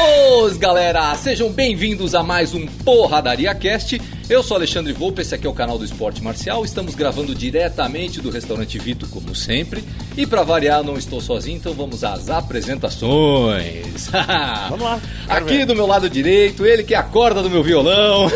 [0.00, 4.00] Ô, galera, sejam bem-vindos a mais um Porradaria Cast.
[4.30, 6.64] Eu sou Alexandre Volpe, esse aqui é o canal do Esporte Marcial.
[6.64, 9.82] Estamos gravando diretamente do restaurante Vito, como sempre.
[10.16, 14.08] E para variar, não estou sozinho, então vamos às apresentações.
[14.70, 15.00] Vamos lá.
[15.28, 18.30] Aqui do meu lado direito, ele que acorda do meu violão.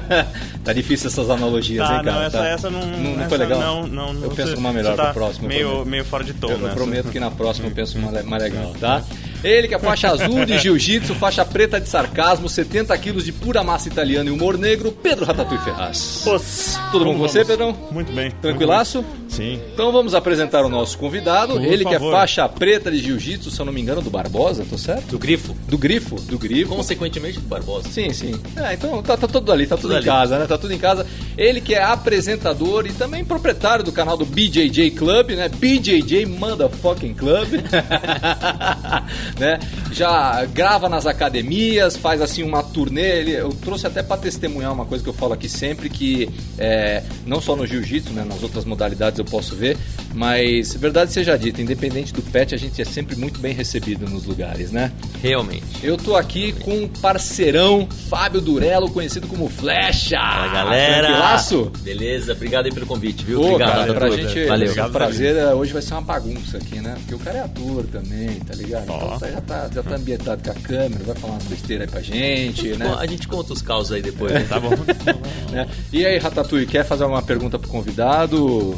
[0.64, 2.12] tá difícil essas analogias, Tá, hein, cara?
[2.16, 3.60] não, essa, Tá- essa não, não, não essa foi legal?
[3.60, 4.22] Não, não, não.
[4.24, 5.48] Eu penso numa melhor tá pro próximo.
[5.48, 8.42] Meio, meio fora de tom, Eu, eu prometo que na próxima eu penso uma mais
[8.42, 9.02] legal, tá?
[9.44, 13.62] Ele que é faixa azul de jiu-jitsu, faixa preta de sarcasmo, 70 quilos de pura
[13.62, 16.22] massa italiana e humor negro, Pedro Ratatouille Ferraz.
[16.24, 17.44] Putz, Tudo bom com como você?
[17.44, 17.76] Pedrão?
[17.90, 18.30] Muito bem.
[18.40, 19.02] Tranquilaço?
[19.02, 19.23] muito bem.
[19.34, 19.60] Sim.
[19.72, 22.12] Então vamos apresentar o nosso convidado, Por ele que é favor.
[22.12, 25.08] faixa preta de jiu-jitsu, se eu não me engano, do Barbosa, tô certo?
[25.08, 25.54] Do grifo.
[25.68, 26.74] Do Grifo, do Grifo.
[26.74, 27.88] Consequentemente do Barbosa.
[27.88, 28.34] Sim, sim.
[28.56, 30.06] É, então tá, tá tudo ali, tá tudo, Tudo em ali.
[30.06, 30.46] casa, né?
[30.46, 31.04] Tá tudo em casa.
[31.36, 35.48] Ele que é apresentador e também proprietário do canal do BJJ Club, né?
[35.48, 37.48] BJJ Motherfucking Club.
[39.38, 39.58] né?
[39.92, 43.18] Já grava nas academias, faz assim uma turnê.
[43.20, 47.02] Ele, eu trouxe até para testemunhar uma coisa que eu falo aqui sempre, que é,
[47.26, 48.24] não só no jiu-jitsu, né?
[48.28, 49.76] Nas outras modalidades eu posso ver,
[50.14, 54.24] mas verdade seja dita, independente do pet, a gente é sempre muito bem recebido nos
[54.24, 54.92] lugares, né?
[55.22, 55.64] Realmente.
[55.82, 60.18] Eu tô aqui com um parceirão, Fábio Durello, conhecido como Flecha.
[60.18, 61.06] Fala galera.
[61.08, 61.72] Tranquilaço?
[61.80, 63.40] Beleza, obrigado aí pelo convite, viu?
[63.40, 64.22] Pô, obrigado cara, pra tudo.
[64.28, 64.74] gente Valeu.
[64.76, 65.36] é um prazer.
[65.36, 66.94] é, Hoje vai ser uma bagunça aqui, né?
[67.00, 68.84] Porque o cara é ator também, tá ligado?
[68.84, 69.18] Então Ó.
[69.18, 72.00] tá- já, tá, já tá ambientado com a câmera, vai falar umas besteiras aí pra
[72.02, 72.96] gente, Bom, né?
[72.98, 74.32] A gente conta os causos aí depois.
[74.32, 74.46] né?
[74.48, 74.70] Tá bom.
[75.50, 75.68] Né?
[75.92, 78.74] E aí, Ratatouille, quer fazer alguma pergunta pro convidado?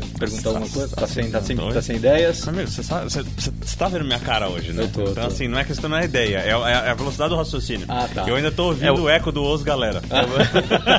[0.00, 0.96] Quer perguntar alguma coisa?
[0.96, 2.46] Tá sem, tá sem, tá sem ideias?
[2.48, 4.82] Amigo, você, sabe, você, você- você tá vendo minha cara hoje, né?
[4.84, 5.20] Eu tô, então, tô.
[5.28, 7.86] assim, não é questão da ideia, é, é a velocidade do raciocínio.
[7.88, 8.24] Ah, tá.
[8.26, 10.00] Eu ainda tô ouvindo É o- o eco do Os Galera.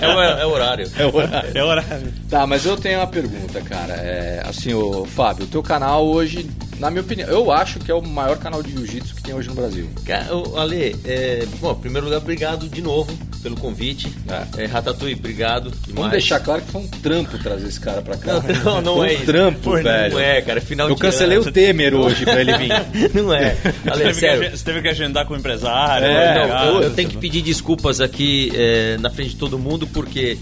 [0.02, 0.90] É o, é o horário.
[0.98, 1.52] É o horário.
[1.58, 2.14] É horário.
[2.30, 3.94] Tá, mas eu tenho uma pergunta, cara.
[3.94, 7.94] É, assim, o Fábio, o teu canal hoje, na minha opinião, eu acho que é
[7.96, 9.90] o maior canal de jiu-jitsu que tem hoje no Brasil.
[10.06, 14.12] Cara, ô, Ale, é, bom, em primeiro lugar, obrigado de novo pelo convite.
[14.58, 14.64] É.
[14.64, 15.70] É, Ratatouille, obrigado.
[15.70, 16.12] Vamos demais.
[16.12, 18.34] deixar claro que foi um trampo trazer esse cara pra cá.
[18.64, 19.26] Não, não, não foi um é isso.
[19.26, 20.14] trampo, Pô, velho.
[20.14, 20.62] Não é, cara.
[20.62, 21.48] Final Eu de cancelei ano.
[21.48, 22.72] o Temer hoje pra ele vir.
[23.14, 23.56] Não é.
[23.56, 24.58] Você Ale, teve, que, sério.
[24.58, 26.06] você teve que agendar com o empresário.
[26.08, 26.66] É, né, Não, cara?
[26.68, 30.38] eu, eu tenho que pedir desculpas aqui é, na frente de todo mundo, porque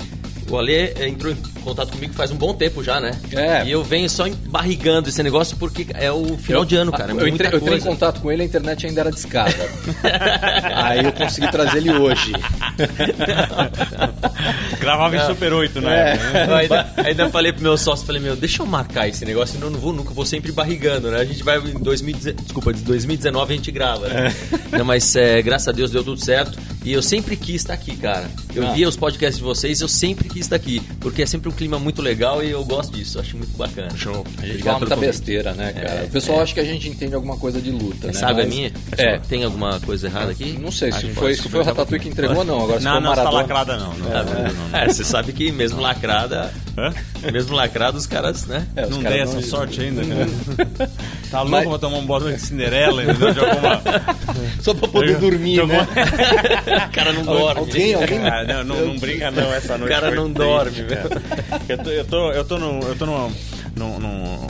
[0.50, 3.12] o Ale é, entrou em contato comigo faz um bom tempo já, né?
[3.32, 3.66] É.
[3.66, 7.12] E eu venho só embarrigando esse negócio porque é o final de ano, cara.
[7.12, 9.56] é eu, entrei, eu entrei em contato com ele, a internet ainda era discada.
[10.76, 12.32] Aí eu consegui trazer ele hoje.
[14.80, 16.18] Gravava em Super 8, né?
[16.48, 19.68] Eu ainda, ainda falei pro meu sócio, falei, meu, deixa eu marcar esse negócio, senão
[19.68, 21.20] eu não vou nunca, vou sempre barrigando, né?
[21.20, 24.34] A gente vai em 2019, desculpa, de 2019 a gente grava, né?
[24.72, 27.96] Não, mas é, graças a Deus deu tudo certo e eu sempre quis estar aqui,
[27.98, 28.30] cara.
[28.54, 28.72] Eu Ah.
[28.72, 31.78] via os podcasts de vocês, eu sempre quis estar aqui, porque é sempre um clima
[31.80, 33.90] muito legal e eu gosto disso, acho muito bacana.
[33.98, 34.24] Show.
[34.38, 35.10] A gente Obrigado fala muita convite.
[35.12, 35.88] besteira, né, cara?
[35.88, 38.14] É, o pessoal acha que a gente entende alguma coisa de luta, né?
[38.14, 38.72] Sabe a Mas- minha?
[38.98, 39.18] É.
[39.20, 40.58] Tem alguma coisa errada aqui?
[40.62, 42.64] Não sei, se Acho foi, se foi o Ratatouille que entregou, não.
[42.64, 43.32] Agora, Não, não, tá Maradona...
[43.42, 43.94] lacrada não.
[43.96, 44.78] não, Ah, não, não, não.
[44.80, 46.94] É, você sabe que mesmo lacrada, Hã?
[47.32, 48.68] mesmo lacrado, os caras, né?
[48.76, 50.30] É, os não dei não- essa sorte ainda, cara.
[51.32, 53.34] Tá louco Mas- pra tomar um bola de Cinderela, entendeu?
[53.34, 53.82] De alguma...
[54.62, 55.86] Só pra poder dormir, né?
[56.88, 57.60] O cara não dorme.
[57.60, 58.20] Alguém, alguém...
[58.20, 59.92] Ah, não, não, não brinca não essa noite.
[59.94, 61.22] cara foi não dorme, cara.
[61.70, 63.32] Eu tô, eu tô, eu tô no, eu tô no,
[63.76, 64.48] no, no-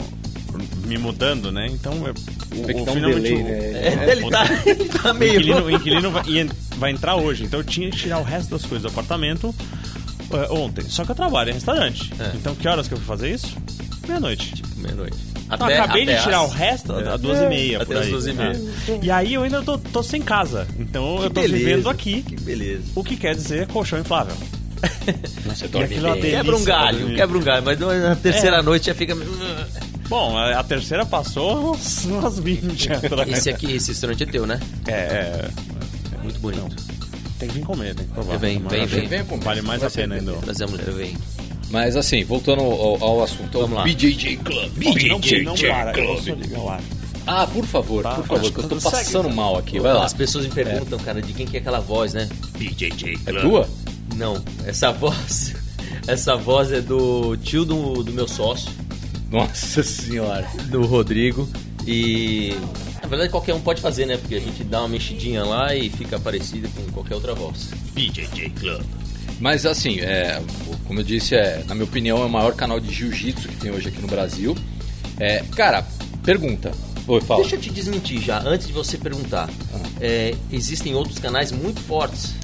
[0.86, 1.66] me mudando, né?
[1.70, 2.14] Então eu,
[2.56, 4.06] o, o um finalmente delay, o- né?
[4.06, 5.32] É, ele, tá, ele tá o meio.
[5.34, 8.50] inquilino, o inquilino vai, ia- vai entrar hoje, então eu tinha que tirar o resto
[8.50, 9.54] das coisas do apartamento
[10.32, 10.84] eh, ontem.
[10.88, 12.12] Só que eu trabalho em restaurante.
[12.20, 12.30] É.
[12.36, 13.56] Então que horas que eu fui fazer isso?
[14.06, 14.62] Meia-noite.
[14.76, 15.16] Meia-noite.
[15.52, 17.14] Então, eu acabei de tirar o resto É.
[17.14, 17.82] às duas e meia.
[17.82, 18.50] Até às duas e meia.
[18.88, 18.98] É.
[19.02, 20.66] E aí eu ainda tô, tô sem casa.
[20.78, 21.56] Então eu tô beleza.
[21.56, 22.22] vivendo aqui.
[22.22, 22.82] Que beleza.
[22.94, 24.34] O que quer dizer colchão inflável.
[25.84, 27.16] Aquilo é Quebra um galho, dormir.
[27.16, 28.62] quebra um galho, mas na terceira É.
[28.62, 29.16] noite já fica.
[30.08, 33.28] Bom, a terceira passou umas 20 atrás.
[33.32, 34.60] Esse aqui, esse restaurante é teu, né?
[34.86, 35.48] É, é,
[36.22, 36.76] Muito bonito.
[37.38, 38.36] tem que vir comer, tem que provar.
[38.38, 39.08] Vem, vem, vem.
[39.24, 39.36] que.
[39.44, 40.32] Vale mais a pena ainda.
[40.34, 41.16] Trazer a mulher, vem.
[41.70, 43.84] Mas assim, voltando ao, ao assunto, ao Vamos lá.
[43.84, 44.72] BJJ Club.
[44.76, 46.68] Não, BJJ não para, vou só Club.
[46.68, 46.80] ar.
[47.26, 48.96] Ah, por favor, Tá, por favor, que eu tô segue.
[48.96, 49.80] passando mal aqui.
[49.80, 50.04] Vai lá.
[50.04, 52.28] As pessoas me perguntam, cara, de quem que é aquela voz, né?
[52.56, 53.68] BJJ É tua?
[54.14, 55.54] Não, essa voz.
[56.06, 58.70] Essa voz é do tio do, do meu sócio,
[59.30, 60.46] Nossa senhora.
[60.70, 61.48] do Rodrigo.
[61.84, 62.54] E.
[63.02, 64.16] Na verdade, qualquer um pode fazer, né?
[64.16, 67.70] Porque a gente dá uma mexidinha lá e fica parecida com qualquer outra voz.
[67.92, 68.82] BJJ Club.
[69.40, 70.40] Mas assim, é,
[70.86, 73.70] como eu disse, é, na minha opinião, é o maior canal de jiu-jitsu que tem
[73.70, 74.56] hoje aqui no Brasil.
[75.18, 75.84] É, cara,
[76.24, 76.72] pergunta.
[77.06, 77.40] Oi, fala.
[77.40, 79.48] Deixa eu te desmentir já, antes de você perguntar.
[80.00, 82.34] É, existem outros canais muito fortes.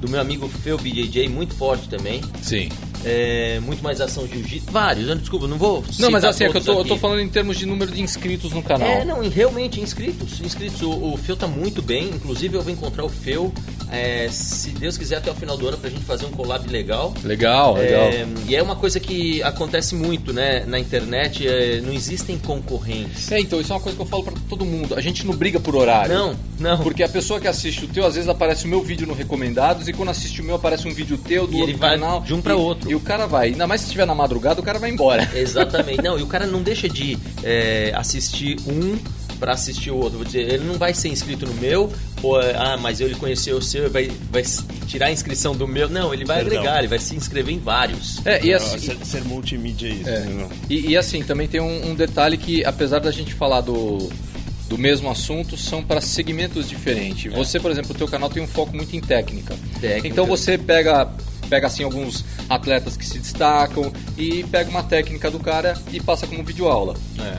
[0.00, 2.20] Do meu amigo Feu BJJ, muito forte também.
[2.42, 2.68] Sim.
[3.04, 4.70] é, muito mais ação jiu-jitsu.
[4.70, 5.14] Vários, né?
[5.14, 5.82] desculpa, não vou.
[5.98, 8.02] Não, mas assim, é que eu tô, eu tô falando em termos de número de
[8.02, 8.86] inscritos no canal.
[8.86, 10.40] É, não, realmente, inscritos.
[10.40, 10.82] inscritos.
[10.82, 12.10] O, o Feu tá muito bem.
[12.10, 13.52] Inclusive, eu vou encontrar o Feu,
[13.90, 17.14] é, se Deus quiser, até o final do ano pra gente fazer um collab legal.
[17.22, 18.02] Legal, legal.
[18.08, 20.64] É, e é uma coisa que acontece muito, né?
[20.66, 23.30] Na internet, é, não existem concorrentes.
[23.32, 24.94] É, então, isso é uma coisa que eu falo pra todo mundo.
[24.94, 26.14] A gente não briga por horário.
[26.14, 26.78] Não, não.
[26.82, 29.88] Porque a pessoa que assiste o teu, às vezes aparece o meu vídeo no Recomendados,
[29.88, 32.20] e quando assiste o meu, aparece um vídeo teu do E outro vai canal.
[32.20, 32.90] de um pra e- outro.
[32.90, 33.48] E o cara vai.
[33.48, 35.28] Ainda mais se estiver na madrugada, o cara vai embora.
[35.34, 36.02] Exatamente.
[36.02, 38.96] Não, e o cara não deixa de é, assistir um
[39.36, 40.18] pra assistir o outro.
[40.18, 41.92] Vou dizer, ele não vai ser inscrito no meu,
[42.22, 44.42] ou, é, ah, mas ele conheceu o seu, vai, vai
[44.86, 45.88] tirar a inscrição do meu.
[45.88, 46.58] Não, ele vai Perdão.
[46.58, 48.24] agregar, ele vai se inscrever em vários.
[48.26, 48.78] É, e Não, assim.
[48.78, 50.08] ser, ser multimídia é isso.
[50.08, 50.20] É.
[50.20, 50.48] né?
[50.68, 54.10] E, e assim, também tem um, um detalhe que, apesar da gente falar do,
[54.68, 57.32] do mesmo assunto, são para segmentos diferentes.
[57.32, 59.54] Você, por exemplo, o teu canal tem um foco muito em técnica.
[59.80, 60.08] Técnica.
[60.08, 61.08] Então você pega,
[61.48, 66.26] pega assim alguns atletas que se destacam e pega uma técnica do cara e passa
[66.26, 66.96] como videoaula.
[67.18, 67.38] É,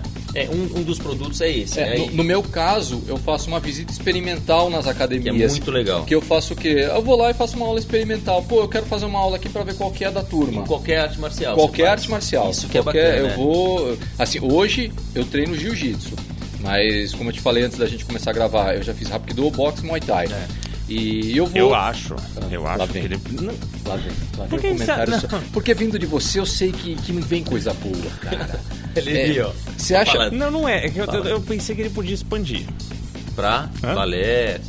[0.49, 1.79] um, um dos produtos é esse.
[1.79, 1.97] É, né?
[1.97, 5.35] no, no meu caso, eu faço uma visita experimental nas academias.
[5.35, 6.03] Que é muito legal.
[6.05, 6.87] Que eu faço o quê?
[6.93, 8.43] Eu vou lá e faço uma aula experimental.
[8.43, 10.61] Pô, eu quero fazer uma aula aqui para ver qual que é da turma.
[10.61, 11.55] Em qualquer arte marcial.
[11.55, 12.49] Qualquer arte marcial.
[12.51, 13.23] Isso que é Qualquer- bacana.
[13.23, 13.35] Eu né?
[13.35, 13.97] vou.
[14.19, 16.13] Assim, hoje eu treino jiu-jitsu.
[16.59, 19.49] Mas, como eu te falei antes da gente começar a gravar, eu já fiz Rapido,
[19.51, 20.27] boxe Muay Thai.
[20.89, 21.57] E eu vou.
[21.57, 22.15] Eu acho,
[22.49, 23.03] eu Lá acho que vem.
[23.03, 23.19] ele.
[23.31, 23.53] não,
[23.85, 25.19] Lá vem, lá vem Por o que comentário.
[25.19, 28.59] só- Porque vindo de você, eu sei que, que não vem coisa boa, cara.
[28.99, 29.51] Ele É.
[29.77, 30.11] Você acha.
[30.13, 30.33] Falando.
[30.33, 30.85] Não, não é.
[30.85, 32.65] É que eu, eu pensei que ele podia expandir.
[33.35, 33.93] Pra Hã?
[33.95, 34.59] balé.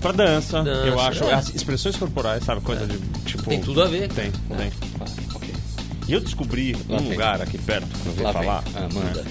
[0.00, 1.24] Pra dança, Dança, eu acho.
[1.24, 1.34] é.
[1.34, 2.60] As expressões corporais, sabe?
[2.60, 3.42] Coisa de tipo.
[3.44, 4.08] Tem tudo a ver.
[4.12, 4.70] Tem, Ah, tem.
[5.34, 5.48] ok.
[6.06, 7.10] E eu descobri Lá um vem.
[7.12, 8.64] lugar aqui perto, que eu vou Lá falar.
[8.74, 9.22] Ah, manda.
[9.22, 9.30] né,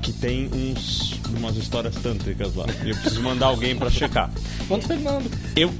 [0.00, 2.66] que tem uns, umas histórias tântricas lá.
[2.84, 4.30] E eu preciso mandar alguém pra checar.
[4.68, 5.30] Quanto, Fernando?
[5.56, 5.72] Eu.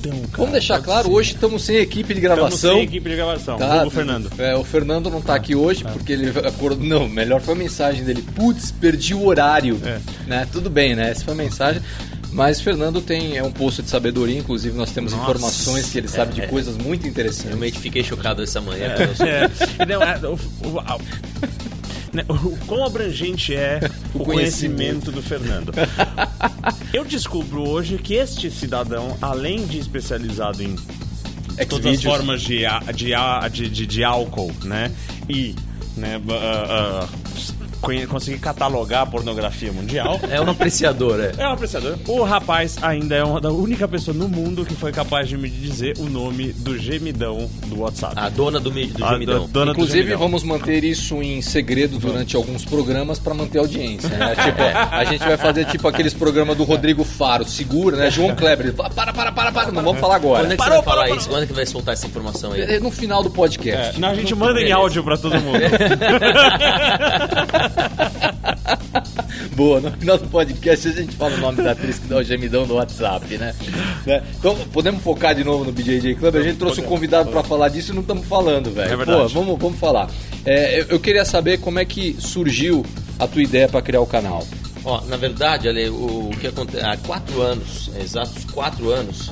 [0.00, 0.28] Então, cara.
[0.36, 1.14] Vamos deixar claro, ser.
[1.14, 2.74] hoje estamos sem equipe de Estamos gravação.
[2.74, 3.58] sem equipe de gravação.
[3.58, 4.30] Tá, Vulgo Fernando.
[4.38, 6.86] É, o Fernando não tá aqui hoje porque ele acordou.
[6.86, 8.22] Não, melhor foi a mensagem dele.
[8.34, 9.80] Putz, perdi o horário.
[9.84, 9.98] É.
[10.26, 10.46] Né?
[10.52, 11.10] Tudo bem, né?
[11.10, 11.82] Essa foi a mensagem.
[12.30, 15.24] Mas Fernando tem é um posto de sabedoria, inclusive nós temos Nossa.
[15.24, 16.46] informações que ele sabe de É, é.
[16.46, 17.46] coisas muito interessantes.
[17.46, 18.94] Realmente fiquei chocado essa manhã.
[19.16, 19.30] soube.
[19.78, 20.80] É, não, é, o, o-
[22.12, 23.80] né, o quão abrangente é
[24.14, 24.24] O o, conhecimento.
[24.24, 25.72] conhecimento do Fernando.
[26.92, 30.76] Eu descubro hoje que este cidadão, além de especializado em
[31.68, 32.62] todas as formas de,
[32.94, 34.90] de, de, de, álcool, né?
[35.28, 35.54] E
[35.96, 37.08] né, ah, ah,
[38.08, 40.18] conseguir catalogar a pornografia mundial.
[40.30, 41.32] É um apreciador, é.
[41.38, 41.96] É um apreciador.
[42.06, 45.48] O rapaz ainda é uma da única pessoa no mundo que foi capaz de me
[45.48, 48.14] dizer o nome do gemidão do WhatsApp.
[48.16, 49.42] A dona do, do A gemidão.
[49.46, 50.18] do- dona do Inclusive, gemidão.
[50.18, 54.08] vamos manter isso em segredo durante alguns programas para manter a audiência.
[54.10, 54.34] Né?
[54.36, 54.62] tipo,
[54.94, 58.10] a gente vai fazer tipo aqueles programas do Rodrigo Faro, segura, né?
[58.10, 60.42] João Kleber, para, para, para, para, não vamos falar agora.
[60.44, 61.28] Quando é que Parou, você vai falar parou, isso?
[61.28, 62.60] Quando é que vai soltar essa informação aí?
[62.62, 63.96] É No final do podcast.
[63.96, 65.58] É, não, a gente manda em áudio pra todo mundo.
[69.54, 72.22] Boa, no final do podcast a gente fala o nome da atriz que dá o
[72.22, 73.54] gemidão no WhatsApp, né?
[74.06, 74.22] Né?
[74.38, 76.36] Então, podemos focar de novo no BJJ Club?
[76.36, 78.92] A gente trouxe um convidado para falar disso e não estamos falando, velho.
[78.92, 79.32] É verdade.
[79.32, 80.08] Pô, vamos, vamos falar.
[80.44, 82.84] É, eu, eu queria saber como é que surgiu
[83.18, 84.46] a tua ideia para criar o canal.
[84.84, 86.84] Ó, na verdade, Ale, o, o que acontece?
[86.84, 89.30] Há quatro anos, exatos quatro anos,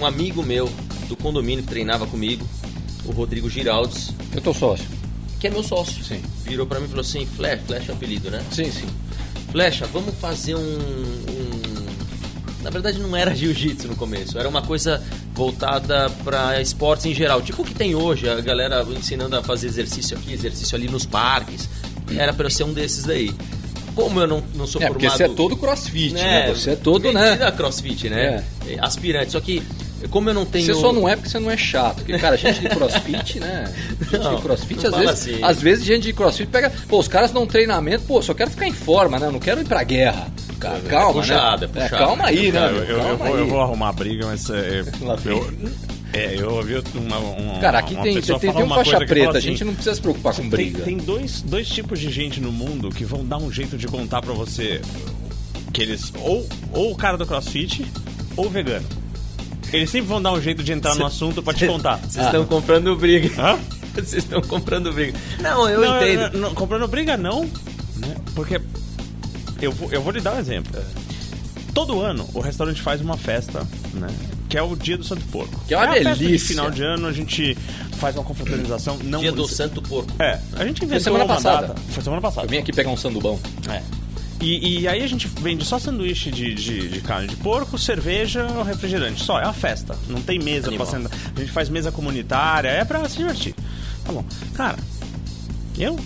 [0.00, 0.70] um amigo meu
[1.08, 2.44] do condomínio que treinava comigo,
[3.04, 4.86] o Rodrigo Giraldes, Eu tô sócio.
[5.50, 6.20] Que é meu sócio, Sim.
[6.44, 8.42] virou pra mim e falou assim: Flash, Flash é apelido, né?
[8.50, 8.86] Sim, sim.
[9.52, 11.86] Flecha, vamos fazer um, um-
[12.62, 15.02] Na verdade, não era jiu-jitsu no começo, era uma coisa
[15.34, 17.40] voltada para esportes em geral.
[17.40, 21.06] Tipo o que tem hoje, a galera ensinando a fazer exercício aqui, exercício ali nos
[21.06, 21.68] parques.
[22.16, 23.32] Era para ser um desses daí.
[23.94, 24.92] Como eu não, não sou É, formado.
[24.92, 26.52] porque você é todo crossfit, né?
[26.52, 27.36] Você é todo, né?
[27.56, 28.44] crossfit, né?
[28.80, 29.32] Aspirante.
[29.32, 29.62] Só que,
[30.10, 30.66] como eu não tenho.
[30.66, 31.96] Você só não é porque você não é chato.
[31.96, 33.72] Porque, cara, gente de crossfit, né?
[34.10, 35.38] Gente Não, de crossfit, não às vezes, assim.
[35.44, 36.70] às vezes gente de crossfit pega.
[36.88, 39.28] Pô, os caras dão treinamento, pô, só quero ficar em forma, né?
[39.30, 40.28] Não quero ir pra guerra.
[40.60, 41.72] Cara, É calma, puxado, né?
[41.74, 42.04] é puxado.
[42.04, 42.66] calma aí, né?
[42.68, 44.84] Eu, eu- eu vou, eu vou arrumar briga, mas é,
[45.24, 45.52] eu,
[46.12, 48.98] é, eu ouvi uma, uma Cara, aqui uma tem, tem, pessoa tem um uma faixa
[49.04, 50.82] preta, fala a gente assim, não precisa se preocupar com Tem, briga.
[50.84, 54.22] tem dois, dois tipos de gente no mundo que vão dar um jeito de contar
[54.22, 54.80] pra você
[55.72, 56.12] que eles.
[56.20, 57.84] Ou, ou o cara do crossfit,
[58.36, 58.86] ou o vegano.
[59.76, 61.96] Eles sempre vão dar um jeito de entrar no assunto pra te contar.
[61.98, 63.30] Vocês estão comprando briga.
[63.40, 63.58] Hã?
[63.94, 65.18] Vocês estão comprando briga.
[65.40, 66.32] Não, eu Não, entendo.
[66.34, 67.42] não, não, comprando briga não,
[67.96, 68.14] né?
[68.34, 68.60] Porque
[69.60, 70.70] eu vou, eu vou lhe dar um exemplo.
[71.72, 74.08] Todo ano o restaurante faz uma festa, né?
[74.48, 75.58] Que é o Dia do Santo Porco.
[75.66, 76.48] Que é uma a festa de delícia.
[76.48, 77.56] final de ano a gente
[77.98, 78.98] faz uma confraternização.
[79.02, 80.10] Não Dia do Santo Porco.
[80.18, 81.68] É, a gente inventou semana uma passada.
[81.68, 81.80] data.
[81.90, 82.46] Foi semana passada.
[82.46, 83.40] Eu vim aqui pegar um sandubão.
[83.70, 83.82] É.
[84.48, 88.46] E, e aí a gente vende só sanduíche de, de, de carne de porco, cerveja,
[88.62, 89.24] refrigerante.
[89.24, 89.96] Só, é uma festa.
[90.08, 90.86] Não tem mesa Animal.
[90.86, 91.18] pra sentar.
[91.36, 93.54] A gente faz mesa comunitária, é pra se divertir.
[94.04, 94.24] Tá bom.
[94.54, 94.78] Cara,
[95.76, 95.98] eu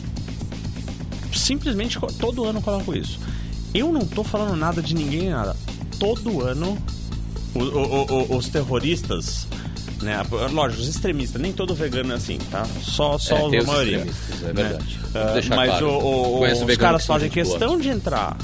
[1.34, 3.18] simplesmente todo ano coloco isso.
[3.74, 5.54] Eu não tô falando nada de ninguém nada.
[5.98, 6.76] Todo ano
[7.54, 9.46] o- o- o- os terroristas,
[10.02, 10.22] né?
[10.52, 12.66] Lógico, os extremistas, nem todo vegano é assim, tá?
[12.82, 13.96] Só, só É, a maioria.
[13.98, 14.52] é né?
[14.52, 14.98] verdade.
[15.12, 15.88] Vamos deixar mas claro.
[15.90, 17.58] o- o- os caras que fazem gente boa.
[17.58, 18.36] questão de entrar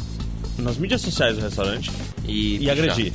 [0.59, 1.91] nas mídias sociais do restaurante
[2.27, 3.13] E, e agredir.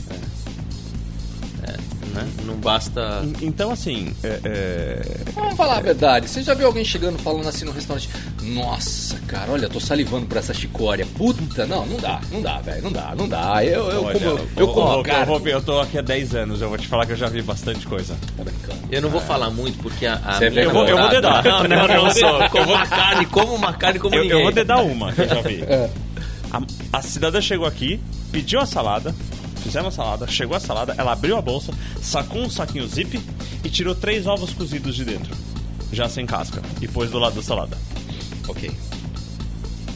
[2.23, 2.31] Né?
[2.45, 3.21] Não basta.
[3.23, 5.01] En- Então, assim, é- é,
[5.33, 6.27] Vamos falar a verdade.
[6.29, 8.09] Você já viu alguém chegando falando assim no restaurante?
[8.41, 11.05] Nossa, cara, olha, tô salivando por essa chicória.
[11.17, 13.63] Puta, não, não dá, não dá, velho, não dá, não dá.
[13.63, 15.33] Eu, eu olha, como, eu ô, como ô, a carne.
[15.33, 17.41] eu, eu tô aqui há 10 anos, eu vou te falar que eu já vi
[17.41, 18.15] bastante coisa.
[18.37, 18.79] Tá brincando.
[18.91, 20.69] Eu não vou falar muito porque a, a Você é minha vegano?
[20.69, 21.43] Eu vou- eu vou dedar.
[21.43, 22.33] Não, não, Eu não, só.
[22.33, 22.49] dedar.
[22.49, 24.37] Como uma carne, como uma carne como Eu, ninguém.
[24.37, 25.61] eu vou te dar uma que eu já vi.
[25.63, 25.89] É.
[26.51, 26.61] A,
[26.97, 27.99] a cidadã chegou aqui,
[28.31, 29.15] pediu a salada,
[29.61, 33.19] fizemos a salada, chegou a salada, ela abriu a bolsa, sacou um saquinho zip
[33.63, 35.33] e tirou três ovos cozidos de dentro,
[35.91, 37.77] já sem casca, e pôs do lado da salada.
[38.47, 38.71] Ok.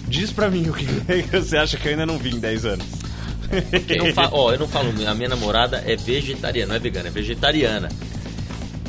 [0.08, 0.86] Diz pra mim o que
[1.32, 2.86] você acha que eu ainda não vi em 10 anos.
[3.90, 7.08] Eu não fa- ó, eu não falo, a minha namorada é vegetariana, não é vegana,
[7.08, 7.90] é vegetariana.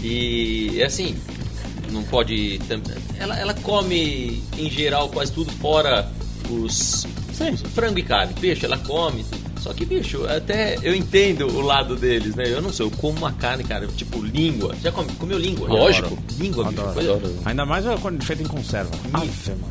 [0.02, 1.16] E é assim,
[1.90, 2.60] não pode.
[3.18, 6.08] Ela, ela come em geral quase tudo fora
[6.50, 7.06] os,
[7.40, 8.34] os frango e carne.
[8.34, 9.24] Peixe, ela come.
[9.66, 12.44] Só que, bicho, até eu entendo o lado deles, né?
[12.46, 14.72] Eu não sei, eu como uma carne, cara, tipo língua.
[14.80, 15.66] Já come, comeu língua?
[15.68, 16.06] Lógico.
[16.06, 16.22] Adoro.
[16.38, 16.80] Língua, bicho.
[16.80, 17.34] Adoro, coisa- adoro.
[17.44, 18.90] Ainda mais quando feito em conserva.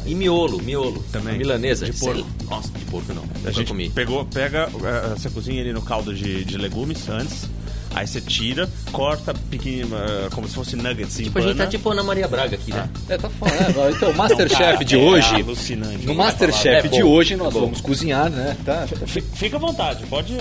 [0.05, 1.01] E miolo, miolo.
[1.13, 1.37] Também.
[1.37, 1.85] Milanesa.
[1.85, 2.25] De porco.
[2.49, 3.23] Nossa, de porco não.
[3.45, 3.89] A gente comi.
[3.89, 7.47] pegou, pega, eh, você cozinha ele no caldo de, de legumes antes,
[7.95, 11.65] aí você tira, corta pequenininho, eh, como se fosse nuggets em Tipo, a gente tá
[11.67, 12.89] tipo Ana Maria Braga aqui, né?
[13.09, 13.79] É, tá falando.
[13.87, 15.35] É, então, o Masterchef Cara, de é hoje.
[15.35, 15.97] alucinante.
[15.99, 18.55] No Não Masterchef É de hoje nós é vamos cozinhar, né?
[18.65, 18.85] Tá,
[19.33, 20.33] Fica à vontade, pode.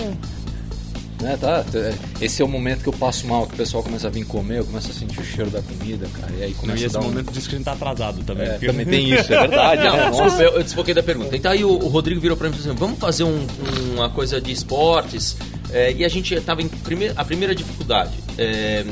[1.21, 1.63] né, tá.
[2.21, 4.59] Esse é o momento que eu passo mal, que o pessoal começa a vir comer,
[4.59, 6.33] eu começo a sentir o cheiro da comida, cara.
[6.37, 7.03] E aí Não, começa e a esse dar um...
[7.03, 8.47] momento diz que a gente tá atrasado também.
[8.47, 9.83] É, porque- também tem isso, é verdade.
[9.83, 10.01] Não, né?
[10.09, 10.43] desculpa, Nossa.
[10.43, 11.35] eu, eu desfoquei da pergunta.
[11.35, 13.47] Então aí o, o Rodrigo virou pra mim e falou assim, vamos fazer um-
[13.95, 15.37] uma coisa de esportes.
[15.71, 18.11] É, e a gente tava em primeira, a primeira dificuldade.
[18.37, 18.85] é,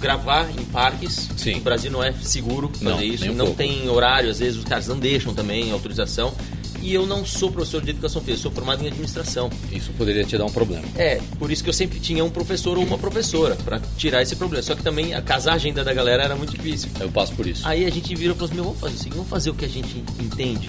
[0.00, 1.28] gravar em parques.
[1.36, 1.58] Sim.
[1.58, 3.24] O Brasil não é seguro fazer Não, isso.
[3.30, 3.58] um não pouco.
[3.58, 6.34] tem horário, às vezes os caras não deixam também autorização.
[6.80, 9.48] E eu não sou professor de educação física, eu sou formado em administração.
[9.70, 10.82] Isso poderia te dar um problema.
[10.96, 14.34] É, por isso que eu sempre tinha um professor ou uma professora pra tirar esse
[14.34, 14.60] problema.
[14.64, 16.90] Só que também a casar a agenda da galera era muito difícil.
[16.98, 17.62] Eu passo por isso.
[17.68, 19.54] Aí a gente virou e falou assim, meu, vamos fazer o seguinte, vamos fazer o
[19.54, 20.68] que a gente entende.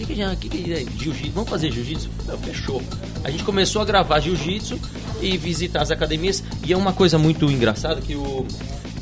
[0.00, 1.32] O que, que, que, que é jiu-jitsu?
[1.34, 2.08] Vamos fazer jiu-jitsu?
[2.44, 2.80] Fechou.
[3.24, 4.78] A gente começou a gravar jiu-jitsu
[5.20, 6.42] e visitar as academias.
[6.64, 8.46] E é uma coisa muito engraçada que o,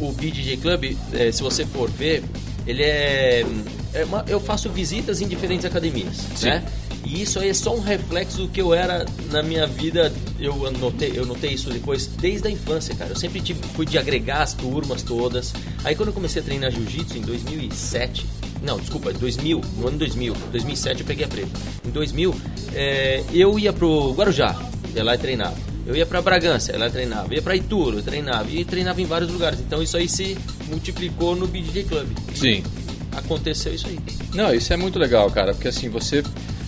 [0.00, 2.24] o BJJ Club, eh, se você for ver,
[2.66, 3.44] ele é...
[3.92, 6.46] é uma- eu faço visitas em diferentes academias, Sim.
[6.46, 6.64] né?
[7.04, 10.12] E isso aí é só um reflexo do que eu era na minha vida.
[10.40, 13.10] Eu notei, eu notei isso depois desde a infância, cara.
[13.10, 15.52] Eu sempre tive, fui de agregar as turmas todas.
[15.84, 18.26] Aí quando eu comecei a treinar jiu-jitsu em 2007,
[18.62, 21.50] não, desculpa, 2000, no ano 2000, 2007 eu peguei a preta.
[21.86, 22.34] Em 2000,
[22.74, 24.56] é, eu ia pro Guarujá,
[24.94, 25.56] ia lá e treinava.
[25.86, 27.28] Eu ia pra Bragança, ia lá e treinava.
[27.28, 28.50] Eu ia pra Itu, eu treinava.
[28.50, 29.60] E treinava em vários lugares.
[29.60, 30.36] Então isso aí se
[30.68, 32.08] multiplicou no BJJ Club.
[32.34, 32.64] Sim.
[33.12, 33.98] Aconteceu isso aí.
[34.34, 36.24] Não, isso é muito legal, cara, porque assim, você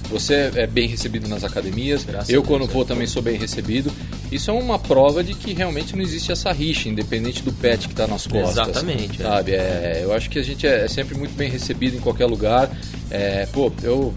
[0.09, 2.87] você é bem recebido nas academias, Graças eu quando Deus, vou é.
[2.87, 3.93] também sou bem recebido.
[4.31, 7.95] Isso é uma prova de que realmente não existe essa rixa, independente do pet que
[7.95, 8.69] tá nas costas.
[8.69, 9.25] Exatamente, é.
[9.25, 9.53] Sabe?
[9.53, 12.71] É, eu acho que a gente é, é sempre muito bem recebido em qualquer lugar.
[13.11, 14.15] É, pô, eu,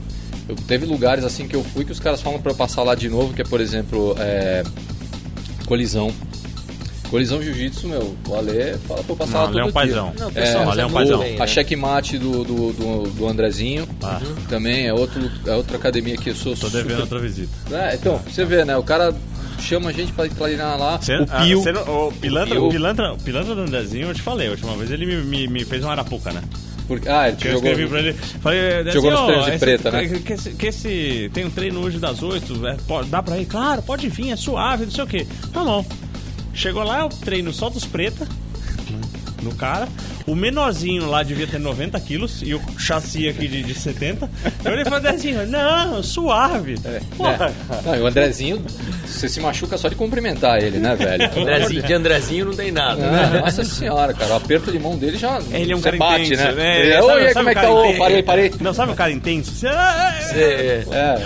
[0.47, 2.95] eu teve lugares assim que eu fui que os caras falam pra eu passar lá
[2.95, 4.63] de novo, que é, por exemplo, é,
[5.65, 6.13] colisão.
[7.11, 9.73] Colisão Jiu-Jitsu, meu, o Ale fala pra eu passar Não, lá Ale é todo um
[9.73, 10.13] paizão.
[10.17, 11.21] Não, É, Ale é um paizão.
[11.39, 16.29] a checkmate do, do, do, do Andrezinho Ah, também é, outro, é outra academia que
[16.29, 17.51] eu sou tô super- devendo outra visita.
[17.69, 18.77] É, então, você vê, né?
[18.77, 19.13] O cara
[19.59, 20.99] chama a gente pra ir treinar lá.
[21.01, 21.61] Cê- o ah, Pio.
[21.61, 22.65] cê o, pilantra, Pio.
[22.67, 25.47] o, pilantra, o pilantra do Andrezinho, eu te falei, a última vez ele me, me,
[25.47, 26.41] me fez uma arapuca, né?
[26.87, 27.69] porque- ah, ele Que eu jogou.
[27.69, 28.13] escrevi pra ele.
[28.13, 30.07] Falei, Jogou assim, nos treinos de preta, né?
[30.07, 33.37] Que, que esse, que esse- tem um treino hoje das 8, é, pode- dá pra
[33.37, 33.45] ir?
[33.45, 35.25] Claro, pode vir, é suave, não sei o que.
[35.53, 35.85] Tá bom.
[36.53, 38.27] Chegou lá, eu treino só dos preta,
[39.41, 39.87] no cara.
[40.27, 44.29] O menorzinho lá devia ter 90 quilos e o chassi aqui de, de 70.
[44.63, 46.75] Eu olhei falei assim, não, suave.
[46.85, 47.01] É, né?
[47.83, 48.63] Não, e o Andrezinho,
[49.03, 51.23] você se machuca só de cumprimentar ele, né, velho?
[51.35, 53.01] Andrezinho, de Andrezinho não tem nada.
[53.03, 55.39] Ah, nossa senhora, cara, o aperto de mão dele já.
[55.51, 56.51] Ele é um cara bate, intenso, né?
[56.53, 56.79] né?
[56.81, 57.73] Ele é, Sabe- Oi, sabe como é que cara tá?
[57.73, 57.97] Ô, intenso?
[57.99, 58.53] parei, parei.
[58.61, 59.51] Não, sabe o cara intenso?
[59.55, 59.67] Você-.
[59.67, 61.17] É, É,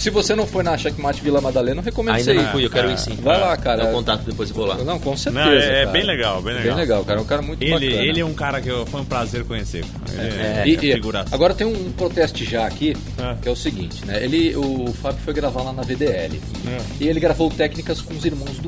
[0.00, 2.52] se você não foi na Checkmate Vila Madalena, eu recomendo Ainda você não ir.
[2.52, 2.92] fui, eu quero É.
[2.94, 3.16] ir sim.
[3.22, 3.84] Vai lá, cara.
[3.84, 4.76] Dá o contato depois eu vou lá.
[4.78, 5.44] Não, com certeza.
[5.44, 6.68] Não, é, é bem legal, bem legal.
[6.68, 7.18] Bem legal, cara.
[7.20, 7.92] É um cara muito Ele, bacana.
[8.08, 9.84] ele é um cara que eu, foi um prazer conhecer.
[10.12, 11.00] Ele é, E- é e-
[11.32, 13.36] agora tem um protesto já aqui, É.
[13.42, 14.22] que é o seguinte, né?
[14.22, 16.40] Ele, o Fábio foi gravar lá na VDL.
[16.66, 16.78] É.
[17.00, 18.58] E ele gravou técnicas com os irmãos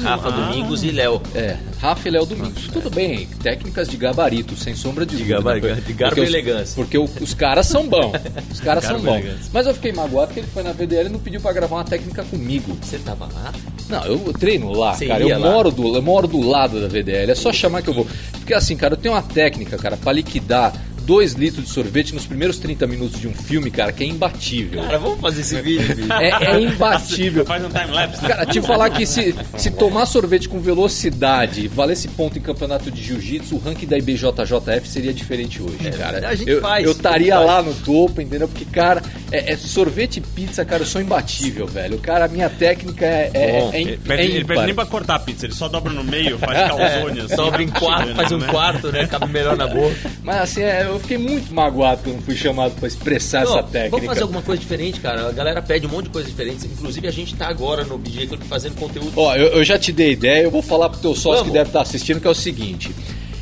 [0.00, 0.02] Domingos.
[0.24, 1.20] Rafa Domingos e Léo.
[1.34, 2.68] É, Rafa e Léo Domingos.
[2.72, 5.36] Tudo bem, técnicas de gabarito, sem sombra de De dúvida.
[5.38, 6.74] gabarito, Porque- de garbo e elegância.
[6.76, 8.12] Porque os caras são bons.
[8.52, 9.24] Os caras são bons.
[9.52, 11.84] Mas eu fiquei magoado porque ele foi na VDL e não pediu pra gravar uma
[11.84, 12.76] técnica comigo.
[12.82, 13.52] Você tava lá?
[13.88, 15.22] Não, eu treino lá, Você cara.
[15.22, 15.50] Eu lá?
[15.50, 17.30] moro, do, eu moro do lado da VDL.
[17.30, 18.06] É só chamar que eu vou.
[18.32, 20.72] Porque assim, cara, eu tenho uma técnica, cara, pra liquidar
[21.04, 24.82] 2 litros de sorvete nos primeiros 30 minutos de um filme, cara, que é imbatível.
[24.82, 26.12] Cara, vamos fazer esse vídeo, bicho.
[26.12, 27.44] É, é imbatível.
[27.44, 28.22] Faz um time-lapse.
[28.22, 28.28] né?
[28.28, 33.02] Cara, te falar que se, se tomar sorvete com velocidade valesse ponto em campeonato de
[33.02, 36.28] jiu-jitsu, o ranking da IBJJF seria diferente hoje, cara.
[36.28, 38.48] a gente eu, faz, eu estaria lá no topo, entendeu?
[38.48, 41.98] Porque, cara, é, é sorvete e pizza, cara, eu sou imbatível, velho.
[41.98, 44.66] Cara, a minha técnica é, é, Bom, é, Ele é pede, ele pede ímpar.
[44.66, 47.34] nem pra cortar a pizza, ele só dobra no meio, faz calzone assim.
[47.36, 48.46] Sobra em quarto, faz um né?
[48.48, 49.06] quarto, né?
[49.06, 49.94] Cabe melhor na boca.
[50.22, 53.90] Mas assim, é, eu fiquei muito magoado quando fui chamado pra expressar Não, essa técnica.
[53.90, 55.28] Vamos fazer alguma coisa diferente, cara.
[55.28, 56.64] A galera pede um monte de coisas diferentes.
[56.64, 59.12] Inclusive, a gente tá agora no BJ Club fazendo conteúdo.
[59.16, 61.46] Ó, eu, eu já te dei ideia, eu vou falar pro teu sócio Vamos.
[61.48, 62.94] que deve estar assistindo, que é o seguinte.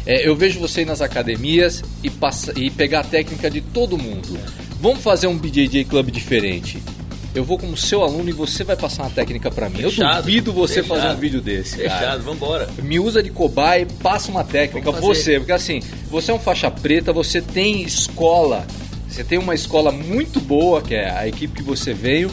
[0.07, 3.99] É, eu vejo você ir nas academias e, passa, e pegar a técnica de todo
[3.99, 4.39] mundo.
[4.81, 6.83] Vamos fazer um BJJ Club diferente.
[7.35, 9.81] Eu vou como seu aluno e você vai passar uma técnica pra mim.
[9.81, 11.01] eu Fechado, duvido você fechado.
[11.01, 11.91] fazer um vídeo desse, cara.
[11.91, 12.69] Fechado, vambora.
[12.83, 14.91] Me usa de cobaia e passa uma técnica.
[14.91, 18.67] Você, porque assim, você é um faixa preta, você tem escola.
[19.09, 22.31] Você tem uma escola muito boa, que é a equipe que você veio.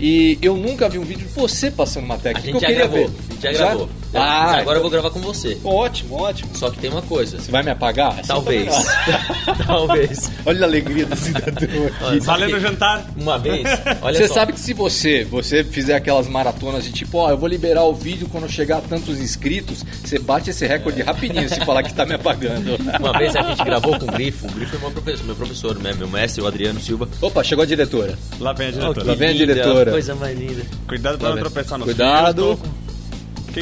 [0.00, 2.46] E eu nunca vi um vídeo de você passando uma A técnica.
[2.52, 3.08] gente que eu já queria gravou.
[3.08, 3.14] ver.
[3.28, 3.88] A gente já gravou.
[4.14, 5.58] Ah, Mas agora eu vou gravar com você.
[5.62, 6.50] Ótimo, ótimo.
[6.56, 7.38] Só que tem uma coisa.
[7.38, 8.16] Você vai me apagar?
[8.26, 8.72] Talvez.
[9.66, 10.30] Talvez.
[10.46, 12.20] Olha a alegria do cidadão aqui.
[12.20, 13.04] Valendo o jantar.
[13.16, 13.64] Uma vez,
[14.00, 14.34] olha Você só.
[14.34, 17.92] sabe que se você, você fizer aquelas maratonas de tipo, ó, eu vou liberar o
[17.94, 22.06] vídeo quando chegar a tantos inscritos, você bate esse recorde rapidinho se falar que tá
[22.06, 22.76] me apagando.
[22.98, 24.46] Uma vez a gente gravou com o Grifo.
[24.46, 25.92] O Grifo é meu professor, meu professor, né?
[25.92, 27.08] meu mestre, o Adriano Silva.
[27.20, 28.18] Opa, chegou a diretora.
[28.40, 29.06] Lá vem a Oh, diretora.
[29.06, 29.90] Lá vem a diretora.
[29.92, 30.62] Coisa mais linda.
[30.86, 31.50] Cuidado pra Lá não vem.
[31.52, 32.58] tropeçar no Cuidado.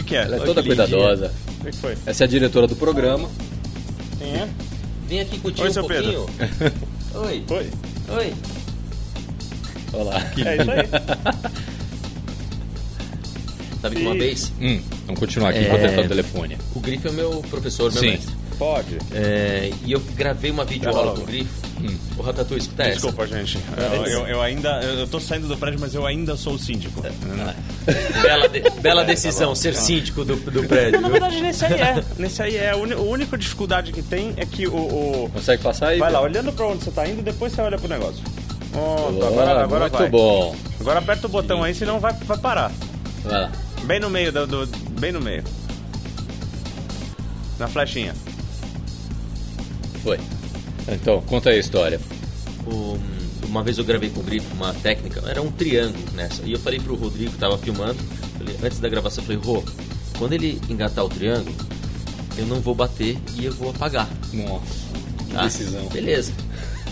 [0.03, 0.23] Que, que é?
[0.23, 0.87] Ela é toda lindinha.
[0.87, 1.33] cuidadosa.
[1.61, 1.97] O que que foi?
[2.07, 3.29] Essa é a diretora do programa.
[4.19, 4.49] Quem é?
[5.09, 6.27] Vem aqui curtir Oi, um seu pouquinho.
[7.15, 7.71] Oi, Oi.
[8.11, 8.35] oi.
[9.93, 10.21] Olha lá.
[10.45, 11.77] É isso aí.
[13.81, 15.69] Sabe que uma vez, Hum, vamos continuar aqui, É.
[15.69, 16.59] vou tentar o telefone.
[16.75, 18.11] o Grifo é meu professor, meu Sim.
[18.11, 18.35] mestre.
[18.59, 18.99] Pode.
[19.13, 21.27] É, e eu gravei uma videoaula com o.
[21.27, 21.66] Grifo.
[22.17, 22.93] O Ratatouille, escuta essa.
[22.93, 23.59] Desculpa, gente.
[23.77, 24.81] Eu, eu- eu ainda.
[24.83, 27.03] Eu tô saindo do prédio, mas eu ainda sou o síndico.
[28.23, 30.93] Bela, de- bela decisão, ser síndico do, do prédio.
[31.01, 32.05] Não, na verdade, nesse aí é.
[32.19, 32.71] Nesse aí é.
[32.71, 34.75] A única dificuldade que tem é que o.
[34.75, 35.99] o- Consegue passar aí?
[35.99, 38.23] Vai lá, olhando pra onde você tá indo, depois você olha pro negócio.
[38.73, 40.09] Pronto, Boa, agora, agora muito vai.
[40.11, 40.57] bom.
[40.81, 42.71] Agora aperta o botão aí, senão vai, vai parar.
[43.25, 43.53] Vai lá.
[43.85, 44.67] Bem no meio do, do-
[45.01, 45.43] Bem no meio.
[47.59, 48.15] Na flechinha.
[50.03, 50.19] Foi.
[50.89, 52.01] Então, conta aí a história.
[52.67, 52.97] O-
[53.47, 56.43] uma vez eu gravei com o Grifo uma técnica, era um triângulo nessa.
[56.45, 57.97] E eu falei pro Rodrigo, que tava filmando,
[58.39, 59.63] falei- antes da gravação, eu falei, Rô,
[60.19, 61.55] quando ele engatar o triângulo,
[62.37, 64.09] eu não vou bater e eu vou apagar.
[64.33, 64.65] Nossa,
[65.27, 65.45] que tá?
[65.45, 65.87] decisão.
[65.89, 66.33] Beleza.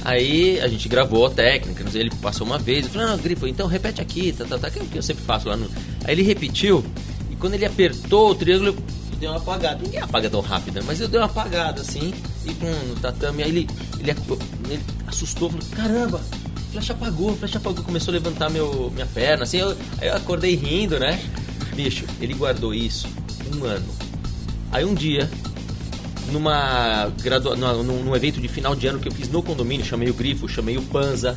[0.04, 3.46] Aí a gente gravou a técnica, sei, ele passou uma vez, eu falei, não, Grifo,
[3.46, 5.66] então repete aqui, tá, tá, tá, que é o que eu sempre faço lá no.
[6.04, 6.84] Aí ele repetiu,
[7.30, 8.76] e quando ele apertou o triângulo, eu
[9.24, 9.80] dei uma apagada.
[9.82, 10.82] Ninguém apaga tão rápido, né?
[10.86, 12.12] Mas eu dei uma apagada assim,
[12.44, 17.36] e com no tatame, aí ele, ele, ele assustou, falou, caramba, a flecha apagou, a
[17.36, 21.18] flecha apagou, começou a levantar meu, minha perna, assim, eu, aí eu acordei rindo, né?
[21.74, 23.08] Bicho, ele guardou isso
[23.54, 23.86] um ano.
[24.70, 25.30] Aí um dia,
[26.30, 27.56] numa gradua...
[27.56, 30.48] num, num evento de final de ano que eu fiz no condomínio, chamei o Grifo,
[30.48, 31.36] chamei o Panza,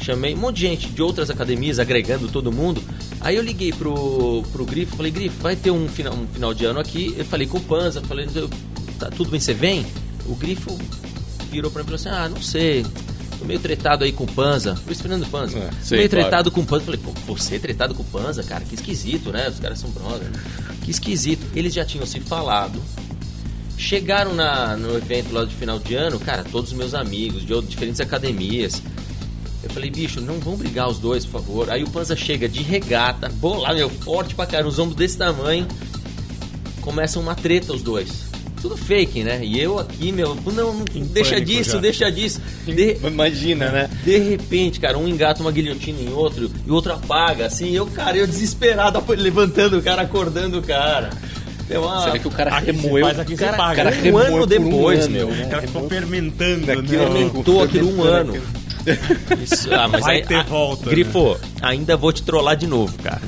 [0.00, 2.82] chamei um monte de gente de outras academias, agregando todo mundo.
[3.20, 6.64] Aí eu liguei pro, pro Grifo, falei, Grifo, vai ter um final, um final de
[6.64, 7.14] ano aqui.
[7.16, 8.48] Eu falei com o Panza, falei, "Eu-
[8.98, 9.84] tá tudo bem, você vem?
[10.26, 10.76] O Grifo
[11.50, 12.84] virou pra mim e falou assim, ah, não sei...
[13.38, 15.56] Tô meio tretado aí com o Panza, Luiz Fernando Panza.
[15.58, 16.24] É, sei, meio claro.
[16.24, 16.84] tretado com o Panza.
[16.86, 19.48] Falei, pô, você tretado com o Panza, cara, que esquisito, né?
[19.48, 20.28] Os caras são brother.
[20.84, 21.46] Que esquisito.
[21.54, 22.82] Eles já tinham se falado,
[23.76, 27.54] Chegaram na, no evento lá de final de ano, cara, todos os meus amigos de
[27.54, 28.82] outras, diferentes academias.
[29.62, 31.70] Eu falei, bicho, não vão brigar os dois, por favor.
[31.70, 35.66] Aí o Panza chega de regata, bolar, meu, forte pra caramba, os ombros desse tamanho.
[36.80, 38.28] Começa uma treta os dois.
[38.62, 39.40] Tudo fake, né?
[39.42, 41.78] E eu aqui, meu, não, não deixa disso, já.
[41.78, 42.40] deixa disso.
[42.66, 43.90] De, Imagina, né?
[44.04, 47.70] de repente, cara, um engata uma guilhotina em outro e o outro apaga, assim.
[47.72, 51.10] Eu, cara, eu desesperado, levantando o cara, acordando o cara.
[51.68, 52.02] Deu uma...
[52.02, 53.04] Você vê que o cara Aqui remoeu.
[53.04, 53.76] faz, aqui cara, paga.
[53.76, 55.28] cara, remoeu um ano por um depois, ano, meu.
[55.28, 56.66] O cara ficou fermentando.
[56.66, 56.76] Né?
[56.82, 58.34] Fermentou aquilo um ano.
[59.42, 63.20] Isso, ah, mas Vai aí- ter volta, Grifo, ainda vou te trollar de novo, cara.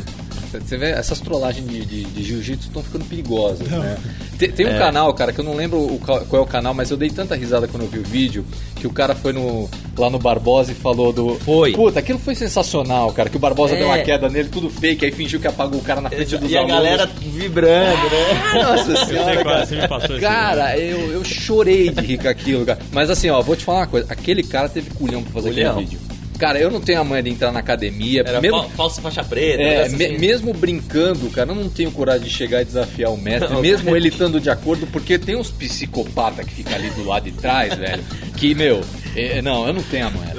[0.53, 3.97] Você vê, essas trollagens de, de, de jiu-jitsu estão ficando perigosas, né?
[4.39, 6.91] Tem, tem um canal, cara, que eu não lembro o qual é o canal, mas
[6.91, 8.45] eu dei tanta risada quando eu vi o vídeo,
[8.77, 11.35] que o cara foi no, lá no Barbosa e falou do...
[11.41, 11.73] Foi.
[11.73, 13.79] Puta, aquilo foi sensacional, cara, que o Barbosa É.
[13.79, 16.51] deu uma queda nele, tudo fake, aí fingiu que apagou o cara na frente dos
[16.51, 16.77] E a alunos.
[16.77, 18.53] galera vibrando, né?
[18.63, 19.67] Nossa senhora, é, cara.
[19.67, 22.79] você me passou esse Cara, eu, eu chorei de rir com aquilo, cara.
[22.93, 24.07] Mas assim, ó, vou te falar uma coisa.
[24.11, 25.71] Aquele cara teve culhão pra fazer Culhão.
[25.73, 26.01] aquele vídeo.
[26.41, 28.25] Cara, eu não tenho a manha de entrar na academia.
[28.27, 29.63] Era mesmo, fal- falsa faixa preta.
[29.63, 30.19] é, me- assim.
[30.19, 33.85] mesmo brincando, cara, eu não tenho coragem de chegar e desafiar o mestre, Não, mesmo
[33.87, 33.97] cara.
[33.99, 37.75] ele estando de acordo, porque tem uns psicopatas que ficam ali do lado de trás,
[37.75, 38.03] velho,
[38.37, 38.81] que, meu,
[39.15, 40.33] é, não, eu não tenho a manha.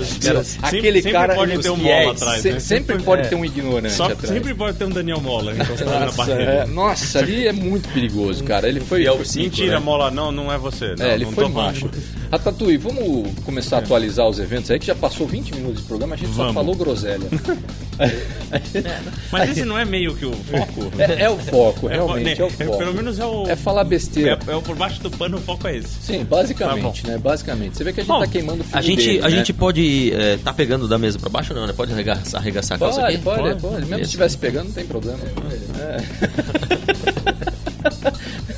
[0.63, 1.35] Aquele sempre cara.
[1.35, 2.59] pode ter um mola atrás, se- né?
[2.59, 4.27] sempre pode ter um ignorante Só, atrás.
[4.27, 8.43] sempre pode ter um Daniel Mola encostado na Nossa, é, nossa, ali é muito perigoso,
[8.43, 8.67] cara.
[8.67, 9.03] Ele foi.
[9.03, 9.85] E é o foi- cinco, Mentira, né?
[9.85, 10.95] Mola, não, não é você.
[10.97, 11.89] Não, É, ele não foi macho.
[12.31, 16.15] Ratatouille, vamos começar a atualizar os eventos aí, que já passou 20 minutos de programa,
[16.15, 16.53] a gente só Vamos.
[16.53, 17.27] falou groselha.
[19.31, 20.91] Mas esse não é meio que o foco?
[20.97, 22.77] É, é o foco, É, realmente, é, o é, foco.
[22.77, 23.47] Pelo menos é o.
[23.47, 24.39] É falar besteira.
[24.47, 25.89] É, é o por baixo do pano, o foco é esse.
[26.01, 27.17] Sim, basicamente, né?
[27.17, 27.75] Basicamente.
[27.77, 29.29] Você vê que a gente Bom, tá queimando o filme A gente, dele, a né?
[29.29, 30.13] gente pode.
[30.13, 31.73] É, tá pegando da mesa pra baixo não, né?
[31.73, 33.23] Pode arregaçar, arregaçar a calça Pode, aqui?
[33.23, 33.61] pode, Pode.
[33.61, 33.73] pode.
[33.73, 34.03] Mesmo se Beleza.
[34.03, 35.19] estivesse pegando, não tem problema.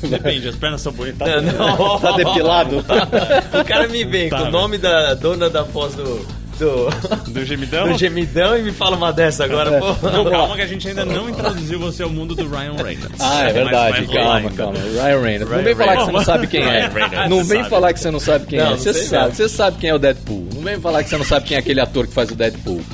[0.10, 1.42] Depende, as pernas são bonitas.
[1.42, 1.98] Não, não.
[2.00, 2.84] Tá depilado?
[3.60, 4.50] O cara me vem Tá, com o né?
[4.52, 6.44] nome da dona da pós do.
[6.56, 6.88] Do,
[7.32, 7.88] Do gemidão?
[7.88, 10.08] do gemidão e me fala uma dessa agora, pô.
[10.08, 13.20] Não, calma que a gente ainda não introduziu você ao mundo do Ryan Reynolds.
[13.20, 14.06] Ah, é Mas verdade.
[14.06, 14.78] Calma, calma.
[14.78, 15.40] Ryan Reynolds.
[15.50, 16.86] Não Ryan vem falar que você não sabe quem é.
[16.86, 18.76] Ryan Não vem falar que você não sabe quem Não, é.
[18.76, 19.34] Você sabe.
[19.34, 20.46] Você sabe quem é o Deadpool.
[20.54, 22.76] Não vem falar que você não sabe quem é aquele ator que faz o Deadpool.
[22.78, 22.84] O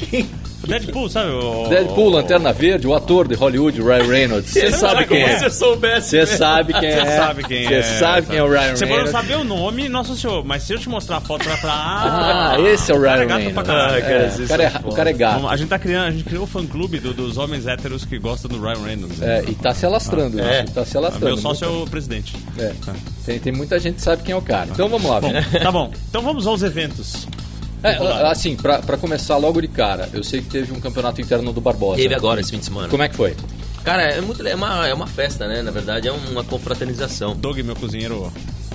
[0.66, 1.30] Deadpool, sabe?
[1.30, 1.68] O...
[1.68, 4.50] Deadpool, Lanterna Verde, o ator de Hollywood, Ryan Reynolds.
[4.52, 5.38] Você sabe quem é.
[5.38, 6.08] Se você soubesse.
[6.10, 7.04] Você sabe quem é.
[7.04, 7.82] Você sabe quem é.
[7.82, 9.10] Você sabe quem é o Ryan Você pode não Reynolds.
[9.12, 12.54] saber o nome, nossa senhor, mas se eu te mostrar a foto, vai falar.
[12.56, 13.46] Ah, esse é o Ryan é Reynolds.
[13.56, 15.48] É, cara, o, vocês cara é, são o cara é gato.
[15.48, 18.18] A gente tá criando, a gente criou o fã clube do- dos homens héteros que
[18.18, 19.22] gostam do Ryan Reynolds.
[19.22, 20.64] É, e tá se alastrando, É.
[20.64, 20.72] isso.
[20.74, 21.24] Tá se alastrando.
[21.26, 22.36] Meu sócio é o presidente.
[22.58, 22.72] É.
[23.24, 24.68] Tem, tem muita gente que sabe quem é o cara.
[24.72, 25.20] Então vamos lá.
[25.20, 25.90] Bom, tá bom.
[26.08, 27.26] Então vamos aos eventos.
[27.82, 27.96] É,
[28.30, 31.60] assim, pra, pra começar logo de cara, eu sei que teve um campeonato interno do
[31.60, 31.96] Barbosa.
[31.96, 32.88] Teve agora esse fim de semana.
[32.88, 33.34] Como é que foi?
[33.82, 35.62] Cara, é, muito, é, uma, é uma festa, né?
[35.62, 37.34] Na verdade, é uma confraternização.
[37.34, 38.30] Doug, meu cozinheiro.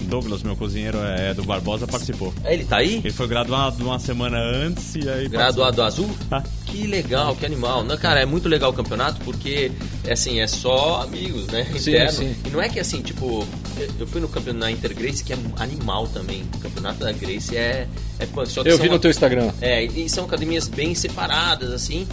[0.05, 2.33] Douglas, meu cozinheiro é do Barbosa, participou.
[2.43, 2.95] É, Ele tá aí?
[2.95, 5.27] Ele foi graduado uma semana antes e aí.
[5.27, 6.09] Graduado azul?
[6.31, 6.43] Ah.
[6.65, 7.83] Que legal, que animal.
[7.83, 9.71] Não, cara, é muito legal o campeonato porque,
[10.03, 11.63] é assim, é só amigos, né?
[11.77, 12.11] Sim, Interno.
[12.11, 12.35] sim.
[12.45, 13.47] E não é que assim, tipo,
[13.99, 16.43] eu fui no campeonato na Intergrace que é animal também.
[16.55, 17.87] O campeonato da Grace é,
[18.19, 18.45] é.
[18.45, 19.51] Só que Eu são vi no teu Instagram.
[19.61, 22.07] É, e são academias bem separadas, assim.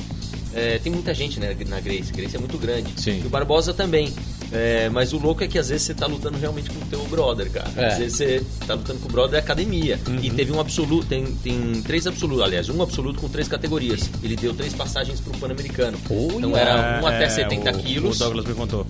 [0.54, 2.12] É, tem muita gente né, na Grace.
[2.12, 2.92] Grace é muito grande.
[3.00, 3.20] Sim.
[3.22, 4.12] E o Barbosa também.
[4.52, 7.02] É, mas o louco é que às vezes você tá lutando realmente com o teu
[7.08, 7.70] brother, cara.
[7.76, 7.86] É.
[7.86, 9.98] Às vezes você tá lutando com o brother da academia.
[10.22, 14.10] E teve um absoluto, tem, tem três absolutos, aliás, um absoluto com três categorias.
[14.22, 15.98] Ele deu três passagens pro Pan-Americano.
[16.36, 18.16] Então era um até 70 É, o- quilos.
[18.16, 18.86] O Douglas me contou.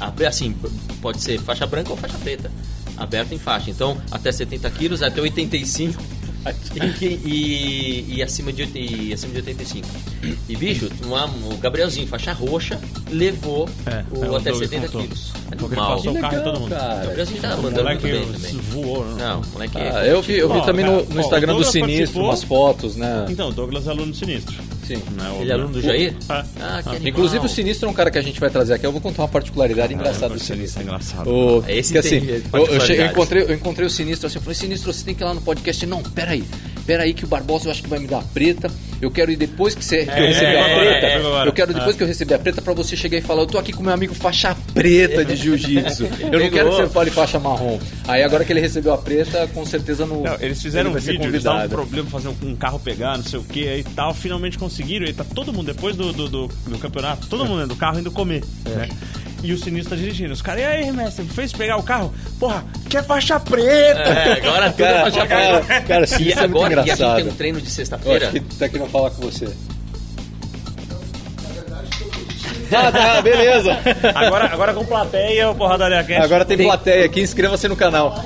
[0.00, 0.54] Até assim,
[1.00, 2.50] pode ser faixa branca ou faixa preta.
[2.96, 3.70] Aberto em faixa.
[3.70, 6.02] Então, até 70 quilos, até 85
[7.00, 9.86] e, e, e acima de, e acima de 85.
[10.48, 12.78] E bicho, uma- o Gabrielzinho, faixa roxa,
[13.10, 15.02] levou É, o é, o até Douglas 70 contou.
[15.02, 15.32] quilos.
[15.52, 15.96] Ele Animal.
[15.96, 16.72] passou o carro em todo mundo.
[16.72, 17.04] O cara.
[17.06, 18.52] Gabrielzinho tá O mandando muito moleque bem também.
[18.70, 19.14] voou, né?
[19.24, 21.20] Não, o moleque é Ah, eu vi, eu vi Ó, também cara, no, no ó,
[21.20, 22.24] Instagram o do Sinistro participou.
[22.24, 23.26] umas fotos, né?
[23.28, 24.54] Então, o Douglas é aluno sinistro.
[24.86, 24.96] Sim.
[25.16, 25.30] Né?
[25.38, 26.14] O- Ele é aluno do Jair?
[26.28, 26.44] Ah.
[26.60, 27.08] Ah, animal.
[27.08, 28.84] Inclusive o Sinistro é um cara que a gente vai trazer aqui.
[28.86, 30.82] Eu vou contar uma particularidade engraçada Ah, do isso é Sinistro.
[30.82, 31.28] engraçado.
[31.30, 32.16] O, Esse que, assim,
[32.52, 35.26] eu, eu, encontrei, eu encontrei o Sinistro assim, eu falei, Sinistro, você tem que ir
[35.26, 35.86] lá no podcast.
[35.86, 36.44] Não, peraí,
[36.86, 38.70] peraí que o Barbosa eu acho que vai me dar a preta.
[39.00, 41.06] Eu quero ir depois que, você, que eu É, receber é, a preta.
[41.06, 41.96] é, eu quero depois Ah.
[41.98, 43.92] que eu receber a preta pra você chegar e falar, eu tô aqui com meu
[43.92, 46.04] amigo faixa preta de jiu-jitsu.
[46.32, 47.80] Eu não quero que você fale faixa marrom.
[48.06, 50.22] Aí agora que ele recebeu a preta, com certeza não.
[50.22, 51.68] Não, eles fizeram ele um vídeo, eles convidado.
[51.70, 54.14] problema fazer um, um carro pegar, não sei o que e tal.
[54.14, 54.81] Finalmente conseguiram.
[55.08, 57.98] E tá todo mundo, depois do, do, do- do campeonato, todo mundo dentro do carro
[57.98, 58.44] indo comer.
[58.66, 58.88] Né?
[59.42, 60.32] E o sinistro tá dirigindo.
[60.32, 62.14] Os caras, e aí, mestre, fez pegar o carro?
[62.38, 64.00] Porra, que é faixa preta!
[64.00, 65.86] É, agora tudo é Cara, faixa cara, preta.
[65.86, 67.16] cara, E Sinistro é muito agora, e a gente engraçado.
[67.16, 68.28] tem um treino de sexta-feira.
[68.28, 69.48] acho que tá aqui pra falar com você.
[72.74, 73.76] Ah, tá, beleza.
[74.14, 76.24] Agora, agora com plateia, o Porradaria Cast.
[76.24, 78.24] Agora tem Tem- plateia aqui, inscreva-se no canal.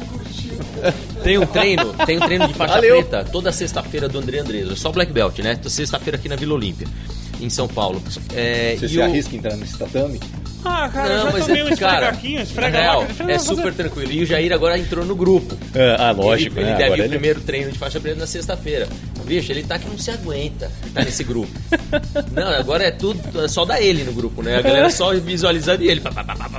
[1.22, 3.02] Tem um treino, tem um treino de faixa Valeu.
[3.02, 4.72] preta toda sexta-feira do André Andreso.
[4.72, 5.58] É só Black Belt, né?
[5.66, 6.86] Sexta-feira aqui na Vila Olímpia,
[7.40, 8.02] em São Paulo.
[8.34, 10.20] É, Você e se o- arrisca a entrar nesse tatame?
[10.64, 13.30] Ah, cara, eu Não, já mas tomei é, um cara, esfregaquinho, esfrega real, lá.
[13.32, 14.10] é super tranquilo.
[14.10, 15.56] E o Jair agora entrou no grupo.
[15.98, 16.76] ah, lógico, ele, ele né?
[16.76, 18.88] deve Agora ir o ele- primeiro treino de faixa preta na sexta-feira.
[19.26, 21.50] Bicho, ele tá que não se aguenta tá nesse grupo.
[22.32, 24.56] Não, agora é tudo, é só da ele no grupo, né?
[24.56, 26.00] A galera só visualizando ele.
[26.00, 26.58] Pá, pá, pá, pá, pá.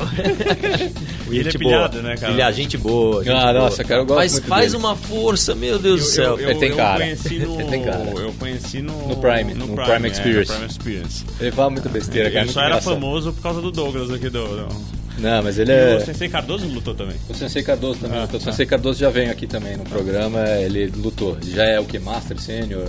[1.30, 2.03] Ele é Gente pilhado, boa.
[2.10, 2.32] né, cara?
[2.34, 3.23] Pilhado, gente boa.
[3.23, 3.53] Gente Ah, boa.
[3.53, 4.84] nossa, cara, eu gosto Mas muito faz dele.
[4.84, 6.39] uma força, meu Deus do céu.
[6.39, 6.99] Ele tem cara.
[7.03, 8.10] conheci no, Ele tem cara.
[8.17, 9.08] Eu conheci no...
[9.08, 10.51] No Prime, no Prime é, Experience.
[10.51, 11.25] no Prime Experience.
[11.39, 12.39] Ele fala muita besteira, cara.
[12.39, 14.45] é Ele muito só era famoso por causa do Douglas aqui do...
[14.45, 14.96] do...
[15.17, 15.95] Não, mas ele E é.
[15.97, 17.15] O Sensei Cardoso lutou também.
[17.30, 18.17] O Sensei Cardoso também.
[18.17, 18.39] Ah, lutou.
[18.39, 18.51] o tá.
[18.51, 21.38] Sensei Cardoso já veio aqui também no programa, ele lutou.
[21.43, 21.97] Já é o que?
[21.99, 22.84] Master, Sênior?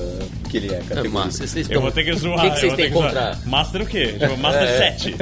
[0.45, 0.77] O que ele é?
[0.77, 1.11] É, Categoria.
[1.11, 2.39] mas vocês Eu estão- vou ter que zoar.
[2.39, 3.11] O que, que eu vocês têm que contra.
[3.13, 3.49] zoar.
[3.49, 4.07] Master o quê?
[4.19, 4.79] Tipo, Master É.
[4.79, 5.15] 7.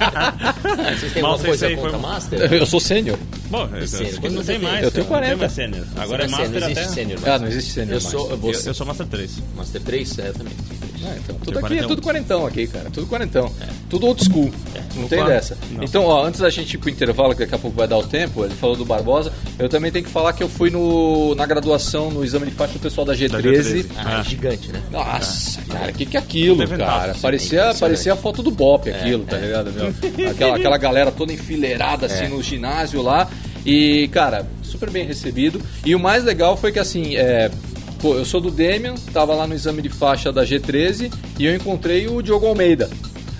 [0.00, 0.54] Ah,
[0.98, 2.52] Vocês têm alguma coisa contra foi- Master?
[2.52, 3.18] Eu sou Sênior.
[3.50, 4.14] Bom, eu, Sênior.
[4.22, 4.68] eu não você tem tem?
[4.68, 4.84] mais.
[4.84, 5.36] Eu tenho Não tem 40.
[5.36, 5.86] mais Sênior.
[5.96, 6.88] Agora é Master não existe até...
[6.88, 7.18] sênior.
[7.26, 9.30] Ah, não existe Sênior Eu sou, eu, Eu, eu sou Master 3.
[9.56, 10.18] Master 3?
[10.18, 10.52] É, eu também.
[11.04, 11.88] Ah, então, tudo aqui é 41.
[11.88, 12.90] tudo quarentão aqui, cara.
[12.90, 13.52] Tudo quarentão.
[13.90, 14.50] Tudo old school.
[14.96, 15.56] Não tem dessa.
[15.70, 15.82] Não.
[15.82, 18.02] Então, ó, antes da gente ir pro intervalo, que daqui a pouco vai dar o
[18.04, 21.46] tempo, ele falou do Barbosa, eu também tenho que falar que eu fui no, na
[21.46, 23.42] graduação, no exame de faixa do pessoal da G13.
[23.42, 23.86] G13.
[23.96, 24.20] Ah, Ah.
[24.20, 24.82] é gigante, né?
[24.90, 27.14] Nossa, cara, o que, que é aquilo, cara?
[27.20, 29.92] Parecia, parecia a foto do Bop aquilo, tá ligado, meu?
[30.30, 32.28] Aquela, aquela galera toda enfileirada assim É.
[32.28, 33.28] no ginásio lá.
[33.64, 35.60] E, cara, super bem recebido.
[35.86, 37.50] E o mais legal foi que assim, é.
[38.02, 41.54] Pô, eu sou do Demian, tava lá no exame de faixa da G13 e eu
[41.54, 42.90] encontrei o Diogo Almeida.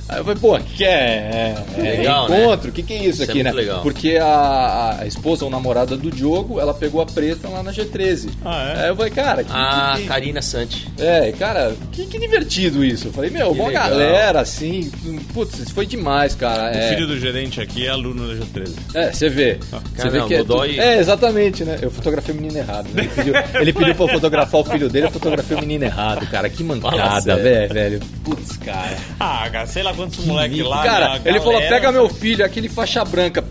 [0.09, 2.43] Aí eu falei, pô, que é, é, é Legal, né?
[2.45, 2.69] encontro?
[2.71, 3.51] O que, que é isso, Isso é aqui, né?
[3.51, 3.83] muito legal.
[3.83, 8.29] Porque a, a esposa ou namorada do Diogo, ela pegou a preta lá na G13.
[8.45, 8.83] Ah, é?
[8.85, 10.89] Aí eu falei, cara, que, A que- que- Karina Santi.
[10.99, 13.09] é, cara, que, que divertido isso.
[13.09, 13.89] Eu falei, meu, uma legal.
[13.91, 14.91] galera assim.
[15.33, 16.65] Putz, isso foi demais, cara.
[16.73, 18.73] O É, filho do gerente aqui é aluno da G13.
[18.95, 19.59] é, você vê.
[19.61, 21.79] Você Cara, vê não, que é, Godoy- é, exatamente, né?
[21.81, 22.89] Eu fotografei o menino errado.
[22.93, 23.03] Né?
[23.03, 26.27] Ele, pediu, ele pediu pra eu fotografar o filho dele, eu fotografei o menino errado,
[26.29, 26.51] cara.
[26.51, 28.01] Que mancada, velho, velho.
[28.25, 28.97] Putz, cara.
[29.19, 30.83] Ah, cara, sei lá quantos moleques lá.
[30.83, 33.43] Cara, né, a ele falou: galera- pega meu filho, aquele faixa branca.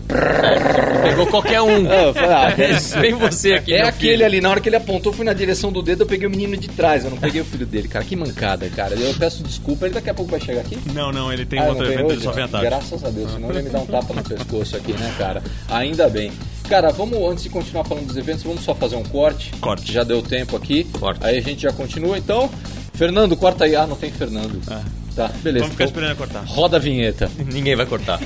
[1.02, 1.86] Pegou qualquer um.
[1.90, 4.24] Ah, falei, ah, Vem você aqui, É meu aquele filho.
[4.26, 6.56] ali, na hora que ele apontou, fui na direção do dedo, eu peguei o menino
[6.56, 8.04] de trás, eu não peguei o filho dele, cara.
[8.04, 8.94] Que mancada, cara.
[8.94, 10.78] Eu peço desculpa, ele daqui a pouco vai chegar aqui.
[10.94, 12.66] Não, não, ele tem Ah, um outro evento, ele só vem à tarde.
[12.66, 15.42] Graças a Deus, senão ele ia me dar um tapa no pescoço aqui, né, cara?
[15.68, 16.30] Ainda bem.
[16.68, 19.50] Cara, vamos, antes de continuar falando dos eventos, vamos só fazer um corte.
[19.60, 19.92] Corte.
[19.92, 20.84] Já deu tempo aqui.
[20.98, 21.20] Corte.
[21.24, 22.48] Aí a gente já continua, então.
[22.94, 23.74] Fernando, corta aí.
[23.74, 24.60] Ah, não tem Fernando.
[24.70, 24.80] Ah.
[25.14, 25.64] Tá, beleza.
[25.66, 26.44] Vamos ficar Então, esperando cortar.
[26.46, 27.30] Roda a vinheta.
[27.38, 28.18] Ninguém vai cortar.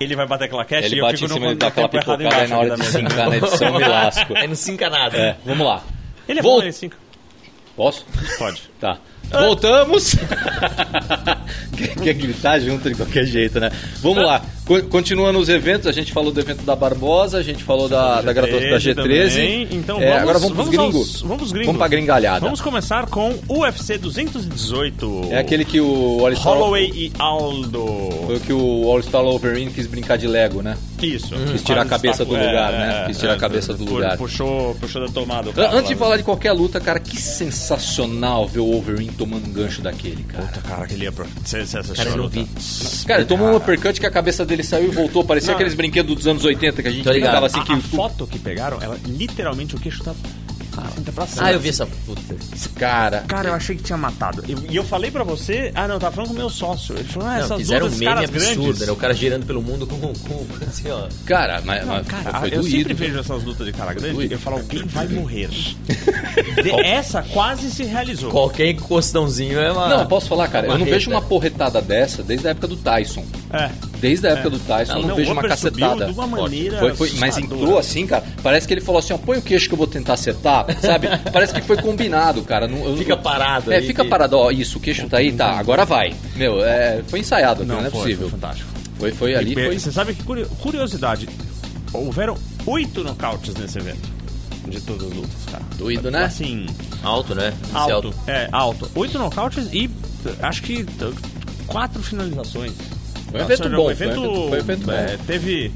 [0.00, 1.90] Ele vai bater claquete Ele e eu bate fico em no, cima no tempo errado
[1.90, 4.34] pipocada aí na hora de embaixo sincar na edição, me lasco.
[4.34, 5.16] Aí não se nada.
[5.16, 5.82] É, vamos lá.
[6.26, 6.96] Ele é Vol- bom, ele.
[7.76, 8.06] Posso?
[8.38, 8.70] Pode.
[8.80, 8.98] Tá.
[9.30, 10.16] Voltamos!
[11.76, 13.70] quer, quer gritar junto de qualquer jeito, né?
[14.00, 14.42] Vamos lá.
[14.66, 18.20] Co- Continuando os eventos, a gente falou do evento da Barbosa, a gente falou da,
[18.22, 18.94] da graduação da G13.
[18.94, 19.68] também.
[19.72, 20.96] Então É, vamos, agora vamos pros vamos gringos.
[21.14, 21.66] aos- vamos pros gringos.
[21.66, 22.40] Vamos pra gringalhada.
[22.40, 25.28] Vamos começar com UFC 218.
[25.30, 26.52] É aquele que o All-Star...
[26.54, 27.84] Holloway e Aldo.
[28.26, 30.76] Foi o que o All-Star Wolverine quis brincar de Lego, né?
[31.02, 31.34] Isso.
[31.50, 33.04] Quis tirar a cabeça do É, lugar, é, né?
[33.06, 34.16] Quis tirar a cabeça do lugar.
[34.18, 35.50] Puxou, puxou da tomada.
[35.52, 35.98] cara Antes de lá.
[36.00, 40.44] falar de qualquer luta, cara, que sensacional ver o Wolverine tomando um gancho daquele, cara.
[40.44, 42.46] Puta, cara, aquele você assistiu Cara, eu não vi.
[43.06, 45.24] Cara, ele tomou um uppercut que a cabeça dele saiu e voltou.
[45.24, 45.54] Parecia Não.
[45.54, 48.38] aqueles brinquedos dos anos 80 que a gente brincava assim A, que a foto que
[48.38, 50.14] pegaram, ela literalmente o queixo tá...
[51.14, 51.46] pra cima.
[51.46, 52.20] Ah, eu vi essa puta.
[52.76, 54.42] Cara, Cara, eu achei que tinha matado.
[54.48, 55.70] E e eu falei pra você...
[55.74, 56.94] Ah, não, eu tava falando com o meu sócio.
[56.96, 58.80] Ele falou, ah, Não, essas fizeram um meme caras absurdo, grandes...
[58.86, 58.92] né?
[58.92, 61.08] O cara girando pelo mundo com, com assim, ó.
[61.26, 62.70] cara, mas, Não, mas cara, foi eu doído.
[62.76, 64.34] sempre vejo essas lutas de cara grande doído.
[64.34, 65.48] eu falo, alguém vai morrer.
[66.62, 68.30] De- essa quase se realizou.
[68.30, 69.88] Qualquer encostãozinho é uma.
[69.88, 73.24] Não, posso falar, cara, eu não vejo uma porretada dessa desde a época do Tyson.
[73.52, 73.70] É.
[74.00, 76.06] Desde a época do Tyson, eu não, Não, vejo uma cacetada.
[76.06, 78.24] de uma maneira Foi, foi, mas entrou assim, cara.
[78.42, 81.08] Parece que ele falou assim: ó, põe o queixo que eu vou tentar acertar, sabe?
[81.32, 82.66] Parece que foi combinado, cara.
[82.66, 85.32] Não- eu- Fica parado É, aí fica que- parado, ó, isso, o queixo tá aí,
[85.32, 86.14] tá, agora vai.
[86.36, 88.28] Meu, é, foi ensaiado, não, Não, não é foi, possível.
[88.30, 88.70] foi fantástico.
[88.98, 89.78] Foi, foi ali, foi.
[89.78, 91.28] Você sabe que, curio- curiosidade,
[91.92, 92.36] houveram
[92.66, 94.08] oito nocautes nesse evento.
[94.68, 95.64] De todas as lutas, cara.
[95.78, 96.24] Doído, né?
[96.24, 96.66] Assim,
[97.02, 97.52] Alto, né?
[97.64, 98.14] Esse alto.
[98.26, 98.90] É, alto.
[98.94, 99.90] Oito nocautes e
[100.42, 100.84] acho que
[101.66, 102.72] quatro finalizações.
[103.30, 104.92] Foi um evento bom, foi um evento- foi um evento bom.
[104.92, 105.72] é, teve...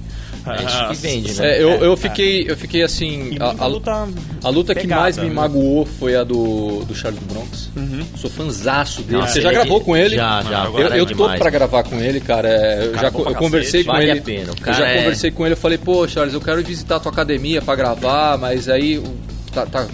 [0.46, 1.52] É ah, que vende, né?
[1.56, 3.34] É, eu, eu, É, fiquei, eu fiquei assim.
[3.40, 4.06] A, a- luta
[4.42, 5.32] a luta que mais me né?
[5.32, 7.70] magoou foi a do, do Charles do Bronx.
[8.20, 9.22] Sou fanzaço dele.
[9.22, 10.16] Nossa, Você já gravou com ele?
[10.16, 10.64] Já, já.
[10.66, 11.38] Eu, eu é tô demais.
[11.40, 12.46] pra gravar com ele, cara.
[12.46, 14.18] é, Eu Cara já eu conversei cacete, com vale ele.
[14.18, 15.52] a pena, o Eu já é- conversei com ele.
[15.54, 19.02] Eu falei, pô, Charles, eu quero ir visitar a tua academia pra gravar, mas aí
[19.50, 19.86] tá, tá-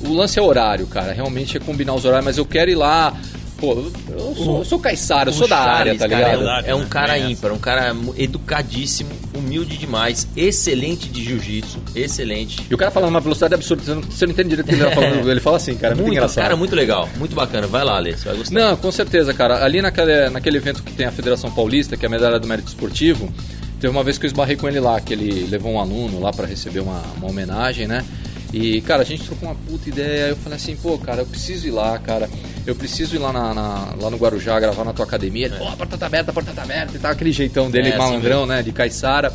[0.00, 1.12] o lance é horário, cara.
[1.12, 3.14] Realmente é combinar os horários, mas eu quero ir lá.
[3.60, 3.72] Pô,
[4.08, 6.66] eu sou, eu sou caiçara, eu O sou da área, Charles, tá cara, ligado?
[6.66, 6.86] é um- É um, né?
[6.88, 7.30] cara É.
[7.30, 12.64] ímpar, um cara educadíssimo, humilde demais, excelente de jiu-jitsu, excelente.
[12.70, 14.74] E o cara falando uma velocidade absurda, você não, você não entende direito o que
[14.82, 15.30] ele tá falando.
[15.30, 16.42] Ele fala assim, cara, é muito, Muito, engraçado.
[16.44, 17.66] cara, muito legal, muito bacana.
[17.66, 18.54] Vai lá, Alê, você vai gostar.
[18.58, 19.62] Não, com certeza, cara.
[19.64, 22.68] Ali naquele, naquele evento que tem a Federação Paulista, que é a medalha do mérito
[22.68, 23.30] esportivo,
[23.78, 26.32] teve uma vez que eu esbarrei com ele lá, que ele levou um aluno lá
[26.32, 28.04] para receber uma, uma homenagem, né?
[28.52, 30.24] E, cara, a gente trocou uma puta ideia.
[30.24, 32.28] Aí eu falei assim, pô, cara, eu preciso ir lá, cara.
[32.66, 35.46] Eu preciso ir lá, na, na- lá no Guarujá gravar na tua academia.
[35.46, 36.96] Ele, pô, a porta tá aberta, a porta tá aberta.
[36.96, 38.62] E tá aquele jeitão dele, É, assim malandrão, né?
[38.62, 39.32] De caiçara.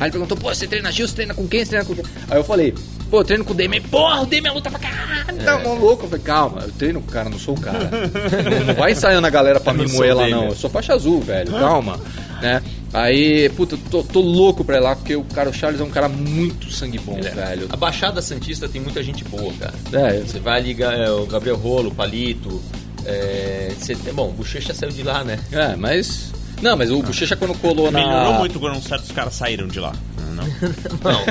[0.00, 1.60] Aí ele perguntou, pô, você treina Gil, você treina com quem?
[1.64, 2.04] Você treina com quem?
[2.30, 2.74] Aí eu falei,
[3.10, 3.82] pô, eu treino com o Demian.
[3.82, 5.62] Porra, o Demian luta pra caralho, tá É.
[5.62, 6.04] mó louco.
[6.06, 7.78] Eu falei, calma, eu treino com o cara, não sou o cara.
[8.58, 10.46] não, não vai ensaiando a galera pra Eu me moer lá, não.
[10.46, 12.00] Eu sou faixa azul, velho, calma.
[12.40, 12.60] Né?
[12.92, 15.90] Aí, puta, tô, tô louco pra ir lá, porque o cara, o Charles é um
[15.90, 17.66] cara muito sangue bom, velho.
[17.70, 19.74] A Baixada Santista tem muita gente boa, cara.
[19.92, 22.60] É, Você vai ligar é, o Gabriel Rolo, o Palito.
[23.04, 25.38] É, você bom, o Bochecha saiu de lá, né?
[25.50, 26.32] é, mas.
[26.62, 28.00] Não, mas o Bochecha quando colou na.
[28.00, 29.92] Melhorou muito quando certos caras saíram de lá.
[30.32, 30.44] Não.
[30.44, 31.24] Não.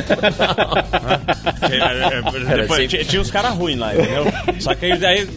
[1.67, 4.25] Tinha- é, é, depois sempre- tinha, tinha uns caras ruins lá, entendeu?
[4.59, 5.27] Só que aí daí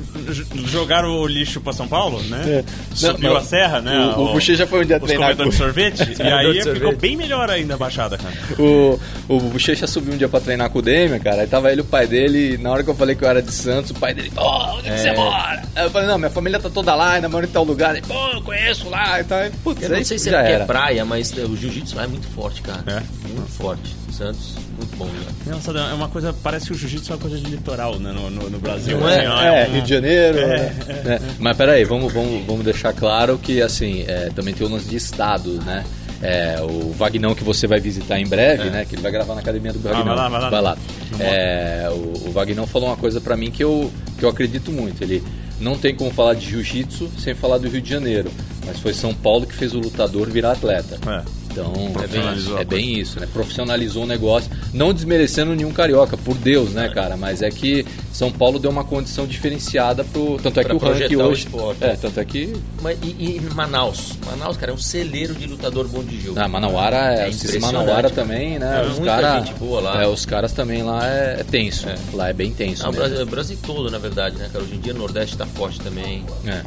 [0.67, 2.63] jogaram o lixo pra São Paulo, né?
[2.95, 4.15] Subiu Não, a serra, né?
[4.17, 6.17] o- o Bochecha foi um dia treinar comedores de sorvete.
[6.21, 7.01] e aí de ficou sorvete.
[7.01, 8.35] bem melhor ainda a baixada, cara.
[8.59, 11.43] O, o Bochecha subiu um dia pra treinar com o Demian, cara.
[11.43, 12.55] Aí tava ele o pai dele.
[12.55, 14.43] E na hora que eu falei que eu era de Santos, o pai dele, pô,
[14.75, 15.15] onde que você É.
[15.17, 15.63] mora?
[15.75, 17.97] Aí eu falei, não, minha família tá toda lá, ainda moro em tal lugar.
[17.97, 19.39] Ele, pô, eu conheço lá e tal.
[19.39, 20.65] Aí, Putz, Eu não sei se é porque era.
[20.65, 22.83] é praia, mas é, o jiu-jitsu lá é muito forte, cara.
[22.87, 23.03] É?
[23.29, 23.95] Muito forte.
[24.13, 25.25] Santos, muito bom, né?
[25.47, 28.31] Nossa, é uma coisa, parece que o jiu-jitsu é uma coisa de litoral, né, no,
[28.31, 28.99] no, no Brasil.
[29.01, 29.27] Não é?
[29.27, 30.39] assim, É, um- Rio de Janeiro.
[30.39, 30.75] É, né?
[31.07, 31.21] É.
[31.41, 34.97] Mas peraí, vamos, vamos, vamos deixar claro que assim, é, também tem o lance de
[34.97, 35.85] estado, né?
[36.23, 38.85] É, o Vagnão que você vai visitar em breve, né?
[38.85, 40.05] Que ele vai gravar na academia do Vagnão.
[40.05, 40.49] vai lá, vai lá.
[40.51, 40.79] Vai lá.
[41.21, 45.03] É, o, o Vagnão falou uma coisa pra mim que eu, que eu acredito muito.
[45.03, 45.23] Ele
[45.61, 48.31] não tem como falar de jiu-jitsu sem falar do Rio de Janeiro.
[48.67, 50.99] Mas foi São Paulo que fez o lutador virar atleta.
[51.07, 51.45] É.
[51.55, 51.73] Então,
[52.03, 52.21] é bem,
[52.57, 53.29] a é bem isso, né?
[53.33, 57.17] Profissionalizou o negócio, não desmerecendo nenhum carioca, por Deus, né, cara?
[57.17, 60.37] Mas é que São Paulo deu uma condição diferenciada pro.
[60.43, 61.45] Tanto é Pra que o ranking o hoje.
[61.45, 61.85] esporte.
[61.85, 62.53] É, tanto é que.
[62.83, 64.19] Mas, e, e Manaus?
[64.27, 66.41] Manaus, cara, é um celeiro de lutador bom de jogo.
[66.41, 67.31] Ah, Manauara é.
[67.31, 68.11] É o Manauara cara.
[68.11, 68.83] também, né?
[68.85, 70.03] É os cara, gente boa lá.
[70.03, 71.87] É, os caras também lá é, é tenso.
[72.15, 72.85] Lá é bem tenso.
[72.85, 73.07] Ah, o mesmo.
[73.07, 74.65] Brasil, o Brasil todo, na verdade, né, cara?
[74.65, 76.25] Hoje em dia o Nordeste tá forte também.
[76.45, 76.65] É.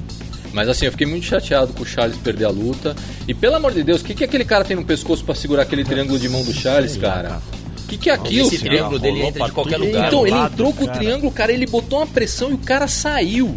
[0.57, 2.95] Mas assim, eu fiquei muito chateado com o Charles perder a luta.
[3.27, 5.61] E pelo amor de Deus, o que, que aquele cara tem no pescoço pra segurar
[5.61, 7.39] aquele triângulo de mão do Charles, cara?
[7.83, 8.47] O que, que é aquilo?
[8.47, 9.85] Esse triângulo dele entra de pra qualquer tudo.
[9.85, 10.07] lugar.
[10.07, 12.87] Então, ele lado, entrou com o triângulo, cara, ele botou uma pressão e o cara
[12.87, 13.55] saiu.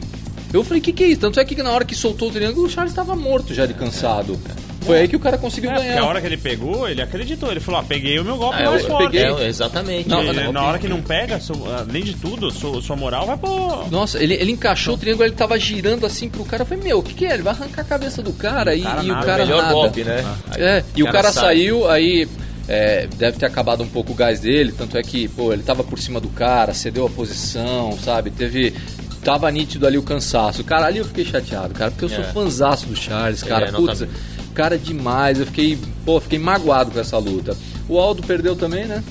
[0.53, 1.23] Eu falei, o que, que é isso?
[1.23, 3.73] Tanto é que na hora que soltou o triângulo, o Charles estava morto já de
[3.73, 4.39] cansado.
[4.83, 6.03] Foi aí que o cara conseguiu É, porque ganhar.
[6.03, 7.51] a hora que ele pegou, ele acreditou.
[7.51, 9.05] Ele falou, ah, peguei o meu golpe Ah, eu, mais eu forte.
[9.11, 10.09] peguei, é, exatamente.
[10.09, 13.27] Não, E não, na hora que não pega, su- além de tudo, su- sua moral
[13.27, 13.87] vai pro...
[13.91, 16.63] Nossa, ele, ele encaixou o triângulo, ele tava girando assim pro cara.
[16.63, 17.35] Eu falei, meu, o que, que é?
[17.35, 19.27] Ele vai arrancar a cabeça do cara e, cara e o nada.
[19.27, 19.75] cara o melhor nada.
[19.75, 20.25] golpe, né?
[20.51, 21.45] Aí É, e o cara sai.
[21.45, 22.27] saiu, aí
[22.67, 25.85] é, deve ter acabado um pouco o gás dele, tanto é que, pô, ele tava
[25.85, 28.31] por cima do cara, cedeu a posição, sabe?
[28.31, 28.75] Teve.
[29.23, 30.65] Tava nítido ali o cansaço.
[30.65, 32.33] Cara, ali eu fiquei chateado, cara, porque eu sou É.
[32.33, 33.67] fãzaço do Charles, cara.
[33.67, 34.09] É, Putz, nota
[34.51, 35.39] cara demais.
[35.41, 37.57] Eu fiquei, pô, fiquei magoado com essa luta.
[37.89, 39.03] O Aldo perdeu também, né?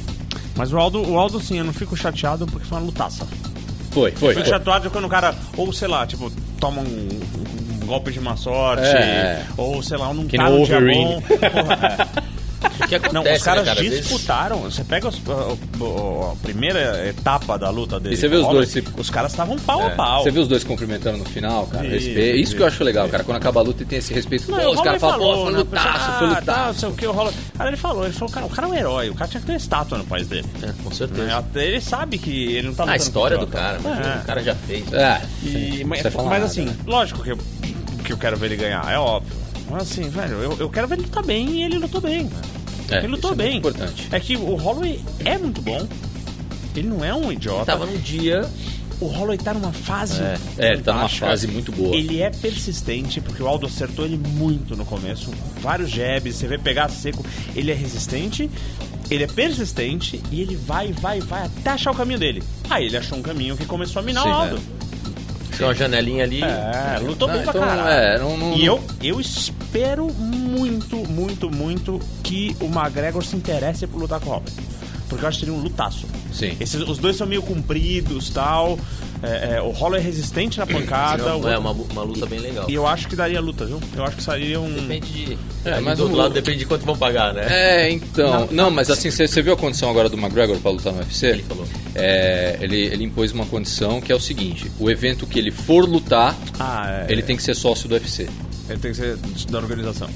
[0.56, 3.25] Mas o Aldo, o Aldo, sim, eu não fico chateado porque foi uma lutaça.
[3.91, 4.34] Foi, foi.
[4.34, 4.49] Fico foi.
[4.49, 7.10] chateado quando o cara, ou sei lá, tipo, toma um,
[7.89, 9.43] golpe de má sorte, É.
[9.58, 11.21] ou sei lá, não Que tá no dia bom.
[11.21, 12.18] Porra, O
[12.89, 12.97] que é.
[12.97, 13.80] acontece, Não, os né, caras cara?
[13.80, 14.58] Às vezes- disputaram.
[14.63, 18.15] Você pega os- a, a- a primeira etapa da luta dele.
[18.15, 19.95] E você vê os dois se- Os caras estavam pau a É.
[19.95, 20.23] pau.
[20.23, 21.86] Você viu os dois cumprimentando no final, cara?
[21.86, 22.38] Isso, respeito.
[22.38, 23.23] Isso que eu acho legal, cara.
[23.23, 24.49] Quando acaba a luta e tem esse respeito.
[24.52, 25.58] Não, pô, os caras falam, pô, falou, foi né?
[25.60, 26.67] lutaço, Ah, foi Tá, lutaço.
[26.67, 27.13] não sei o que, o.
[27.58, 29.45] Cara, ele falou, ele falou, cara, o cara é um herói, o cara tinha que
[29.45, 30.47] ter uma estátua no país dele.
[30.63, 31.23] É, com certeza.
[31.23, 31.34] Né?
[31.34, 33.99] Até Ele sabe que ele não tá Ah, a lutando história com do cara, mas
[33.99, 34.19] É.
[34.21, 34.91] o cara já fez.
[34.93, 35.21] É.
[35.43, 36.04] E, mas
[36.43, 36.75] assim, né?
[36.88, 37.38] lógico que eu,
[38.04, 39.32] que eu quero ver ele ganhar, é óbvio.
[39.69, 42.28] Mas assim, velho, eu, eu quero ver ele lutar bem e ele lutou bem.
[42.89, 43.52] É, ele lutou isso é bem.
[43.54, 44.08] muito importante.
[44.12, 45.88] É que o Holloway é muito bom.
[46.75, 47.65] Ele não é um idiota.
[47.65, 48.47] Tava num dia.
[49.02, 50.21] O Holloway tá numa fase.
[50.21, 51.95] É, é, ele tá numa fase muito boa.
[51.95, 55.32] Ele é persistente, porque o Aldo acertou ele muito no começo.
[55.62, 57.25] Vários jabs, você vê pegar seco.
[57.56, 58.49] Ele é resistente,
[59.10, 62.43] ele é persistente e ele vai, vai, vai até achar o caminho dele.
[62.69, 64.78] Aí ele achou um caminho que começou a minar Sim, o Aldo.
[65.59, 66.41] Tinha uma janelinha ali.
[66.41, 67.89] É, lutou Não, bem pra então, caralho.
[67.89, 73.85] é, não- não- e eu, eu espero muito, muito, muito que o McGregor se interesse
[73.85, 74.53] por lutar com o Holloway.
[75.09, 76.05] Porque eu acho que seria um lutaço.
[76.31, 76.55] Sim.
[76.59, 78.79] Esses, os dois são meio compridos tal.
[79.21, 81.35] É, é, o Holloway é resistente na pancada.
[81.35, 82.69] o é uma, uma luta bem legal.
[82.69, 83.81] E eu acho que daria luta, viu?
[83.97, 84.71] Eu acho que sairia um.
[84.71, 85.37] Depende de.
[85.65, 87.45] É, mas do outro o- lado depende de quanto vão pagar, né?
[87.49, 88.47] É, então.
[88.51, 91.27] Não, mas assim, você viu a condição agora do McGregor pra lutar no UFC?
[91.27, 91.65] Ele falou.
[91.95, 95.85] É, ele, ele impôs uma condição que é o seguinte: o evento que ele for
[95.89, 97.11] lutar, Ah, é.
[97.11, 98.29] ele tem que ser sócio do UFC.
[98.69, 99.17] Ele tem que ser
[99.49, 100.07] da organização.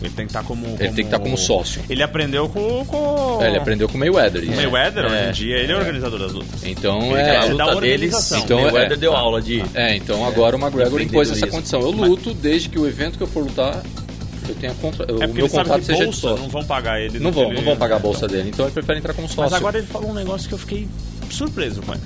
[0.00, 1.82] Ele tem que estar como, tem que estar como sócio.
[1.90, 2.84] Ele aprendeu com.
[2.84, 3.38] com...
[3.42, 4.42] É, ele aprendeu com o Mayweather.
[4.42, 4.54] O isso.
[4.54, 5.28] Mayweather, hoje É.
[5.28, 6.64] em dia, ele é o organizador das lutas.
[6.64, 7.36] Então Ele é.
[7.36, 8.14] a luta deles.
[8.30, 8.96] Então, então, o Mayweather é.
[8.96, 9.64] deu aula de.
[9.74, 11.50] É, então agora o McGregor impôs essa Empreendedorismo.
[11.50, 11.80] condição.
[11.80, 13.82] Eu luto desde que o evento que eu for lutar,
[14.48, 15.04] eu tenha contra...
[15.04, 16.42] É o meu ele contrato seja de bolsa sócio.
[16.44, 17.18] não vão pagar ele.
[17.18, 18.10] Não vão, que não ele- vão pagar a Então.
[18.10, 18.50] bolsa dele.
[18.50, 19.42] Então ele prefere entrar como sócio.
[19.42, 20.86] Mas agora ele falou um negócio que eu fiquei
[21.28, 22.02] surpreso com ele.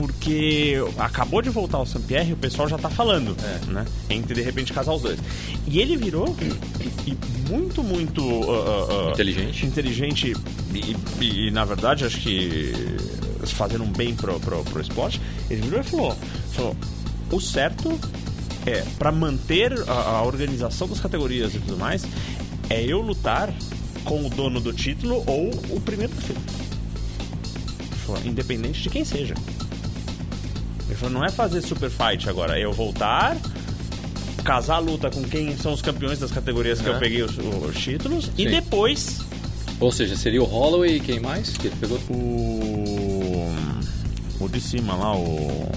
[0.00, 3.70] Porque acabou de voltar o Sampierre e o pessoal já tá falando, É.
[3.70, 3.84] né?
[4.08, 5.18] Entre de repente casar os dois.
[5.68, 6.34] E ele virou
[7.06, 7.14] e
[7.50, 9.66] muito, muito uh, uh, uh, Inteligente.
[9.66, 10.32] inteligente
[10.74, 10.78] e,
[11.22, 12.72] e- e, na verdade acho que
[13.44, 15.20] fazendo um bem pro, pro, pro esporte.
[15.50, 16.16] Ele virou e falou,
[16.54, 16.76] falou:
[17.30, 18.00] o certo
[18.64, 22.06] é para manter a, a organização das categorias e tudo mais,
[22.70, 23.52] é eu lutar
[24.04, 26.40] com o dono do título ou o primeiro da fila.
[28.24, 29.34] Independente de quem seja.
[30.90, 33.36] Ele falou, não é fazer super fight agora, é eu voltar,
[34.44, 37.00] casar a luta com quem são os campeões das categorias que eu Aham.
[37.00, 38.50] peguei os, os títulos e Sim.
[38.50, 39.20] depois
[39.78, 41.56] Ou seja, seria o Holloway e quem mais?
[41.56, 41.98] Que ele pegou?
[42.10, 43.56] o.
[44.40, 45.70] O de cima lá, o.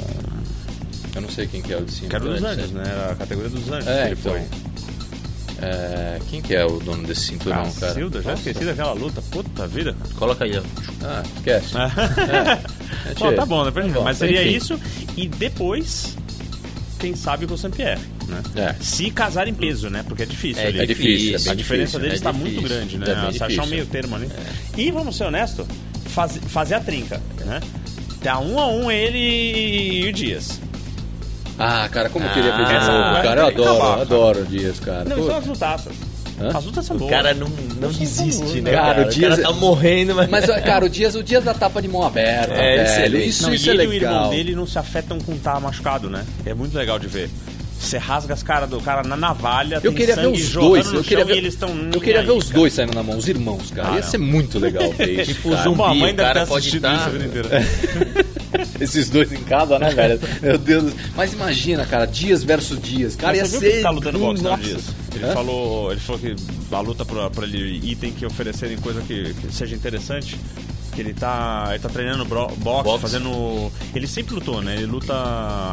[1.15, 2.09] Eu não sei quem que é o de cima.
[2.09, 2.83] Que era o dos É, Anjos, né?
[2.85, 4.31] Era a categoria dos Anjos É, que ele então.
[4.33, 4.41] foi.
[5.61, 7.93] É, quem que é o dono desse cinturão, cara?
[7.93, 8.49] Cacilda, já Nossa.
[8.49, 9.21] esqueci daquela luta.
[9.31, 9.95] Puta vida.
[10.15, 10.61] Coloca aí, ó.
[11.05, 11.73] Ah, esquece.
[11.77, 12.82] É,
[13.17, 14.55] Pô, tá bom, depois, Tá bom, mas seria enfim.
[14.55, 14.79] isso.
[15.17, 16.17] E depois,
[16.99, 18.41] quem sabe com o Saint-Pierre, né?
[18.55, 18.75] É.
[18.81, 20.03] Se casar em peso, né?
[20.07, 20.63] Porque é difícil.
[20.63, 20.69] É.
[20.69, 23.05] É difícil, é a diferença difícil, deles é está muito grande, né?
[23.39, 24.29] É achar um meio termo ali.
[24.77, 25.65] E vamos ser honestos,
[26.05, 27.59] faz, fazer a trinca, né?
[28.21, 29.17] Tá um a um ele
[30.05, 30.59] e o Dias.
[31.59, 33.41] Ah, cara, como eu Ah, queria ver de essa novo, vai cara.
[33.41, 35.03] Eu adoro, acabar, adoro o Dias, cara.
[35.05, 35.93] Não, Pô, são as lutaças.
[36.39, 36.49] Hã?
[36.57, 37.11] As lutas são O boas.
[37.11, 38.71] cara não, não Nossa, desiste, né?
[38.71, 40.29] Cara, Cara, o o Dias- cara tá morrendo, mas.
[40.29, 42.81] Mas, cara, o Dias, o Dias da tapa de mão aberta, É, velho.
[42.83, 43.29] excelente.
[43.29, 44.29] Isso, Não, isso e é ele e o irmão legal.
[44.31, 46.25] dele não se afetam com estar machucado, né?
[46.45, 47.29] É muito legal de ver.
[47.79, 50.91] Você rasga as caras do cara na navalha, Eu tem queria ver os dois.
[50.93, 52.55] Eu queria ver, eles estão eu queria ver os cara.
[52.59, 53.89] dois saindo na mão, os irmãos, cara.
[53.89, 54.07] Ah, Ia não.
[54.09, 55.33] ser muito legal ver isso.
[55.33, 55.63] Tipo, cara.
[55.63, 55.99] zumbi.
[55.99, 57.49] Mãe o cara pode assistido tá- isso a vida inteira.
[58.79, 60.19] Esses dois em casa, né, velho?
[60.41, 60.93] Meu Deus.
[61.15, 63.15] Mas imagina, cara, Dias versus Dias.
[63.15, 63.71] Cara, ia Mas viu ser.
[63.77, 64.63] que tá lutando boxe, Nossa.
[64.63, 64.83] Dias?
[65.15, 65.33] Ele Hã?
[65.33, 66.35] falou, ele falou que
[66.71, 70.39] a luta pra, pra ele ir tem que oferecerem coisa que, que seja interessante.
[70.95, 73.01] Que ele tá, ele tá treinando bro- boxe, Boxe.
[73.01, 73.71] fazendo.
[73.95, 74.75] Ele sempre lutou, né?
[74.75, 75.13] Ele luta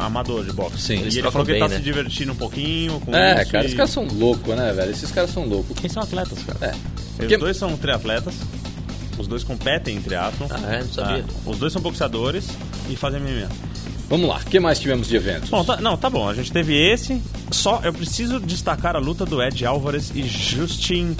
[0.01, 0.79] amador de boxe.
[0.81, 0.95] Sim.
[0.95, 1.77] E ele falou que ele bem, tá né?
[1.77, 3.51] se divertindo um pouquinho com É, isso.
[3.51, 4.89] cara, e- esses caras são loucos, né, velho?
[4.91, 5.77] Esses caras são loucos.
[5.77, 6.57] Eles são atletas, cara.
[6.65, 6.71] É.
[6.71, 8.33] Os Porque- dois são triatletas.
[9.19, 10.47] Os dois competem em triatlon.
[10.49, 10.79] Ah, é?
[10.79, 11.25] Não sabia.
[11.45, 12.47] os dois são boxeadores
[12.89, 13.47] e fazem MMA.
[14.11, 15.49] Vamos lá, o que mais tivemos de eventos?
[15.49, 16.27] Bom, tá, não, tá bom.
[16.27, 17.19] A gente teve esse.
[17.49, 21.15] Só eu preciso destacar a luta do Ed Álvares e Justin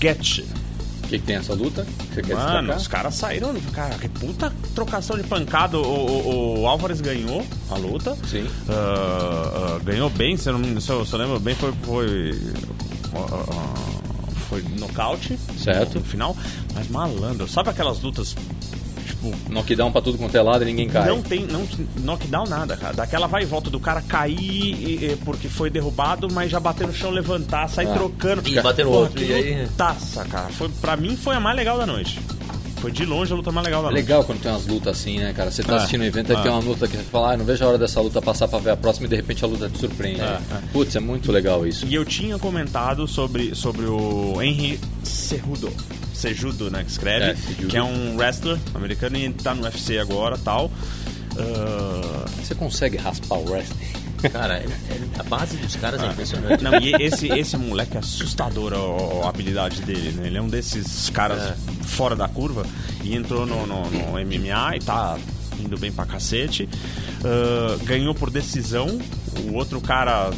[0.00, 0.40] Getch.
[0.40, 1.86] O que, que tem essa luta?
[2.12, 2.76] Você quer Mano, destacar?
[2.76, 3.54] os caras saíram.
[3.72, 5.78] Cara, que puta trocação de pancada.
[5.78, 8.14] O, o- o Álvares ganhou a luta.
[8.30, 8.46] Sim.
[8.68, 11.72] Ah, ah, ganhou bem, se eu, não, me- se, eu, se eu lembro bem, foi.
[11.84, 12.42] Foi,
[13.14, 13.74] ah,
[14.48, 15.98] foi nocaute Certo.
[15.98, 16.36] no final.
[16.74, 18.36] Mas malandro, sabe aquelas lutas.
[19.32, 21.06] Tipo, Knockdown pra tudo quanto é lado e ninguém cai.
[21.08, 21.66] não tem não,
[22.04, 22.94] knockdown nada, cara.
[22.94, 26.86] Daquela vai e volta do cara cair e- e- porque foi derrubado, mas já bater
[26.86, 27.94] no chão, levantar, sair Ah.
[27.94, 28.46] trocando.
[28.48, 30.48] E bater no outro, e aí- lutaça, cara.
[30.50, 32.20] Foi, pra mim foi a mais legal da noite.
[32.76, 34.02] Foi de longe a luta mais legal da É noite.
[34.04, 35.50] legal quando tem umas lutas assim, né, cara?
[35.50, 36.42] Você tá Ah, assistindo um evento, aí ah.
[36.42, 38.58] tem uma luta que você fala, ah, não vejo a hora dessa luta passar pra
[38.58, 40.20] ver a próxima e de repente a luta te surpreende.
[40.20, 40.60] Ah, ah.
[40.70, 41.86] Putz, é muito legal isso.
[41.86, 45.72] E eu tinha comentado sobre, sobre o Henry Cerrudo.
[46.14, 46.82] Sejudo, né?
[46.84, 47.24] Que escreve.
[47.32, 50.70] É, que é um wrestler americano e tá no UFC agora tal.
[51.36, 54.04] Ah, Você consegue raspar o wrestling?
[54.32, 54.64] Cara,
[55.18, 56.64] a base dos caras é impressionante.
[56.64, 60.28] Não, e esse, esse moleque é assustador a, a habilidade dele, né?
[60.28, 61.54] Ele é um desses caras É.
[61.82, 62.64] fora da curva
[63.02, 65.18] e entrou no, no- no MMA e tá
[65.60, 66.66] indo bem pra cacete.
[67.22, 68.98] Ah, ganhou por decisão.
[69.50, 70.30] O outro cara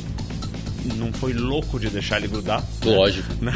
[0.95, 2.65] não foi louco de deixar ele grudar.
[2.85, 3.29] Lógico.
[3.41, 3.53] né?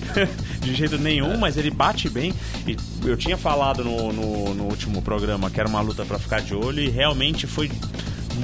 [0.60, 2.34] de jeito nenhum, mas ele bate bem.
[2.66, 6.40] E eu tinha falado no, no, no último programa que era uma luta pra ficar
[6.40, 7.70] de olho e realmente foi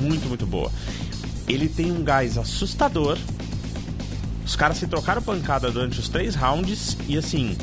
[0.00, 0.70] muito, muito boa.
[1.48, 3.18] Ele tem um gás assustador.
[4.44, 7.56] Os caras se trocaram pancada durante os três rounds e assim.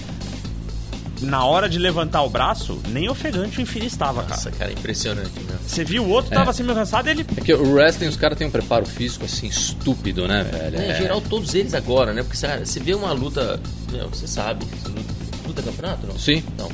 [1.22, 4.36] Na hora de levantar o braço, nem ofegante o infeliz estava, cara.
[4.36, 5.58] Nossa, cara, impressionante, meu.
[5.68, 7.26] Você viu o outro, tava assim meio cansado, ele.
[7.36, 10.78] É que o wrestling, os caras têm um preparo físico assim, estúpido, né, velho?
[10.80, 10.98] É, Em É.
[10.98, 12.24] geral, todos eles agora, né?
[12.24, 13.60] Porque cara, você vê uma luta.
[13.92, 14.66] Meu, você sabe.
[14.66, 15.14] Você luta,
[15.48, 16.18] luta campeonato, não?
[16.18, 16.44] Sim.
[16.58, 16.70] Não.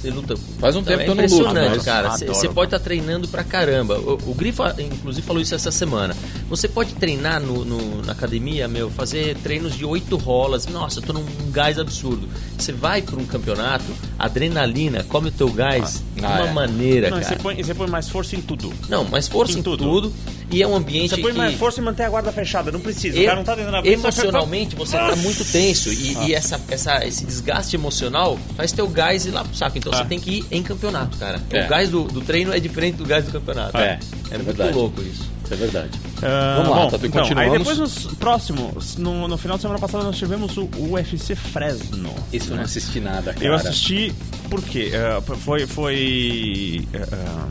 [0.00, 0.34] Você luta.
[0.60, 2.08] Faz um tempo é que eu não luto, impressionante, mas cara.
[2.34, 3.98] Você pode estar treinando pra caramba.
[3.98, 6.14] O, o Grifo, inclusive, falou isso essa semana.
[6.48, 10.66] Você pode treinar no, no- na academia, meu, fazer treinos de oito rolas.
[10.66, 12.28] Nossa, eu tô num gás absurdo.
[12.56, 13.84] Você vai pra um campeonato,
[14.18, 16.52] adrenalina, come o teu gás de Ah, uma é.
[16.52, 17.28] maneira, Não, cara.
[17.28, 18.72] você põe, você põe mais força em tudo.
[18.88, 19.84] Não, mas força Em em, tudo.
[19.84, 20.12] tudo.
[20.50, 21.38] E é um ambiente Você põe que...
[21.38, 23.18] mais força e mantém a guarda fechada, não precisa.
[23.18, 26.24] E- o cara não tá dentro da emocionalmente você tá muito tenso e, Ah.
[26.28, 29.76] e essa, essa, esse desgaste emocional faz teu gás ir lá pro saco.
[29.78, 29.98] Então Ah.
[29.98, 31.40] você tem que ir em campeonato, cara.
[31.50, 31.64] É.
[31.64, 33.76] O gás do, do treino é diferente do gás do campeonato.
[33.76, 33.98] É, é
[34.30, 34.72] é muito verdade.
[34.74, 35.28] louco isso.
[35.50, 35.90] É verdade.
[36.22, 37.52] Ah, Vamos lá, bom, Tatu, então, continuamos.
[37.52, 42.14] Aí depois, nos próximos, no, no final de semana passada, nós tivemos o UFC Fresno.
[42.32, 43.44] Isso eu não assisti nada, cara.
[43.44, 44.14] Eu assisti
[44.50, 47.48] porque eh, foi foi eh, ah,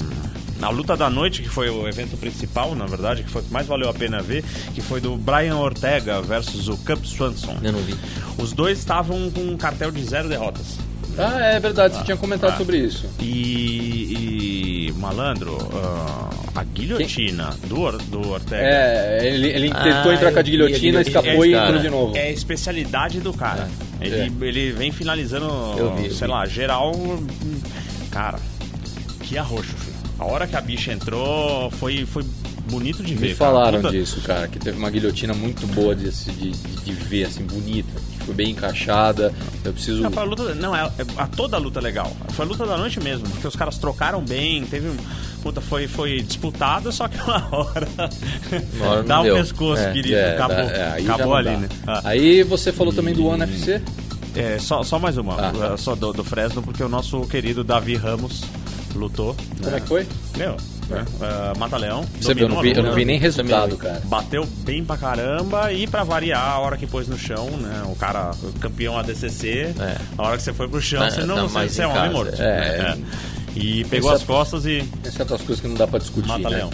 [0.62, 3.54] a luta da noite que foi o evento principal, na verdade, que foi o que
[3.54, 4.44] mais valeu a pena ver,
[4.74, 7.58] que foi do Brian Ortega versus o Cup Swanson.
[7.62, 7.96] Eu não vi.
[8.38, 10.78] Os dois estavam com um cartel de zero derrotas.
[11.18, 12.58] Ah, é verdade, você tinha comentado ah.
[12.58, 13.06] sobre isso.
[13.20, 20.32] E, e malandro, ah, a guilhotina do, do Ortega É, ele, ele Ah, tentou entrar
[20.32, 21.66] com a guilhotina, escapou e cara.
[21.66, 22.16] entrou de novo.
[22.18, 23.68] é a especialidade do cara.
[24.00, 25.50] Ele, ele vem finalizando,
[25.96, 26.94] vi, sei lá, geral.
[28.12, 28.40] Cara,
[29.22, 29.98] que arroxo, filho.
[30.20, 32.24] A hora que a bicha entrou foi, foi
[32.70, 33.30] bonito de ver.
[33.30, 33.52] Me cara.
[33.52, 37.44] falaram Puta- disso, cara, que teve uma guilhotina muito boa de, de, de ver, assim,
[37.44, 37.90] bonita.
[38.28, 39.34] Foi bem encaixada.
[39.64, 40.02] Eu preciso.
[40.02, 42.12] Não, foi a luta, não, é, é- a toda a luta legal.
[42.34, 44.98] Foi a luta da noite mesmo, porque os caras trocaram bem, teve um.
[45.42, 47.88] Puta, foi, foi disputado, só que uma hora.
[48.74, 49.36] Uma hora dá o deu.
[49.38, 50.16] pescoço, É, querido.
[50.16, 51.70] É, acabou é, aí acabou ali, né?
[51.88, 52.02] Ah.
[52.04, 53.82] Aí você falou também do One FC?
[54.36, 57.96] É, só, só mais uma, Ah, só do, do Fresno, porque o nosso querido Davi
[57.96, 58.44] Ramos
[58.94, 59.36] lutou.
[59.64, 60.06] Como é que foi?
[60.38, 60.58] Meu,
[60.96, 62.06] uh, Mata-Leão.
[62.20, 64.02] Você viu, eu não vi, eu não vi nem resultado, cara.
[64.06, 67.84] Bateu bem pra caramba e pra variar a hora que pôs no chão, né?
[67.88, 69.98] O cara, o campeão ADCC, É.
[70.18, 72.12] a hora que você foi pro chão, você não tá você, você é um homem
[72.12, 72.42] morto.
[72.42, 72.98] é.
[73.56, 76.50] E pegou Exceto- as costas e Tem certas coisas que não dá pra discutir, mata
[76.50, 76.58] né?
[76.58, 76.70] leão.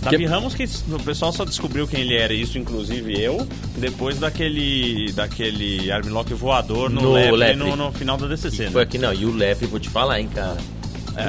[0.00, 3.46] Davi Ramos, que o pessoal só descobriu quem ele era, isso inclusive eu,
[3.76, 7.56] depois daquele daquele armlock voador no, No Lepre, Lepre.
[7.56, 8.82] no, no final da DCC, Foi né?
[8.82, 9.12] aqui não.
[9.14, 10.56] E o Lepre, vou te falar, hein, cara.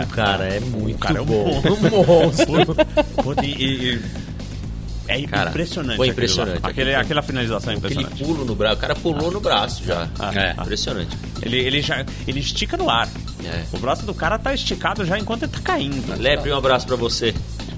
[0.04, 1.46] O cara é muito cara é um bom.
[1.46, 1.74] monstro.
[1.94, 2.76] Um monstro.
[3.24, 3.50] Puta, e-
[3.96, 4.02] e-
[5.06, 5.98] é Cara, impressionante.
[5.98, 6.60] foi aquilo impressionante.
[6.64, 8.24] Aquele, aquela finalização é Aquele impressionante.
[8.24, 8.76] pulo no braço.
[8.76, 10.08] O cara pulou no braço já.
[10.18, 10.54] Ah, É.
[10.58, 10.62] ah.
[10.64, 11.18] Impressionante.
[11.42, 13.10] Ele, ele, já, ele estica no ar.
[13.44, 13.64] É.
[13.74, 16.18] O braço do cara tá esticado já enquanto ele tá caindo.
[16.18, 17.34] Lepre, um abraço pra você.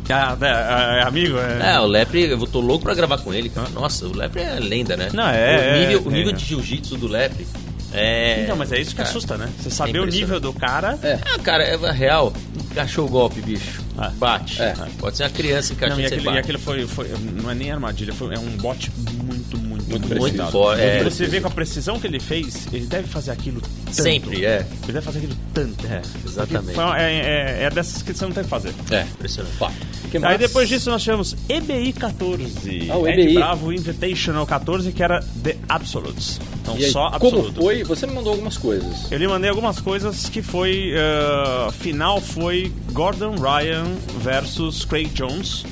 [0.08, 1.36] Ah, é, é, amigo?
[1.40, 1.74] É.
[1.74, 3.70] É, o Lepre, eu tô louco pra gravar com ele, cara.
[3.70, 5.10] Nossa, o Lepre é lenda, né?
[5.12, 6.36] Não, é, O nível, é, o nível é.
[6.36, 7.48] de jiu-jitsu do Lepre
[7.96, 8.44] é.
[8.44, 9.50] Então, mas é isso que cara, assusta, né?
[9.60, 10.20] Você saber o impressionante.
[10.20, 10.98] nível do cara.
[11.02, 11.20] É.
[11.26, 12.34] Ah, cara, é real.
[12.72, 13.84] Encaixou o golpe, bicho.
[13.98, 14.12] Ah.
[14.16, 14.62] Bate.
[14.62, 14.74] É.
[15.00, 16.38] Pode ser uma criança encaixando e aquele, e bate.
[16.38, 17.08] aquele foi, foi.
[17.42, 18.92] Não é nem armadilha, foi, é um bote
[19.24, 20.52] muito, muito, muito, preciso.
[20.52, 21.04] forte, é.
[21.04, 23.96] Você vê com a precisão que ele fez, ele deve fazer aquilo tanto.
[23.96, 24.66] Sempre, é.
[24.84, 25.88] Ele deve fazer aquilo tanto.
[25.88, 26.74] É, exatamente.
[26.74, 28.74] foi É, é, é dessas que você não tem que fazer.
[28.92, 29.02] É.
[29.02, 29.58] Impressionante.
[29.58, 29.72] Pá.
[30.20, 32.88] Que Aí depois disso nós tivemos EBI 14.
[32.90, 33.34] Ah, o Ed EBI.
[33.36, 36.40] Bravo Invitational 14, que era The Absolutes.
[36.62, 37.64] Então aí, só como absolutos.
[37.64, 37.84] foi?
[37.84, 39.12] Você me mandou algumas coisas.
[39.12, 40.92] Eu lhe mandei algumas coisas que foi.
[40.96, 43.86] eh, final foi Gordon Ryan
[44.22, 45.66] versus Craig Jones.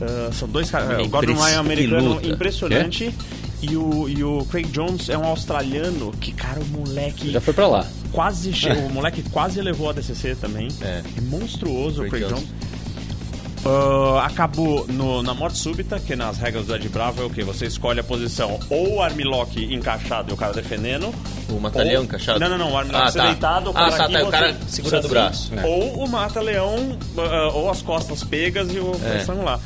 [0.00, 1.04] Eh, são dois caras.
[1.04, 3.12] O Gordon Ryan é um americano impressionante.
[3.60, 7.52] E o, e o Craig Jones é um australiano que, cara, o moleque Já foi
[7.52, 7.86] pra lá.
[8.12, 8.84] quase chegou.
[8.86, 10.68] O moleque quase levou a DCC também.
[10.80, 11.02] É.
[11.22, 12.44] monstruoso o Craig Craig Jones.
[12.48, 12.67] Jones.
[13.64, 17.42] Ah, acabou no- na morte súbita, que nas regras do Ed Bravo é o que?
[17.42, 21.12] Você escolhe a posição ou o armlock encaixado e o cara defendendo.
[21.48, 22.38] O mata-leão ou- encaixado?
[22.40, 22.72] Não, não, não.
[22.72, 23.26] O armlock Ah, tá.
[23.26, 25.52] deitado, o Ah, cara tá, aqui, tá, o cara segurando o braço.
[25.56, 25.66] É.
[25.66, 29.18] Ou o mata-leão, ah, ou as costas pegas e o É.
[29.18, 29.58] estrangular.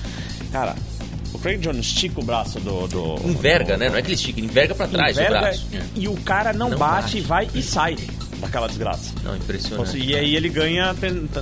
[0.51, 0.75] Cara,
[1.33, 2.87] o Craig Jones estica o braço do...
[2.89, 3.89] do Enverga, do- né?
[3.91, 5.67] Não é que ele estica, ele enverga pra trás enverga o braço.
[5.95, 7.21] E o cara não, Não bate, bate.
[7.21, 7.97] vai e sai
[8.43, 9.13] daquela desgraça.
[9.23, 9.99] Não, Então, impressionante.
[9.99, 10.93] e aí ele ganha,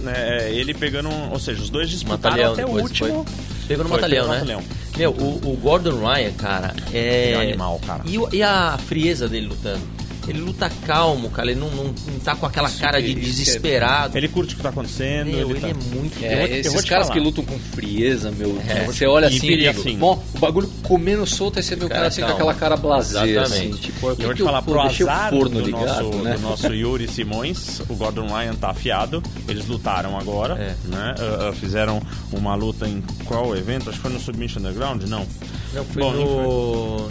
[0.03, 3.25] né, ele pegando, ou seja, os dois disputaram Mata-leão até o último.
[3.25, 3.35] foi?
[3.69, 4.55] Pegou no Foi, Mata-Leão, pegou né?
[4.55, 4.81] no Mata-Leão.
[4.97, 7.31] Meu, o, o Gordon Ryan, cara, é...
[7.33, 8.03] É animal, cara.
[8.05, 9.81] E, e a frieza dele lutando?
[10.31, 11.51] Ele luta calmo, cara.
[11.51, 14.16] Ele não, não, não tá com aquela cara de que é- desesperado.
[14.16, 15.26] Ele curte o que tá acontecendo.
[15.26, 16.24] Meu, ele ele tá- é muito...
[16.24, 17.18] É, Eu eu esses vou te caras falar.
[17.18, 18.57] que lutam com frieza, meu.
[18.68, 18.85] É.
[18.85, 19.99] Você olha E assim, e, sim.
[19.99, 22.76] bom, o bagulho comendo solto, aí você vê o cara, Cara, assim com aquela cara
[22.76, 23.78] blasé, assim, Exatamente.
[23.81, 26.35] tipo, Eu vou te falar, pro azar forno do, ligado, nosso, né?
[26.35, 29.22] do nosso Yuri Simões, o Gordon Ryan tá afiado.
[29.49, 30.74] Eles lutaram agora, É.
[30.89, 31.14] né?
[31.18, 32.01] Ah, ah, fizeram
[32.33, 33.89] uma luta em qual evento?
[33.91, 35.03] Acho que foi no Submission Underground?
[35.05, 35.26] Não.
[35.74, 37.09] Não, foi Bom, no...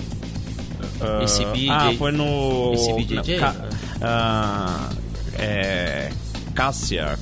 [1.02, 2.74] Ah, ACB, Ah, foi no.
[2.74, 3.38] ACBJJ?
[3.39, 3.56] Ca-
[4.02, 4.89] ah,
[5.38, 6.10] é.
[6.54, 7.18] Cássia,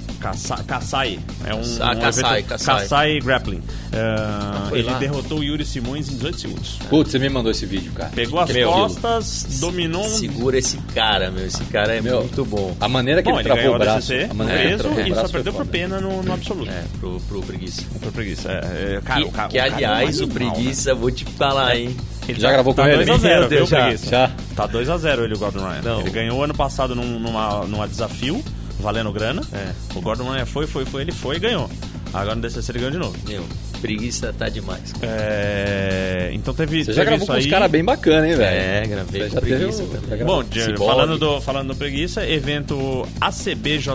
[0.66, 2.80] Kassai, é um, Ah, um Kassai, evento- Kassai.
[2.80, 3.62] Kassai Grappling.
[4.70, 4.98] Foi ele lá?
[4.98, 6.80] derrotou o Yuri Simões em 18 segundos.
[6.90, 8.10] Putz, você me mandou esse vídeo, cara.
[8.16, 10.10] Pegou as Meu, costas, dominou um.
[10.10, 11.46] Segura esse cara, meu.
[11.46, 12.76] Esse cara é Meu, muito bom.
[12.80, 14.08] A maneira que Bom, ele ele travou o a braço.
[14.08, 15.72] DCC, a maneira que ele preso travou o e só perdeu por foda.
[15.72, 16.72] pena no, no absoluto.
[16.72, 17.84] É, pro, pro preguiça.
[18.02, 18.50] Por preguiça.
[18.52, 21.12] É, é, cara, que, o que, o cara aliás, é um o animal, preguiça, vou
[21.12, 21.96] te falar, hein?
[22.28, 23.06] Ele Já tá- gravou tá com ele?
[23.06, 24.10] 2 a 0 Meu viu, Deus, já, preguiça?
[24.10, 24.32] já.
[24.56, 25.82] Tá 2x0 ele, o Gordon Ryan.
[25.84, 26.02] Não.
[26.02, 28.44] Ele ganhou ano passado num, numa, numa desafio,
[28.80, 29.42] valendo grana.
[29.54, 29.72] É.
[29.96, 31.70] O Gordon Ryan foi, foi, foi, ele foi e ganhou.
[32.14, 33.18] Agora no DCC ele ganhou de novo.
[33.28, 33.44] Meu,
[33.82, 34.94] preguiça tá demais.
[35.02, 37.50] É, Então teve, Você já teve gravou com uns aí.
[37.50, 38.56] caras bem bacana, hein, velho?
[38.60, 40.26] É, gravei já teve preguiça um- também.
[40.26, 40.44] Bom,
[40.78, 43.92] falando do, falando do preguiça, evento ACBJJ,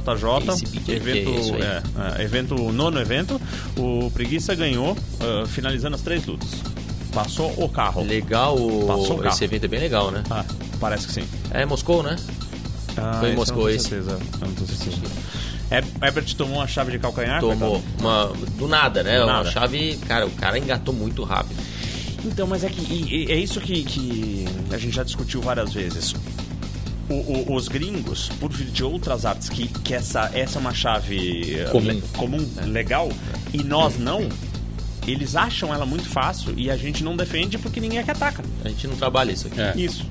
[0.88, 1.62] evento, aí.
[1.62, 1.82] é,
[2.20, 3.40] é, evento, nono evento,
[3.76, 6.48] o preguiça ganhou, ah, finalizando as três lutas.
[7.12, 8.02] Passou o carro.
[8.04, 9.34] Legal, o- Passou o carro.
[9.34, 10.22] esse evento é bem legal, né?
[10.30, 10.44] Ah,
[10.80, 11.24] parece que sim.
[11.50, 12.16] É Moscou, né?
[12.96, 13.88] Ah, Foi em esse Moscou, eu não tenho esse.
[13.88, 15.02] certeza, eu não tenho certeza.
[15.70, 17.40] É, Herbert tomou uma chave de calcanhar?
[17.40, 18.32] Tomou uma.
[18.58, 19.18] Do nada, né?
[19.18, 19.50] Do Uma nada.
[19.50, 19.98] chave.
[20.06, 21.58] Cara, o cara engatou muito rápido.
[22.24, 25.72] Então, mas é que e- e é isso que, que a gente já discutiu várias
[25.72, 26.14] vezes.
[27.08, 27.14] O-
[27.50, 31.64] o- os gringos, por vir de outras artes, que, que essa, essa é uma chave
[31.70, 31.86] Comum.
[31.88, 33.10] le- comum, legal,
[33.52, 34.28] e nós não,
[35.06, 38.42] eles acham ela muito fácil e a gente não defende porque ninguém é que ataca.
[38.64, 39.60] A gente não trabalha isso aqui.
[39.60, 39.72] É.
[39.76, 40.04] Isso.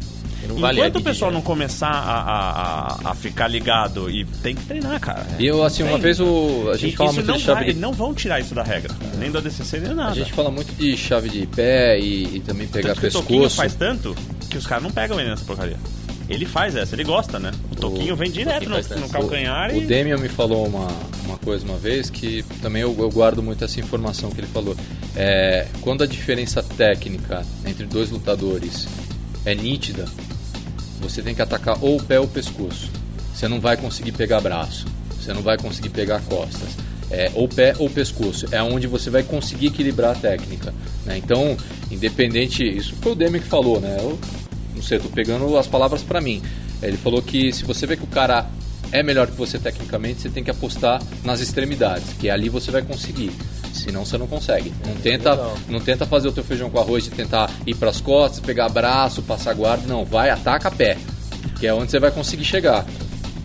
[0.60, 5.00] Vale Enquanto o pessoal não começar a, a, a, ficar ligado e tem que treinar,
[5.00, 5.26] cara.
[5.38, 7.74] E eu, assim, uma vez o, a gente E fala muito não de chave vai-
[7.74, 7.80] de...
[7.80, 10.12] não vão tirar isso da regra, nem do ADCC nem nada.
[10.12, 13.12] A gente fala muito de chave de pé e, e também pegar Tanto que o
[13.12, 13.56] Toquinho pescoço.
[13.56, 14.16] faz tanto
[14.50, 15.78] que os caras não pegam ele nessa porcaria.
[16.28, 17.52] Ele faz essa, ele gosta, né?
[17.72, 19.86] O Toquinho vem direto no, no calcanhar O e...
[19.86, 20.88] Demian me falou uma
[21.44, 24.76] coisa uma vez que também eu, eu guardo muito essa informação que ele falou.
[25.16, 28.88] É, quando a diferença técnica entre dois lutadores
[29.46, 30.06] é nítida,
[31.02, 32.90] você tem que atacar ou o pé ou o pescoço.
[33.34, 34.86] Você não vai conseguir pegar braço,
[35.20, 36.70] você não vai conseguir pegar costas.
[37.10, 38.46] É, ou pé ou pescoço.
[38.54, 40.74] É onde você vai conseguir equilibrar a técnica.
[41.06, 41.18] né?
[41.18, 41.58] Então,
[41.92, 42.64] independente.
[42.64, 43.98] Isso foi o Demian que falou, né?
[44.00, 44.18] Eu
[44.74, 46.42] não sei, eu tô pegando as palavras para mim.
[46.82, 48.50] Ele falou que se você vê que o cara
[48.92, 52.82] é melhor que você tecnicamente, você tem que apostar nas extremidades, que ali você vai
[52.82, 53.32] conseguir.
[53.74, 54.74] Senão você não consegue.
[54.86, 55.58] Não tenta, legal.
[55.70, 58.68] não tenta fazer o teu feijão com arroz de tentar ir para as costas, pegar
[58.70, 59.88] braço, passar guarda.
[59.88, 60.98] Não, vai, ataca pé,
[61.60, 62.86] que é onde você vai conseguir chegar.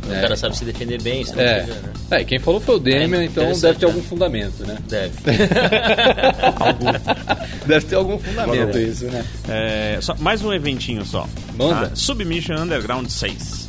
[0.09, 0.21] O É.
[0.21, 1.61] cara sabe se defender bem, se não É.
[1.67, 1.93] chega, né?
[2.13, 3.93] é, e quem falou foi o Demian, É, então interessante, deve ter né?
[3.93, 4.79] algum fundamento, né?
[4.89, 5.13] Deve.
[7.67, 9.25] Deve ter algum fundamento isso, né?
[9.49, 11.29] É, só, mais um eventinho só.
[11.57, 11.89] Manda.
[11.89, 11.97] Tá?
[11.97, 13.66] Submission Underground 6.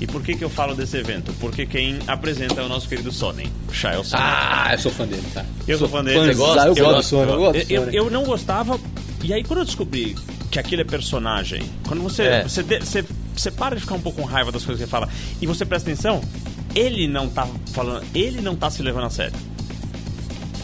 [0.00, 1.30] E por que, que eu falo desse evento?
[1.40, 4.24] Porque quem apresenta é o nosso querido Sonnen, Shael Sonnen.
[4.26, 5.44] Ah, eu sou fã dele, tá?
[5.68, 6.18] Eu sou fã dele.
[6.20, 6.62] Você gosta?
[6.68, 8.80] Eu Eu gosto do Sonic, eu Eu, eu, eu não gostava.
[9.22, 10.16] E aí, quando eu descobri
[10.50, 12.42] que aquilo é personagem, quando você, É.
[12.42, 13.04] você, de- você,
[13.36, 15.08] você para de ficar um pouco com raiva das coisas que ele fala
[15.40, 16.22] e você presta atenção,
[16.74, 19.34] ele não tá falando, ele não tá se levando a sério.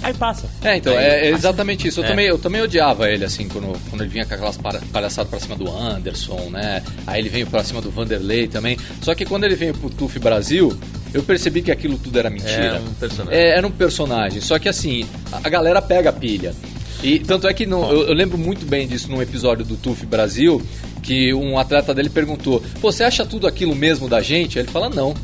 [0.06, 0.48] Aí passa.
[0.62, 1.98] É, então, é, é exatamente isso.
[1.98, 2.06] Eu, é.
[2.06, 5.56] também, eu também odiava ele, assim, quando, quando ele vinha com aquelas palhaçadas pra cima
[5.56, 6.80] do Anderson, né?
[7.04, 8.78] Aí ele veio pra cima do Vanderlei também.
[9.02, 10.78] Só que quando ele veio pro TUF Brasil,
[11.12, 12.52] eu percebi que aquilo tudo era mentira.
[12.52, 13.36] Era um personagem.
[13.40, 14.40] É, era um personagem.
[14.40, 16.54] Só que assim, a, galera pega a pilha.
[17.02, 20.06] E tanto é que no- eu, eu lembro muito bem disso num episódio do TUF
[20.06, 20.62] Brasil,
[21.02, 24.56] que um atleta dele perguntou: "Pô, Você acha tudo aquilo mesmo da gente?
[24.56, 25.14] Aí ele fala: Não.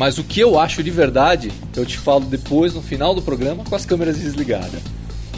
[0.00, 3.62] Mas o que eu acho de verdade, eu te falo depois, no final do programa,
[3.64, 4.80] com as câmeras desligadas.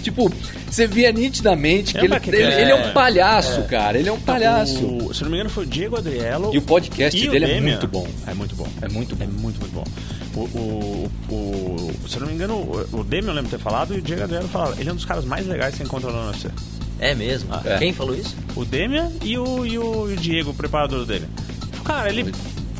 [0.04, 0.32] Tipo,
[0.70, 3.98] você via nitidamente que ele, que ele, tem- ele é um palhaço, cara.
[3.98, 4.84] Ele é um palhaço.
[4.84, 6.54] O, se eu não me engano, foi o Diego Adriello.
[6.54, 7.72] E o podcast e o dele é Demian.
[7.72, 8.06] muito bom.
[8.26, 8.66] É muito bom.
[8.80, 9.32] É muito É bom.
[9.40, 9.84] muito, muito bom.
[10.34, 13.62] O, o, o- se eu não me engano, o, o Demian eu lembro de ter
[13.62, 14.78] falado e o Diego Adriano falaram.
[14.78, 16.48] Ele é um dos caras mais legais que você encontra no UFC.
[17.00, 17.48] É mesmo?
[17.64, 17.78] é.
[17.78, 18.36] Quem falou isso?
[18.54, 21.28] O Demian e o, e o, e o Diego, o preparador do Demian.
[21.84, 22.32] Cara, ele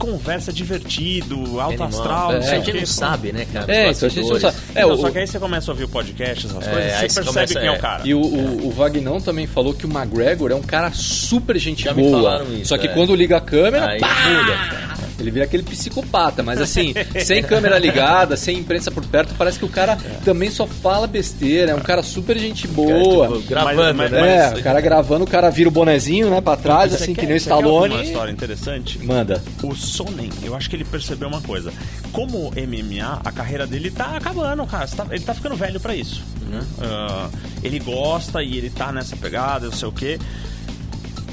[0.03, 1.89] conversa divertido, alto Animal.
[1.89, 3.73] astral, É, não a gente não sabe, né, cara?
[3.73, 4.57] É, então a gente não sabe.
[4.75, 7.09] É, o, só que aí você começa a ouvir o podcast, essas É, coisas, aí
[7.09, 7.77] você você percebe começa- quem é é.
[7.77, 8.03] o cara.
[8.05, 11.85] E o, o, o Vagnão também falou que o McGregor é um cara super gente
[11.85, 12.21] Já me boa.
[12.23, 12.93] falaram isso, só que é.
[12.93, 14.92] quando liga a câmera, Aí pá, muda.
[15.23, 16.43] Ele vira aquele psicopata.
[16.43, 16.93] Mas assim,
[17.25, 21.73] sem câmera ligada, sem imprensa por perto, parece que o cara também só fala besteira.
[21.73, 23.29] É um cara super gente boa.
[23.39, 24.19] Tipo, gravando, Mas- né?
[24.37, 27.15] é, mas- o cara gravando, o cara vira o bonezinho, né, pra trás, Você assim,
[27.15, 27.95] quer- que nem o Stallone.
[27.95, 28.99] uma história interessante.
[29.05, 29.43] Manda.
[29.63, 31.73] O Sonnen, eu acho que ele percebeu uma coisa.
[32.13, 34.87] Como MMA, a carreira dele tá acabando, cara.
[34.89, 36.23] Tá- ele tá ficando velho pra isso.
[36.49, 36.61] né?
[36.83, 37.29] Ah,
[37.63, 40.19] ele gosta e ele tá nessa pegada, não sei o quê.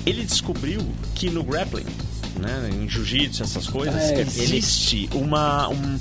[0.05, 0.79] Ele descobriu
[1.13, 1.85] que no grappling,
[2.39, 5.99] né, em jiu-jitsu, essas coisas, É, existe uma, um-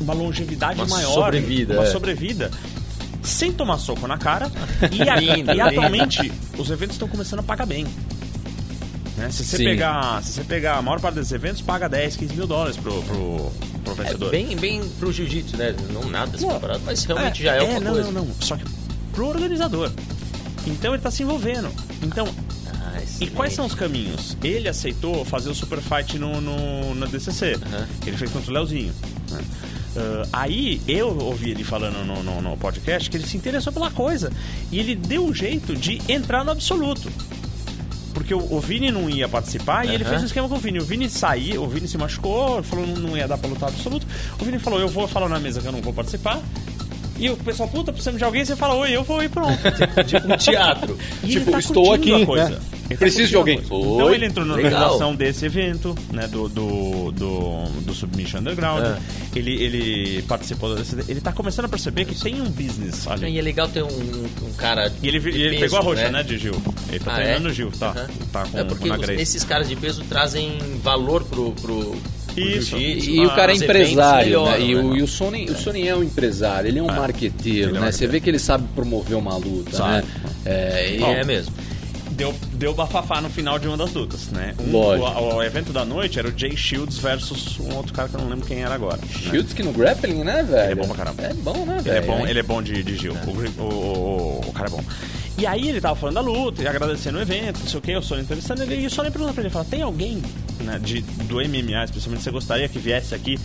[0.00, 1.12] uma longevidade Uma maior.
[1.24, 1.90] sobrevida, Uma é.
[1.90, 2.50] sobrevida.
[3.22, 4.50] Sem tomar soco na cara.
[4.92, 7.84] E, a- Lindo, e atualmente, os eventos estão começando a pagar bem.
[9.16, 9.30] Né?
[9.30, 9.64] Se, você Sim.
[9.64, 13.02] pegar, se você pegar a maior parte desses eventos, paga 10, 15 mil dólares pro,
[13.02, 13.50] pro,
[13.84, 14.30] pro É vencedor.
[14.30, 15.74] bem, bem pro jiu-jitsu, né?
[15.92, 16.50] Não nada se Não.
[16.52, 18.12] comparado, mas realmente já é, uma não, coisa.
[18.12, 18.64] Não, não, Só que
[19.12, 19.90] pro organizador.
[20.66, 21.68] Então ele tá se envolvendo.
[22.02, 22.28] Então,
[22.98, 24.36] Ah, e quais são os caminhos?
[24.42, 27.54] Ele aceitou fazer o Super Fight no, no, na DCC.
[27.66, 27.88] Aham.
[28.06, 28.92] Ele fez contra o Leozinho.
[29.30, 29.40] né?
[29.96, 33.90] Ah, aí eu ouvi ele falando no, no- no podcast que ele se interessou pela
[33.90, 34.30] coisa.
[34.70, 37.10] E ele deu um jeito de entrar no absoluto.
[38.14, 40.78] Porque o, o Vini não ia participar e ele fez um esquema com o Vini.
[40.80, 44.06] O Vini saiu, o Vini se machucou, falou que não ia dar pra lutar absoluto.
[44.40, 46.40] O Vini falou: Eu vou falar na mesa que eu não vou participar.
[47.18, 49.58] E o pessoal, puta, precisamos de alguém, você fala, oi, eu vou ir pronto.
[50.06, 50.96] Tipo um teatro.
[51.24, 52.50] E Tipo, tá estou aqui, a coisa.
[52.50, 52.58] né?
[52.90, 53.56] Ele tá Preciso de alguém.
[53.60, 53.74] coisa.
[53.94, 54.14] Então Oi.
[54.14, 54.72] ele entrou na Legal.
[54.72, 56.26] organização desse evento, né?
[56.26, 58.82] Do, do, do, do Submission Underground.
[58.82, 58.98] É.
[59.36, 60.96] Ele, ele participou desse.
[61.06, 63.28] Ele tá começando a perceber que tem um business ali.
[63.30, 64.90] E é legal ter um, um cara.
[65.02, 66.54] E ele, de ele peso, pegou a roxa, né, de Gil?
[66.88, 67.50] Ele tá Ah, treinando é?
[67.50, 67.90] o Gil, tá?
[67.90, 68.06] Aham.
[68.32, 71.94] Tá com É porque na os- esses caras de peso trazem valor pro, pro
[72.38, 72.76] Isso.
[72.78, 73.10] jiu-jitsu.
[73.10, 74.58] E o cara é empresário, né?
[74.58, 74.98] melhoram, E, o, né?
[74.98, 77.84] e o Sony, o Sony é um empresário, ele é um marqueteiro, Ele é um
[77.84, 77.92] né?
[77.92, 79.92] Você vê que ele sabe promover uma luta, Sabe.
[79.96, 80.04] né?
[80.44, 81.52] É, e- É mesmo.
[82.10, 84.52] Deu, deu bafafá no final de uma das lutas, né?
[84.58, 85.08] Um, Lógico.
[85.20, 88.20] o, o evento da noite era o Jay Shields versus um outro cara que eu
[88.20, 88.96] não lembro quem era agora.
[88.96, 89.06] né?
[89.30, 90.64] Shields que no grappling, né, velho?
[90.64, 91.22] Ele é bom pra caramba.
[91.22, 91.96] É bom, né, Ele velho?
[91.96, 93.14] é bom, ele é bom de, de Gil.
[93.14, 94.82] O, o, o- o cara é bom.
[95.38, 97.96] E aí ele tava falando da luta e agradecendo o evento, não sei o que,
[97.96, 100.20] o Sony entrevistando ele, e o Sony perguntou pra ele, fala, tem alguém
[100.60, 103.38] né, de, do MMA, especialmente, você gostaria que viesse aqui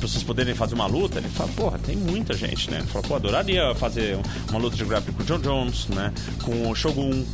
[0.00, 1.18] pra vocês poderem fazer uma luta?
[1.18, 2.78] Ele fala, porra, tem muita gente, né?
[2.78, 4.18] Ele falou, pô, adoraria fazer
[4.50, 6.12] uma luta de grappling com o John Jones, né?
[6.42, 7.24] Com o Shogun,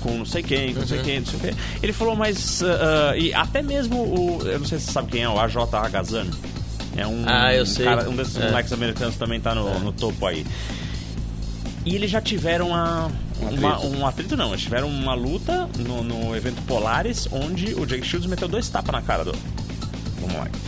[0.00, 1.54] com não sei quem, com não sei quem, não sei o quê.
[1.82, 2.62] Ele falou, mas.
[2.64, 4.42] ah, ah, e até mesmo o.
[4.46, 6.30] Eu não sei se você sabe quem é, o AJ Agazano.
[6.96, 7.84] É um, Ah, eu sei.
[7.84, 8.48] cara- um desses É.
[8.50, 10.44] moleques americanos também tá no, no topo aí.
[11.86, 13.10] E eles já tiveram uma,
[13.42, 13.96] Um uma- atrito.
[13.96, 14.48] um atrito, não.
[14.50, 18.92] Eles tiveram uma luta no, no evento Polaris, onde o Jake Shields meteu dois tapas
[18.92, 20.58] na cara do, do moleque.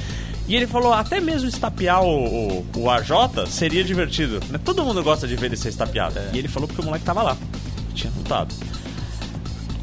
[0.49, 3.11] E ele falou, até mesmo estapear o, o, o AJ
[3.49, 4.41] seria divertido.
[4.51, 4.59] né?
[4.65, 6.19] Todo mundo gosta de ver ele ser estapeado.
[6.19, 6.31] É.
[6.33, 7.37] E ele falou porque o moleque tava lá.
[7.95, 8.53] Tinha lutado.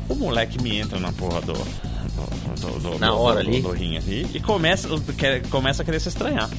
[0.10, 1.54] O moleque me entra na porra do.
[1.54, 3.62] do, do- do- Na hora ali.
[3.62, 4.88] do ali e começa,
[5.18, 6.50] quer- começa a querer se estranhar.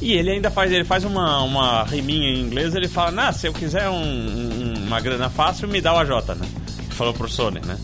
[0.00, 3.48] E ele ainda faz, ele faz uma, uma riminha em inglês, ele fala, nah, se
[3.48, 6.48] eu quiser um- um- uma grana fácil, me dá o AJ, né?
[6.90, 7.76] Falou pro Sony, né?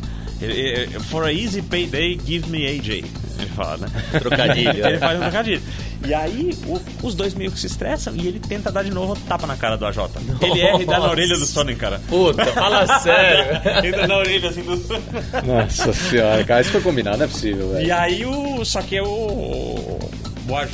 [1.10, 3.04] For a easy payday, give me AJ.
[3.38, 3.88] Ele fala, né?
[4.20, 4.98] Trocadilho, ele é.
[4.98, 5.62] faz um trocadilho.
[6.06, 9.16] E aí, o- os dois meio que se estressam e ele tenta dar de novo
[9.26, 9.98] tapa na cara do AJ.
[10.42, 12.00] Ele erra e dá na orelha do Sony, cara.
[12.08, 13.56] Puta, fala sério.
[13.86, 15.02] Entra na orelha assim do Sony.
[15.46, 17.86] Nossa senhora, cara, isso foi combinado, não é possível, velho.
[17.86, 18.64] E aí o.
[18.64, 19.98] Só que o.
[20.46, 20.72] O AJ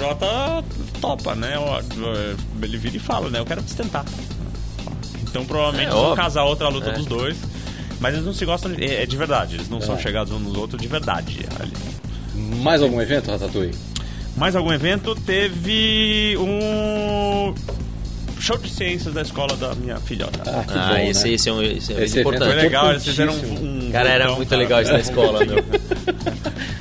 [1.00, 1.56] topa, né?
[1.58, 3.38] O- Ele vira e fala, né?
[3.38, 4.04] Eu quero sustentar.
[5.30, 6.92] Então provavelmente É, vão casar outra luta É.
[6.92, 7.36] dos dois.
[8.00, 9.98] Mas eles não se gostam de, é, é de verdade, eles não são É.
[9.98, 11.40] chegados uns nos outros de verdade.
[11.58, 11.72] ali.
[12.62, 13.74] Mais algum evento, Ratatouille?
[14.36, 15.14] Mais algum evento?
[15.14, 17.54] Teve um
[18.40, 20.40] show de ciências da escola da minha filhota.
[20.46, 21.30] Ah, que Ah, bom, esse, né?
[21.34, 22.56] esse é um esse é Esse Foi é importante.
[22.56, 23.86] legal, eles fizeram importantíssimo.
[23.88, 23.90] um.
[23.92, 24.62] Cara, era muito cara.
[24.62, 25.56] legal isso na escola, meu.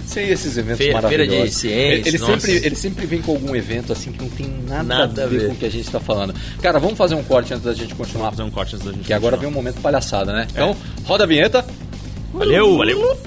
[0.09, 1.31] Sem esses eventos Feira- maravilhosos.
[1.33, 2.39] feira de ciências, ele, nossa.
[2.39, 5.27] sempre, ele sempre vem com algum evento assim que não tem nada, Nada a a
[5.27, 5.47] ver ver.
[5.49, 6.33] com o que a gente está falando.
[6.61, 8.31] Cara, vamos fazer um corte antes da gente continuar.
[8.31, 10.47] Fazer um corte antes da gente Que agora vem um momento palhaçada, né?
[10.51, 11.63] Então, roda a vinheta.
[12.33, 13.19] Valeu, valeu.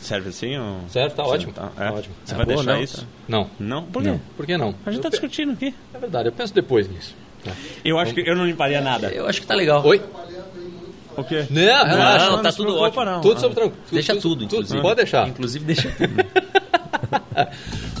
[0.00, 0.56] Serve assim?
[0.56, 0.80] Ou...
[0.88, 1.52] Certo, tá ótimo.
[1.52, 1.90] Tá, é.
[1.90, 2.14] ótimo.
[2.24, 2.82] Você É vai boa, deixar não?
[2.82, 3.08] isso?
[3.28, 3.50] Não.
[3.58, 3.82] Não?
[3.84, 4.08] Por quê?
[4.08, 4.20] Não.
[4.36, 4.74] Por que não?
[4.84, 5.74] A gente tá Eu pe- discutindo aqui.
[5.94, 7.14] É verdade, eu penso depois nisso.
[7.84, 9.08] Eu acho que eu não limparia nada.
[9.08, 9.84] Eu acho que tá legal.
[9.84, 10.00] Oi?
[11.16, 11.46] O quê?
[11.50, 12.30] Não, relaxa.
[12.30, 13.04] Não, tá se tudo ótimo.
[13.04, 13.20] não.
[13.20, 13.82] Tudo sob tranquilo.
[13.90, 14.80] Deixa tudo, inclusive.
[14.80, 15.28] Pode deixar.
[15.28, 16.12] Inclusive, deixa tudo.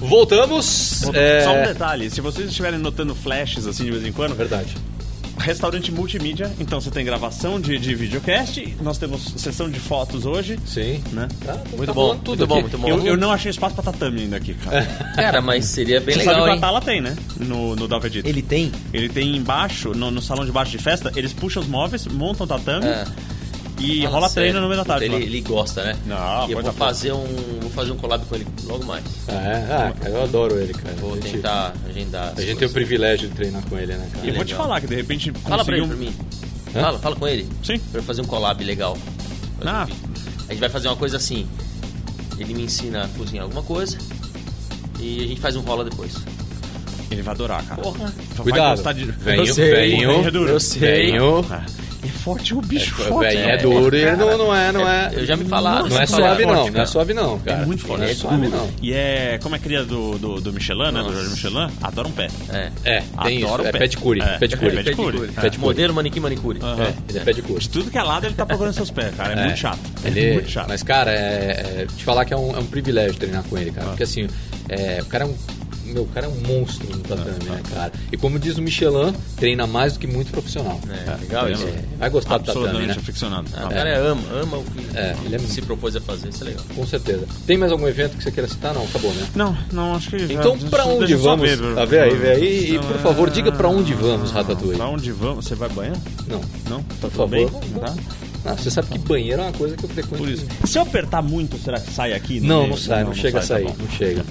[0.00, 1.02] Voltamos.
[1.14, 4.74] é, Só um detalhe, se vocês estiverem notando flashes assim de vez em quando, Verdade.
[5.38, 10.58] Restaurante multimídia, então você tem gravação de, de videocast, nós temos sessão de fotos hoje,
[10.66, 11.02] Sim.
[11.12, 11.28] né?
[11.44, 12.88] Tá, Muito tá bom, tudo muito bom, muito bom.
[12.88, 14.82] Eu, eu não achei espaço pra tatame ainda aqui, cara.
[15.16, 16.58] Cara, mas seria bem Você legal, sabe que hein?
[16.58, 17.16] a Tala tem, né?
[17.38, 18.28] No, no Dalvedito.
[18.28, 18.72] Ele tem?
[18.92, 22.44] Ele tem embaixo, no, no salão de baixo de festa, eles puxam os móveis, montam
[22.44, 23.04] o tatame É.
[23.84, 24.50] e Fala rola sério.
[24.50, 25.04] treino no meio da tarde.
[25.06, 25.20] Ele, lá.
[25.20, 25.96] ele gosta, né?
[26.06, 27.24] Não, E eu vou fazer um.
[27.60, 29.04] Vou fazer um collab com ele logo mais.
[29.28, 30.94] É, ah, cara, eu adoro ele, cara.
[30.96, 32.32] Vou a gente, tentar agendar.
[32.36, 32.72] a gente tem o coisas.
[32.72, 34.26] privilégio de treinar com ele, né, cara?
[34.26, 36.26] E eu vou te falar que de repente Fala pra ele pra conseguir mim.
[36.72, 37.48] Fala, fala com ele.
[37.62, 37.78] Sim.
[37.90, 38.96] Pra eu fazer um collab legal.
[39.58, 39.86] Fazer Ah.
[39.90, 40.12] um.
[40.48, 41.46] A gente vai fazer uma coisa assim.
[42.38, 43.96] Ele me ensina a cozinhar alguma coisa.
[44.98, 46.12] E a gente faz um rola depois.
[47.10, 47.82] Ele vai adorar, cara.
[47.82, 47.98] Porra.
[48.06, 48.76] Vai Cuidado.
[48.76, 49.04] gostar de...
[49.04, 49.70] Venho, Eu sei.
[49.70, 50.50] venho, É.
[50.50, 50.80] Eu sei.
[51.12, 51.44] venho.
[52.02, 53.28] Ah, É forte, o bicho É, forte.
[53.34, 55.10] velho, é duro e ele não, não é, não é.
[55.12, 55.88] Eu já me falaram.
[55.88, 56.70] Não é suave, forte, não.
[56.70, 57.62] Não é suave, não, cara.
[57.62, 58.00] É muito forte.
[58.00, 58.56] Não é É suave, duro.
[58.56, 58.70] não.
[58.82, 59.38] E é.
[59.42, 61.02] Como é cria do, do, do Michelin, né?
[61.02, 61.12] Do.
[61.12, 61.68] Jorge Michelin?
[61.82, 62.28] Adora um pé.
[62.52, 62.70] É.
[62.84, 63.46] É, tem isso.
[63.46, 63.86] Adoro É pé.
[63.86, 64.20] de curi.
[64.20, 64.76] É, Pé de curi.
[64.78, 65.58] é pé de.
[65.58, 66.58] Modelo manequim manicure.
[66.62, 67.60] É, ele é pé de curi.
[67.60, 69.34] De tudo que é lado, ele tá procurando seus pés, cara.
[69.34, 69.44] É, É.
[69.46, 69.78] muito chato.
[70.04, 70.68] Ele, muito chato.
[70.68, 73.88] Mas, cara, é, é, te falar que é um, é privilégio treinar com ele, cara.
[73.88, 74.26] Porque assim,
[74.68, 75.34] é, o cara é um.
[75.92, 77.92] Meu, o cara é um monstro no tatame, né, cara?
[78.10, 80.80] E como diz o Michelin, treina mais do que muito profissional.
[80.88, 81.64] É, legal isso.
[81.66, 82.94] É, vai gostar do tatame, né?
[82.98, 83.48] aficionado.
[83.54, 86.28] Ah, o Ah, cara ama, ama o que É, ele é se propôs a fazer,
[86.30, 86.64] isso é legal.
[86.74, 87.26] Com certeza.
[87.46, 88.72] Tem mais algum evento que você queira citar?
[88.74, 89.26] Não, acabou, né?
[89.34, 90.16] Não, não, acho que.
[90.32, 91.48] Então, já- pra onde vamos?
[91.48, 92.74] ver, Tá, vê aí, vê aí.
[92.74, 94.76] E, por favor, diga pra onde vamos, Ah, Ratatouille.
[94.76, 95.44] Pra onde vamos?
[95.46, 95.96] Você vai banhar?
[96.26, 96.82] Não, Não?
[96.82, 97.28] Tá por favor.
[97.28, 97.46] bem?
[97.72, 97.94] Não, Tá?
[98.44, 100.16] Ah, você sabe que banheiro é uma coisa que eu frequento.
[100.24, 100.44] Por isso.
[100.66, 102.40] Se eu apertar muito, será que sai aqui?
[102.40, 102.70] Não, meio?
[102.70, 103.76] não sai, não, chega a tá sair, bom.
[103.78, 104.24] não chega.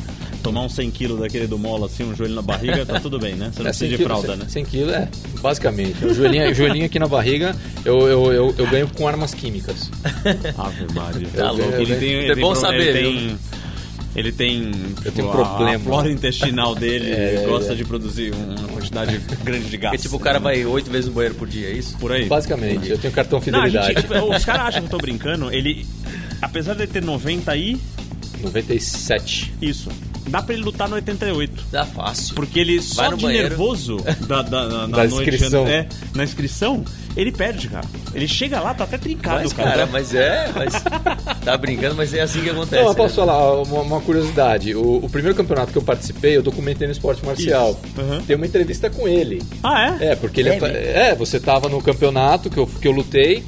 [0.44, 3.36] Tomar uns 100 quilos daquele do mola, assim, um joelho na barriga, tá tudo bem,
[3.36, 3.52] né?
[3.54, 4.46] Você não É, precisa 100 de quilos, fralda, 100, né?
[4.50, 5.10] 100 quilos, é,
[5.42, 6.06] basicamente.
[6.06, 9.92] O joelhinho, o joelhinho aqui na barriga, eu, eu, eu, eu ganho com armas químicas.
[10.58, 11.28] Ave Maria.
[11.36, 11.74] Tá louco.
[11.76, 13.38] Ele tem, É ele tem bom pro- saber, Ele tem,
[14.16, 14.72] ele tem,
[15.06, 15.76] Eu tenho um a- problema.
[15.76, 17.76] A flora intestinal dele É, gosta é.
[17.76, 19.92] de produzir uma quantidade grande de gás.
[19.92, 21.96] Porque, tipo, o cara vai oito vezes no banheiro por dia, é isso?
[21.98, 22.26] por aí.
[22.26, 24.02] Basicamente, eu tenho cartão Não, a fidelidade.
[24.02, 25.54] gente, os caras acham que eu tô brincando.
[25.54, 25.86] Ele,
[26.42, 27.80] apesar de ele ter 90 aí,
[28.42, 29.54] 97.
[29.62, 29.90] isso.
[30.32, 31.64] Dá pra ele lutar no 88.
[31.72, 32.34] Dá fácil.
[32.36, 33.50] Porque ele Vai só no de banheiro.
[33.50, 35.68] nervoso da, da, da, Da noite inscrição.
[35.68, 36.86] é, na inscrição,
[37.18, 37.86] ele perde, cara.
[38.16, 39.70] Ele chega lá, tá até trincado, Mas, cara.
[39.72, 40.74] cara, mas é, mas.
[41.44, 42.82] Tá brincando, mas é assim que acontece.
[42.82, 43.28] Não, eu posso né?
[43.28, 44.74] falar uma, uma curiosidade.
[44.74, 47.72] O, o primeiro campeonato que eu participei, eu documentei no esporte marcial.
[47.72, 48.02] Isso.
[48.02, 48.22] Uhum.
[48.22, 49.42] Tem uma entrevista com ele.
[49.62, 50.12] Ah, é?
[50.12, 53.44] É, porque ele É é, é, você tava no campeonato que eu, que eu lutei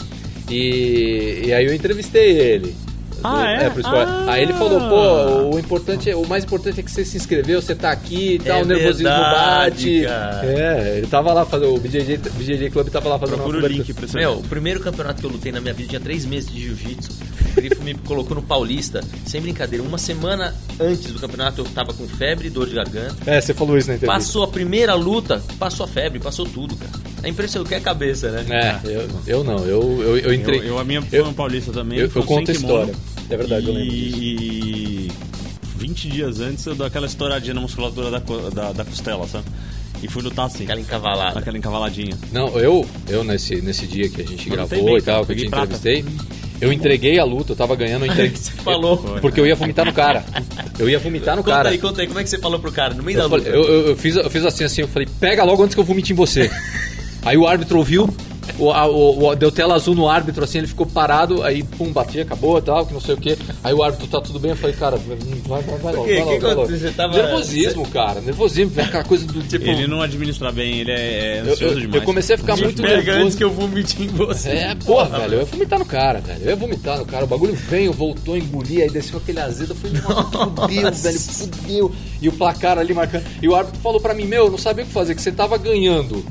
[0.49, 2.75] e, e aí eu entrevistei ele.
[3.24, 3.69] Ah, é?
[3.69, 4.11] pro esporte.
[4.11, 4.26] Ah.
[4.28, 7.61] Aí ele falou, pô, o importante, é- o mais importante é que você se inscreveu,
[7.61, 10.01] você tá aqui e tal, É o nervosismo verdade, bate.
[10.05, 10.45] cara.
[10.45, 13.84] É, ele tava lá fazendo, o BJJ, BJJ Club tava lá fazendo Procura o cobertura.
[13.88, 16.26] link pra você Meu, o primeiro campeonato que eu lutei na minha vida tinha três
[16.26, 17.11] meses de jiu-jitsu.
[17.51, 19.84] O Grifo me colocou no Paulista, sem brincadeira.
[19.86, 23.15] Uma semana antes do campeonato eu tava com febre e dor de garganta.
[23.26, 24.19] É, você falou isso na entrevista.
[24.19, 26.91] Passou a primeira luta, passou a febre, passou tudo, cara.
[27.24, 28.45] É impressionante, que é cabeça, né?
[28.49, 30.59] É, eu, eu não, eu, eu, eu entrei.
[30.59, 31.99] Eu, eu- a minha foi no Paulista também.
[31.99, 32.93] eu- eu conto a história.
[33.30, 34.17] É verdade, eu lembro disso.
[34.19, 35.11] E
[35.78, 38.19] 20 dias antes eu dou aquela estouradinha na musculatura da,
[38.53, 39.45] da, da costela, sabe?
[40.01, 40.63] E fui lutar assim.
[40.65, 41.39] Aquela encavalada.
[41.39, 42.17] Aquela encavaladinha.
[42.32, 45.32] Não, eu, eu nesse, nesse dia que a gente Eu gravou bem, e tal, que
[45.32, 45.63] eu te prata.
[45.76, 46.05] entrevistei,
[46.59, 48.36] eu entreguei a luta, eu tava ganhando, eu entreguei.
[48.36, 48.97] Você falou.
[49.21, 50.26] Porque eu ia vomitar no cara.
[50.78, 51.69] Eu ia vomitar no Conta cara.
[51.69, 52.93] aí, conta aí, como é que você falou pro cara?
[52.93, 53.43] No meio da Eu, luta.
[53.43, 55.80] falei- eu, eu- eu fiz, eu fiz assim, assim, eu falei, pega logo antes que
[55.80, 56.51] eu vomite em você.
[57.26, 58.09] Aí o árbitro ouviu,
[58.59, 62.24] o, o- o- deu tela azul no árbitro, assim, ele ficou parado, aí pum, batia,
[62.24, 63.38] acabou e tal, que não sei o que.
[63.63, 66.05] Aí o árbitro tá tudo bem, eu falei, cara, vai, vai, vai logo.
[66.05, 66.13] quê?
[66.15, 66.61] vai Que logo, vai logo.
[66.63, 66.89] aconteceu?
[66.89, 69.41] Você tava- Nervosismo, cara, nervosismo, aquela coisa do.
[69.43, 71.95] Tipo, Ele não administra bem, ele é, é eu, ansioso eu- demais.
[71.95, 73.38] eu comecei a ficar muito Pega antes nervoso.
[73.38, 74.49] que eu vomite em você.
[74.49, 76.41] É, porra, velho, eu ia vomitar no cara, velho.
[76.43, 77.24] Eu ia vomitar no cara.
[77.24, 79.71] O bagulho veio, voltou, engoli, aí desceu aquele azedo.
[79.71, 81.95] Eu falei, fudeu, velho, fudeu.
[82.21, 83.24] E o placar ali marcando.
[83.41, 85.32] E o árbitro falou pra mim, meu, eu não sabia o que fazer, que você
[85.32, 86.24] tava ganhando.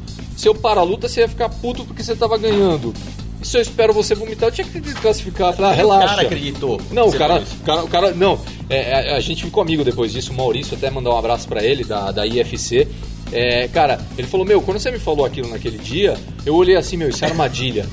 [0.43, 2.93] Se eu parar a luta, você ia ficar puto porque você tava ganhando.
[3.41, 5.53] E se eu espero você vomitar, eu tinha que desclassificar.
[5.55, 6.09] Falei, ah, O relaxa.
[6.09, 6.81] cara acreditou.
[6.91, 10.11] Não, o cara, o cara, o cara, não, é, é, a gente ficou amigo depois
[10.11, 12.89] disso, o Maurício até mandou um abraço pra ele, da, da IFC.
[13.31, 16.97] É, cara, ele falou, meu, quando você me falou aquilo naquele dia, eu olhei assim,
[16.97, 17.87] meu, isso é armadilha.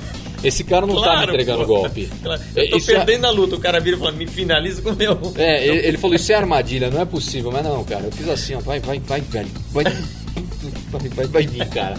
[0.43, 1.81] Esse cara não tá me entregando pô.
[1.81, 2.09] golpe.
[2.23, 2.41] Claro.
[2.55, 4.81] É, Eu tô isso é- perdendo a luta, o cara vira e fala, me finaliza
[4.81, 5.19] com o meu.
[5.35, 7.51] é, ele, ele falou, isso é armadilha, não é possível.
[7.51, 9.49] Mas não, cara, eu fiz assim, ó, vai, vai, vai, velho.
[9.71, 9.83] Vai,
[10.89, 11.95] vai, vai, vai vir, cara.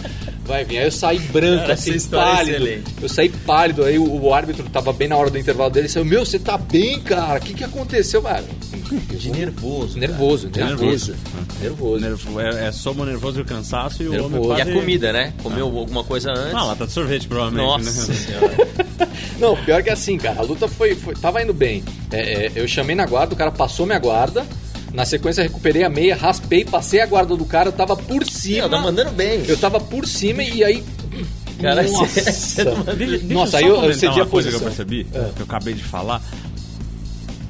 [0.51, 0.79] Vai vir.
[0.79, 2.55] Aí eu saí branco, Cara, assim, essa história é pálido.
[2.67, 2.91] excelente.
[3.01, 6.03] eu saí pálido, aí o, o árbitro tava bem na hora do intervalo dele, saiu,
[6.05, 7.39] meu, você tá bem, cara?
[7.39, 8.45] O que que aconteceu, velho?
[9.17, 9.97] De nervoso.
[9.97, 11.13] Nervoso, nervoso.
[11.13, 11.15] Nervoso.
[11.61, 12.01] Nervoso.
[12.01, 14.35] Nervo- É, é soma o nervoso e o cansaço e o Nervoso.
[14.35, 14.61] homem E quase...
[14.61, 15.33] a comida, né?
[15.41, 16.53] Comeu alguma coisa antes.
[16.53, 17.65] Ah, lata de sorvete, provavelmente.
[17.85, 18.17] Nossa né?
[18.19, 18.51] senhora.
[19.39, 21.83] Não, pior que assim, cara, a luta foi, foi- tava indo bem.
[22.11, 24.45] É, é, eu chamei na guarda, o cara passou minha guarda.
[24.93, 28.63] Na sequência, recuperei a meia, raspei, passei a guarda do cara, eu tava por cima.
[28.65, 29.43] Sim, tá mandando bem.
[29.47, 30.83] Eu tava por cima e aí.
[31.61, 34.55] Cara, nossa, você- tá Deixa, Nossa, eu aí eu, eu cedi a uma coisa que
[34.55, 35.29] eu percebi, É.
[35.35, 36.21] que eu acabei de falar.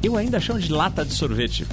[0.04, 1.66] Eu ainda chamo de lata de sorvete.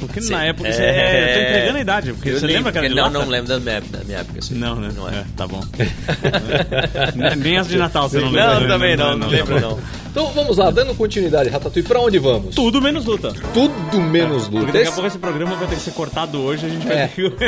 [0.00, 0.30] Porque Sim.
[0.32, 0.68] na época.
[0.68, 0.72] É.
[0.72, 2.12] Você, é, eu tô entregando a idade.
[2.12, 3.18] Porque Eu você lembro lembra que era de Não, lata?
[3.18, 4.38] não lembro da minha, época- da minha época.
[4.38, 4.54] assim.
[4.54, 4.90] Não, né?
[4.94, 5.12] Não é.
[5.16, 5.60] É, tá bom.
[7.36, 8.60] Nem- as de Natal você não Não, lembra.
[8.60, 8.66] né?
[8.68, 9.78] também não, não lembro tá não.
[10.20, 12.52] Então vamos lá, dando continuidade, Ratatouille, pra onde vamos?
[12.52, 13.32] Tudo menos luta.
[13.54, 14.64] Tudo menos luta.
[14.66, 16.96] Porque daqui a pouco esse programa vai ter que ser cortado hoje, a gente vai
[16.96, 17.06] É.
[17.06, 17.44] ter que...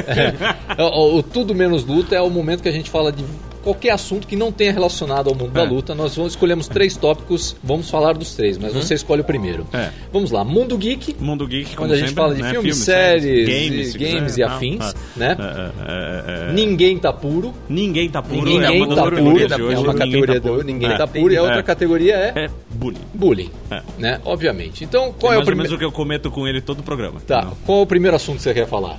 [0.78, 3.24] É, o, o tudo menos luta é o momento que a gente fala de
[3.62, 5.68] qualquer assunto que não tenha relacionado ao mundo da É.
[5.68, 5.94] luta.
[5.96, 9.66] Nós vamos, escolhemos três tópicos, vamos falar dos três, mas você escolhe o primeiro.
[9.72, 9.90] É.
[10.12, 12.50] Vamos lá, Mundo Geek, Mundo Geek, como Onde a gente sempre, fala de né?
[12.52, 15.36] filmes, séries, e se games e afins, Ah, né?
[15.38, 16.52] é, é, é, é.
[16.52, 17.52] Ninguém tá puro.
[17.68, 18.42] Ninguém tá puro.
[18.44, 19.16] Ninguém é uma tá puro.
[19.18, 20.58] É uma Ninguém categoria tá puro.
[20.58, 20.96] do Ninguém É.
[20.96, 21.32] tá puro.
[21.32, 21.62] E a outra É.
[21.62, 23.00] categoria é, É bullying.
[23.14, 23.50] bullying.
[23.70, 23.82] É.
[23.98, 24.20] Né?
[24.24, 24.84] Obviamente.
[24.84, 25.74] Então, qual é é, o primeiro.
[25.74, 27.20] o que eu cometo com ele todo o programa.
[27.20, 28.98] Tá, qual é o primeiro assunto que você quer falar?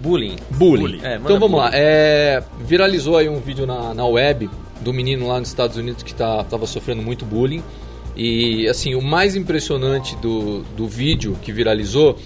[0.00, 0.36] Bullying.
[0.50, 0.82] Bullying.
[0.82, 1.00] Bullying.
[1.04, 1.56] É, então vamos bullying.
[1.56, 1.70] lá.
[1.72, 4.48] É, viralizou aí um vídeo na, na web
[4.80, 7.62] do menino lá nos Estados Unidos que tá, tava sofrendo muito bullying.
[8.16, 12.18] E assim, o mais impressionante do, do vídeo que viralizou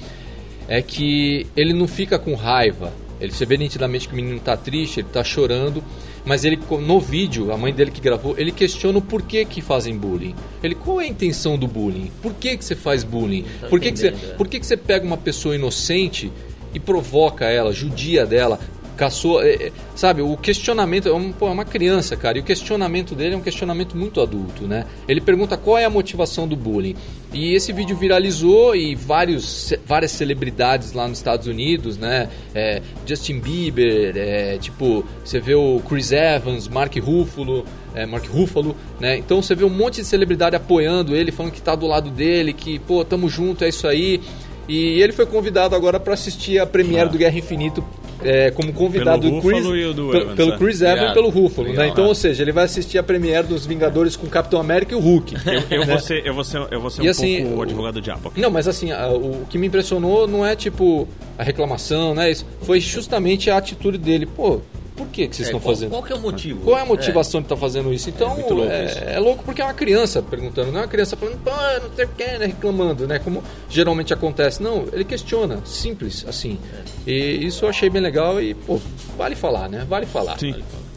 [0.68, 2.92] é que ele não fica com raiva.
[3.20, 5.82] Ele você vê nitidamente que o menino tá triste, ele tá chorando,
[6.26, 9.96] mas ele no vídeo, a mãe dele que gravou, ele questiona o porquê que fazem
[9.96, 10.34] bullying.
[10.62, 12.10] Ele qual é a intenção do bullying?
[12.20, 13.44] Por que que você faz bullying?
[13.70, 14.10] Por que que você, é.
[14.10, 16.32] por que que você pega uma pessoa inocente
[16.74, 18.58] e provoca ela, judia dela?
[18.96, 19.42] Caçou.
[19.42, 21.08] é, é, sabe, o questionamento.
[21.08, 24.20] É, um, pô, é uma criança, cara, e o questionamento dele é um questionamento muito
[24.20, 24.84] adulto, né?
[25.06, 26.96] Ele pergunta qual é a motivação do bullying.
[27.32, 32.28] E esse vídeo viralizou e vários, várias celebridades lá nos Estados Unidos, né?
[32.54, 38.74] É, Justin Bieber, é, tipo, você vê o Chris Evans, Mark Ruffalo, é, Mark Ruffalo,
[38.98, 39.18] né?
[39.18, 42.52] Então você vê um monte de celebridade apoiando ele, falando que tá do lado dele,
[42.52, 44.20] que, pô, tamo junto, é isso aí.
[44.68, 47.12] E ele foi convidado agora para assistir a premiere Ah.
[47.12, 47.84] do Guerra Infinito
[48.22, 50.58] é, como convidado Pelo do Chris, Ruffalo e o do Evans, pelo é.
[50.58, 51.88] Chris Evans e pelo Ruffalo, né?
[51.88, 54.96] Então, ou seja, ele vai assistir a premiere dos Vingadores com o Capitão América e
[54.96, 55.34] o Hulk.
[55.70, 57.62] Eu, eu vou ser, eu vou ser, eu vou ser E um assim, pouco o
[57.62, 58.32] advogado do diabo.
[58.36, 61.06] Não, mas assim, a- o que me impressionou não é tipo
[61.38, 62.30] a reclamação, né?
[62.30, 64.26] Isso foi justamente a atitude dele.
[64.26, 64.60] Pô,
[64.96, 65.90] por que, que vocês É, estão qual, fazendo?
[65.90, 66.60] qual que é o motivo?
[66.62, 68.08] Qual é a motivação de estar fazendo isso?
[68.08, 68.98] Então, muito louco é, isso.
[69.04, 72.04] é louco porque é uma criança perguntando, não é uma criança falando, pô, não sei
[72.04, 72.46] o que, né?
[72.46, 73.18] Reclamando, né?
[73.18, 74.62] Como geralmente acontece.
[74.62, 76.58] Não, ele questiona, simples, assim.
[77.06, 78.80] E isso eu achei bem legal e, pô,
[79.16, 79.84] vale falar, né?
[79.88, 80.38] Vale falar.
[80.38, 80.54] Sim.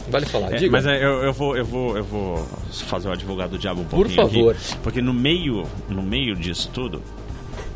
[0.10, 0.54] Vale falar.
[0.54, 0.72] É, Diga.
[0.72, 3.86] mas é, eu, eu vou, eu, vou, eu vou fazer o advogado do diabo um
[3.86, 4.56] Por pouquinho aqui, favor.
[4.82, 7.04] porque no meio, no meio disso tudo,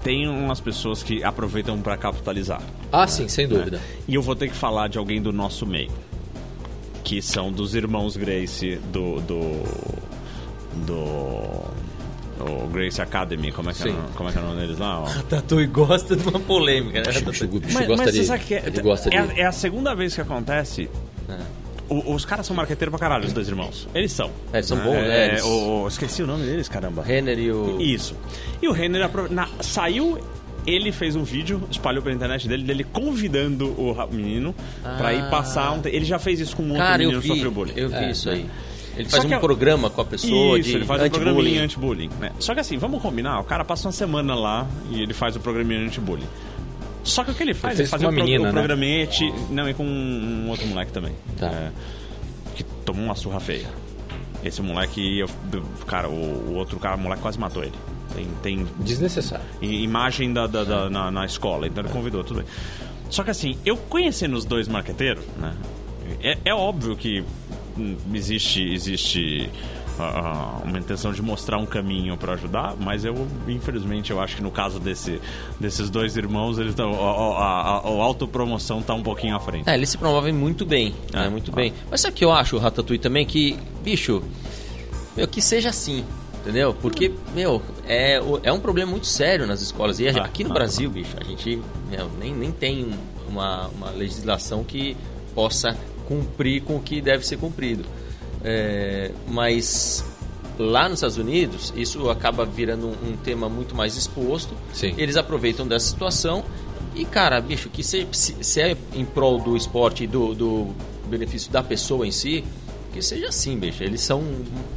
[0.03, 2.61] tem umas pessoas que aproveitam para capitalizar.
[2.91, 3.79] Ah, sim, sem dúvida.
[4.07, 5.91] E eu vou ter que falar de alguém do nosso meio.
[7.03, 9.19] Que são dos irmãos Grace do.
[9.21, 9.63] do.
[10.85, 10.93] do.
[12.43, 13.97] o Grace Academy, como é que, é, Sim.
[14.15, 15.01] como é que é o nome deles lá?
[15.01, 15.05] ó?
[15.29, 17.05] Tatui gosta de uma polêmica, né?
[17.05, 19.15] Mas, gosta mas de, você sabe que é, ele gosta de...
[19.17, 20.89] é, é a segunda vez que acontece.
[21.89, 23.87] O- os caras são marqueteiros pra caralho, os dois irmãos.
[23.93, 24.31] Eles são.
[24.53, 25.25] É, eles são bons, né?
[25.25, 27.03] É, Eles- o- esqueci o nome deles, caramba.
[27.03, 27.79] Renner e o...
[27.79, 28.15] Isso.
[28.61, 30.17] E o Renner na- saiu.
[30.65, 34.55] Ele fez um vídeo, espalhou pela internet dele, dele convidando o menino
[34.97, 35.81] pra ir passar um.
[35.85, 37.73] Ele já fez isso com um outro Cara, eu menino que sofreu bullying.
[37.75, 38.45] eu vi É, isso aí.
[38.95, 41.25] Ele faz um eu- programa com a pessoa Isso, de ele faz um anti-bullying.
[41.33, 42.09] programinha anti-bullying.
[42.19, 42.31] Né?
[42.39, 45.39] Só que assim, vamos combinar, o cara passa uma semana lá e ele faz o
[45.39, 46.27] programinha anti-bullying.
[47.03, 47.73] Só que o que ele faz?
[47.73, 48.51] Ele Ele faz o, uma pro, menina, o né?
[48.61, 49.33] programete.
[49.49, 51.13] Não, e com um, um outro moleque também.
[51.37, 51.47] Tá.
[51.47, 51.71] É,
[52.55, 53.67] que tomou uma surra feia.
[54.45, 55.29] Esse moleque, eu-
[55.87, 56.13] cara, o,
[56.51, 57.73] o outro cara, o moleque quase matou ele.
[58.15, 59.45] Tem, tem Desnecessário.
[59.61, 62.45] imagem da, da- da- na, na escola, então ele convidou, tudo bem.
[63.09, 65.55] Só que assim, eu conhecendo os dois marqueteiros, né?
[66.21, 67.23] É, é óbvio que
[68.13, 69.49] existe, existe
[69.99, 74.41] ah, uma intenção de mostrar um caminho para ajudar, mas eu, infelizmente, eu acho que
[74.43, 75.19] no caso desse,
[75.59, 76.91] desses dois irmãos, eles estão.
[76.93, 79.69] A, a, a, autopromoção tá um pouquinho à frente.
[79.69, 81.27] É, eles se promovem muito bem, né?
[81.27, 81.55] É, Muito ah.
[81.55, 81.73] bem.
[81.89, 83.25] Mas sabe o que eu acho, Ratatouille, também?
[83.25, 84.23] Que, bicho,
[85.15, 86.03] meu, que seja assim,
[86.43, 86.73] entendeu?
[86.73, 89.99] Porque, meu, é, é um problema muito sério nas escolas.
[89.99, 92.93] E aqui no Brasil, bicho, a gente meu, nem, nem tem
[93.27, 94.95] uma, uma legislação que
[95.33, 97.85] possa cumprir com o que deve ser cumprido.
[98.43, 100.05] É, mas
[100.59, 104.53] lá nos Estados Unidos, isso acaba virando um, um tema muito mais exposto.
[104.73, 104.93] Sim.
[104.97, 106.43] Eles aproveitam dessa situação
[106.93, 110.75] e, cara, bicho, que se, se, se é em prol do esporte e do, do
[111.07, 112.43] benefício da pessoa em si,
[112.93, 113.83] que seja assim, bicho.
[113.83, 114.23] Eles são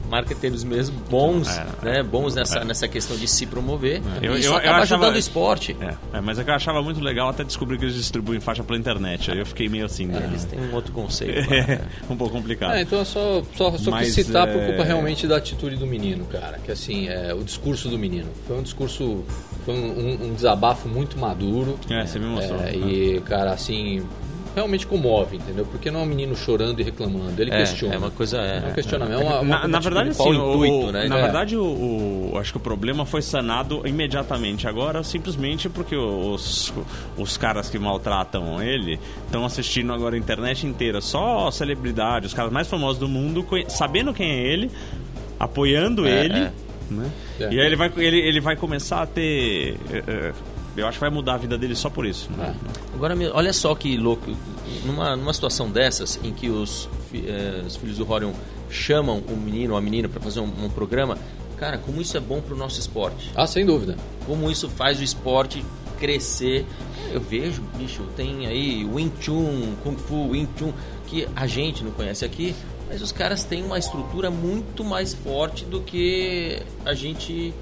[0.09, 2.03] marqueteiros mesmo, bons, É, né?
[2.03, 2.65] Bons nessa, é.
[2.65, 4.01] nessa questão de se promover.
[4.23, 5.77] Eu- e isso eu- eu acaba achava- ajudando o esporte.
[5.81, 8.65] É, é, mas é que eu achava muito legal até descobrir que eles distribuem faixa
[8.65, 9.31] pela internet.
[9.31, 10.07] Aí eu fiquei meio assim.
[10.07, 10.23] né?
[10.29, 11.49] Eles têm um outro conceito.
[11.51, 11.81] lá, É, né?
[12.09, 12.75] um pouco complicado.
[12.75, 15.87] É, então eu só, só, só Mas, citar é, por culpa realmente da atitude do
[15.87, 16.59] menino, cara.
[16.65, 18.29] Que assim, é, o discurso do menino.
[18.47, 19.25] Foi um discurso,
[19.65, 21.79] foi um, um- desabafo muito maduro.
[21.91, 22.61] É, você me mostrou.
[22.63, 24.03] É, e, cara, assim,
[24.57, 25.65] realmente comove, entendeu?
[25.67, 27.95] Porque não é um menino chorando e reclamando, ele É, questiona.
[27.95, 29.21] é uma coisa- é, É um questionamento.
[29.21, 31.09] É uma, uma, na, uma na atitude verdade, qual assim, o intuito, o- né?
[31.09, 31.23] na É.
[31.23, 31.63] verdade, o,
[32.33, 36.73] o- acho que o problema foi sanado imediatamente agora, simplesmente porque os,
[37.19, 42.51] os caras que maltratam ele estão assistindo agora a internet inteira, só celebridade, os caras
[42.51, 44.71] mais famosos do mundo, sabendo quem é ele,
[45.39, 46.53] apoiando É, ele, é.
[46.91, 47.11] né?
[47.41, 47.53] É.
[47.53, 49.77] E aí ele vai, ele, ele vai começar a ter.
[49.93, 50.33] eh,
[50.77, 52.31] eu acho que vai mudar a vida dele só por isso.
[52.33, 52.55] né?
[52.95, 54.31] Agora, meu, olha só que louco.
[54.85, 58.33] Numa, numa situação dessas, em que os, eh, os filhos do Horion
[58.69, 61.17] chamam o menino ou a menina para fazer um, um programa,
[61.57, 63.31] cara, como isso é bom pro nosso esporte.
[63.35, 63.97] Ah, sem dúvida.
[64.27, 65.65] Como isso faz o esporte
[65.99, 66.67] crescer.
[67.13, 70.73] Eu vejo, bicho, tem aí Wing Chun, Kung Fu, Wing Chun,
[71.07, 72.55] que a gente não conhece aqui,
[72.89, 77.55] mas os caras têm uma estrutura muito mais forte do que a gente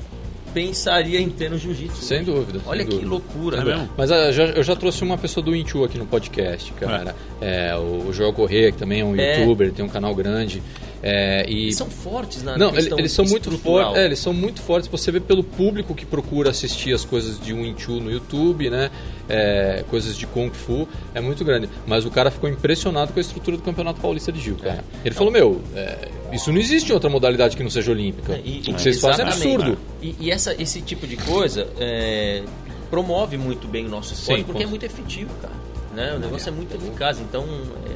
[0.54, 2.02] pensaria em ter no jiu-jitsu.
[2.02, 2.60] Sem dúvida.
[2.64, 3.10] Olha sem que dúvida.
[3.10, 3.72] loucura, É né?
[3.72, 3.90] mesmo?
[3.96, 7.14] Mas ah, já- eu já trouxe uma pessoa do Intu aqui no podcast, cara.
[7.40, 9.40] É, o Joel Corrêa, que também é um É.
[9.40, 10.62] youtuber, tem um canal grande.
[11.06, 13.98] É, e Eles são fortes na Não, eles são muito fortes.
[14.00, 14.88] É, eles são muito fortes.
[14.88, 18.90] Você vê pelo público que procura assistir as coisas de Wing Chun no YouTube, né?
[19.28, 21.68] É, coisas de Kung Fu, é muito grande.
[21.86, 24.82] Mas o cara ficou impressionado com a estrutura do Campeonato Paulista de Gil, cara.
[25.04, 28.34] Ele falou, meu, é, isso não existe em outra modalidade que não seja olímpica.
[28.34, 29.78] É, e- o que e- vocês fazem é absurdo.
[30.02, 32.42] E, e essa, esse tipo de coisa é,
[32.90, 35.54] promove muito bem o nosso esporte Sim, porque é muito efetivo, cara.
[35.94, 36.14] né?
[36.14, 37.46] O negócio é muito eficaz, então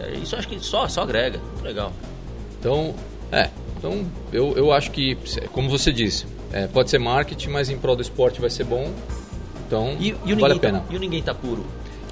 [0.03, 1.39] é, isso eu acho que só, só agrega.
[1.39, 1.93] Muito legal.
[2.61, 2.95] Então,
[3.33, 3.51] é.
[3.79, 5.17] Então, eu, eu acho que,
[5.53, 8.91] como você disse, é, pode ser marketing, mas em prol do esporte vai ser bom.
[9.67, 10.81] Então, E, e vale a ninguém pena.
[10.81, 11.65] tá, e o ninguém tá puro?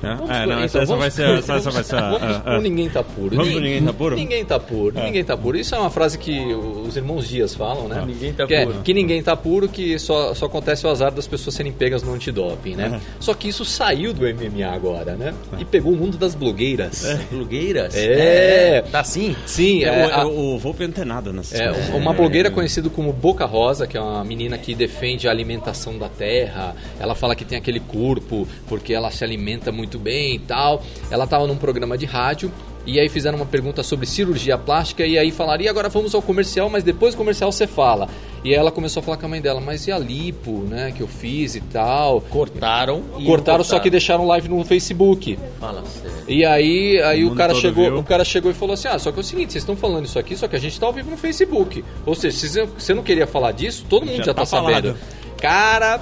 [0.02, 1.38] É, é, não, então, essa vamos vai ser.
[1.38, 1.96] Essa, vai ser.
[2.44, 3.36] Vamos ninguém tá puro.
[3.36, 4.16] Vamos ninguém tá puro?
[4.16, 5.56] Ninguém tá puro, ninguém tá puro.
[5.58, 8.04] Isso é uma frase que os irmãos Dias falam, né?
[8.06, 8.80] Ninguém tá que é, puro.
[8.82, 12.12] que ninguém tá puro, que só, só acontece o azar das pessoas serem pegas no
[12.12, 13.00] antidoping, né?
[13.20, 15.32] Só que isso saiu do MMA agora, né?
[15.58, 17.04] E pegou o mundo das blogueiras.
[17.30, 17.94] Blogueiras?
[17.96, 18.82] É.
[18.90, 19.34] Tá assim?
[19.46, 23.12] Sim, É, é, o, a- o, o Volpe é antenado É, uma blogueira conhecida como
[23.12, 26.74] Boca Rosa, que é uma menina que defende a alimentação da terra.
[27.00, 30.82] Ela fala que tem aquele corpo porque ela se alimenta muito bem e tal.
[31.10, 32.50] Ela estava num programa de rádio
[32.86, 36.22] e aí fizeram uma pergunta sobre cirurgia plástica e aí falaram, e agora vamos ao
[36.22, 38.08] comercial, mas depois do comercial você fala.
[38.44, 40.92] E aí ela começou a falar com a mãe dela, mas e a lipo, né,
[40.96, 42.20] que eu fiz e tal.
[42.20, 45.36] Cortaram e Cortaram, só que deixaram live no Facebook.
[45.58, 46.16] Fala sério.
[46.28, 47.98] E aí, aí O o, cara chegou, viu.
[47.98, 50.04] o cara chegou e falou assim: "Ah, só que é o seguinte, vocês estão falando
[50.04, 51.84] isso aqui, só que a gente tá ao vivo no Facebook.
[52.04, 54.96] Ou seja, se você- não queria falar disso, todo mundo Já já, tá tá, sabendo.
[55.40, 56.00] Cara,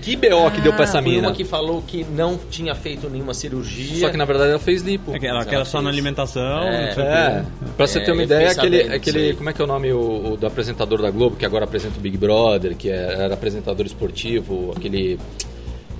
[0.00, 1.28] que BO que deu pra essa Ah, foi mina.
[1.28, 4.00] uma que falou que não tinha feito nenhuma cirurgia.
[4.00, 5.14] Só que na verdade ela fez lipo.
[5.14, 5.84] É que ela, que era só fez.
[5.84, 6.62] na alimentação.
[6.62, 6.94] É.
[6.96, 7.02] não.
[7.04, 7.44] É,
[7.76, 10.32] pra você É, ter uma ideia, aquele, aquele como é que é o nome o,
[10.32, 13.84] o do apresentador da Globo, que agora apresenta o Big Brother, que é- era apresentador
[13.86, 15.18] esportivo, aquele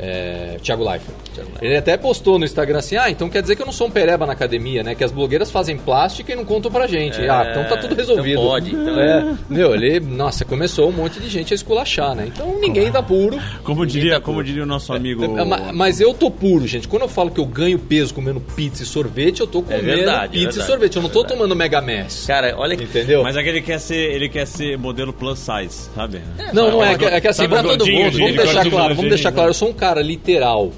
[0.02, 1.14] é, Thiago Leifert.
[1.60, 3.90] Ele até postou no Instagram assim, ah, então quer dizer que eu não sou um
[3.90, 4.94] pereba na academia, né?
[4.94, 7.20] Que as blogueiras fazem plástica e não contam pra gente.
[7.20, 8.30] É, ah, então tá tudo resolvido.
[8.40, 9.34] então pode, então é.
[9.48, 12.24] Meu, ele, nossa, começou um monte de gente a esculachar, né?
[12.28, 13.38] Então ninguém tá puro.
[13.62, 14.46] Como diria, tá como puro.
[14.46, 15.38] diria o nosso amigo.
[15.38, 16.88] É, ma- Mas eu tô puro, gente.
[16.88, 20.24] Quando eu falo que eu ganho peso comendo pizza e sorvete, eu tô comendo verdade,
[20.24, 20.96] é pizza e verdade, sorvete.
[20.96, 21.40] Eu não tô é verdade.
[21.40, 22.24] tomando Mega Mass.
[22.26, 22.84] Cara, olha que.
[22.84, 23.22] Entendeu?
[23.22, 26.20] Mas é que ele quer ser, ele quer ser modelo plus size, sabe?
[26.52, 26.94] Não, não é.
[26.94, 29.72] É que assim, sabe, vamos, gordinho, vamos, deixar claro, vamos deixar claro, eu sou um
[29.72, 30.70] cara literal.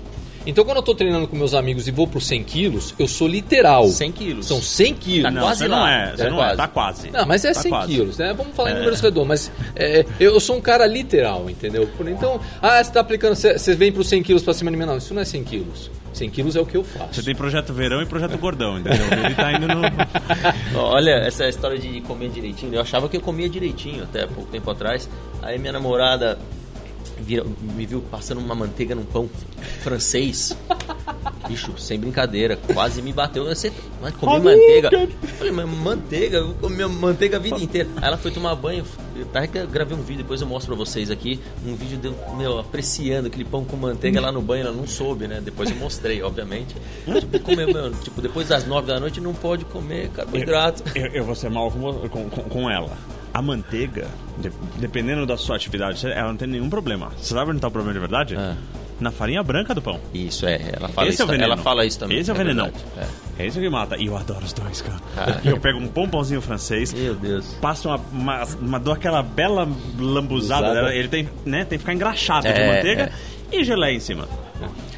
[0.45, 3.29] Então quando eu tô treinando com meus amigos e vou pro 100 quilos, eu sou
[3.29, 3.87] literal.
[3.87, 4.47] 100 quilos.
[4.47, 5.23] São 100 quilos.
[5.23, 5.91] Tá Não, quase você não lá.
[5.93, 6.53] é, você É não quase.
[6.53, 7.11] é, tá quase.
[7.13, 7.93] Não, mas é Tá 100 quase.
[7.93, 8.35] quilos, né?
[8.37, 11.89] Vamos falar em números redondos, mas é, eu sou um cara literal, entendeu?
[11.97, 14.77] Por- Então, ah, você tá aplicando, você, você vem pro 100 quilos pra cima de
[14.77, 14.85] mim.
[14.85, 15.89] Não, isso não é 100 quilos.
[16.13, 17.15] 100 quilos é o que eu faço.
[17.15, 19.07] Você tem projeto verão e projeto gordão, entendeu?
[19.25, 19.81] Ele tá indo no.
[20.77, 24.69] Olha, essa história de comer direitinho, eu achava que eu comia direitinho até pouco tempo
[24.71, 25.09] atrás.
[25.41, 26.37] Aí minha namorada
[27.21, 29.29] vira- me viu passando uma manteiga num pão
[29.81, 30.57] francês.
[31.49, 33.45] Bicho, sem brincadeira, quase me bateu.
[33.47, 34.91] Você vai comer manteiga?
[35.23, 36.37] Eu falei, mas manteiga?
[36.39, 37.89] Eu comi manteiga a vida inteira.
[37.97, 38.85] Aí ela foi tomar banho.
[39.17, 41.41] Eu até que eu gravei um vídeo, depois eu mostro pra vocês aqui.
[41.67, 44.67] Um vídeo de, eu, meu, apreciando aquele pão com manteiga lá no banho.
[44.67, 45.41] Ela não soube, né?
[45.45, 46.75] Depois eu mostrei, obviamente.
[47.21, 50.83] Tipo, comer, meu, tipo, depois das nove da noite não pode comer carboidrato.
[50.95, 52.97] Eu, eu vou ser mal com, com- com ela.
[53.35, 54.09] A manteiga,
[54.39, 57.11] de- dependendo da sua atividade, ela não tem nenhum problema.
[57.17, 58.37] Você sabe onde tá o problema de verdade?
[58.37, 58.55] Ah.
[59.01, 59.99] Na farinha branca do pão.
[60.15, 60.61] Isso, é.
[60.77, 61.53] Ela fala, Esse isso, é o veneno.
[61.55, 62.19] ela fala isso também.
[62.19, 62.67] Esse é o venenão.
[62.67, 62.85] verdade,
[63.39, 63.47] É.
[63.47, 63.97] isso que mata.
[63.97, 64.99] E eu adoro os dois, cara.
[65.17, 65.41] Ah.
[65.45, 66.97] Eu pego um pompãozinho francês, é.
[66.99, 67.47] Meu Deus.
[67.61, 69.67] passo uma, uma, uma- dou aquela bela
[69.99, 73.13] lambuzada, dela, ele tem, né, tem que ficar engraxado de É, manteiga
[73.51, 74.29] e geleia em cima.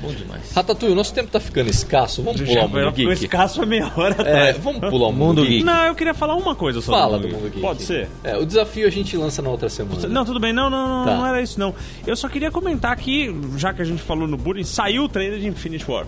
[0.04, 0.52] Bom demais.
[0.54, 2.22] Ratatouille, o nosso tempo tá ficando escasso.
[2.22, 3.24] Vamos pular o mundo ficou geek?
[3.24, 5.52] escasso a meia hora É, vamos pular o mundo, Mundo geek.
[5.54, 5.64] geek.
[5.64, 7.60] Não, eu queria falar uma coisa sobre Fala o do mundo geek.
[7.60, 8.08] Pode ser?
[8.22, 10.06] É, o desafio a gente lança na outra semana.
[10.08, 10.52] Não, tudo bem.
[10.52, 11.16] Não, não, não, Tá.
[11.16, 11.74] não era isso, não.
[12.06, 15.38] Eu só queria comentar que, já que a gente falou no bullying, saiu o trailer
[15.40, 16.06] de Infinity War.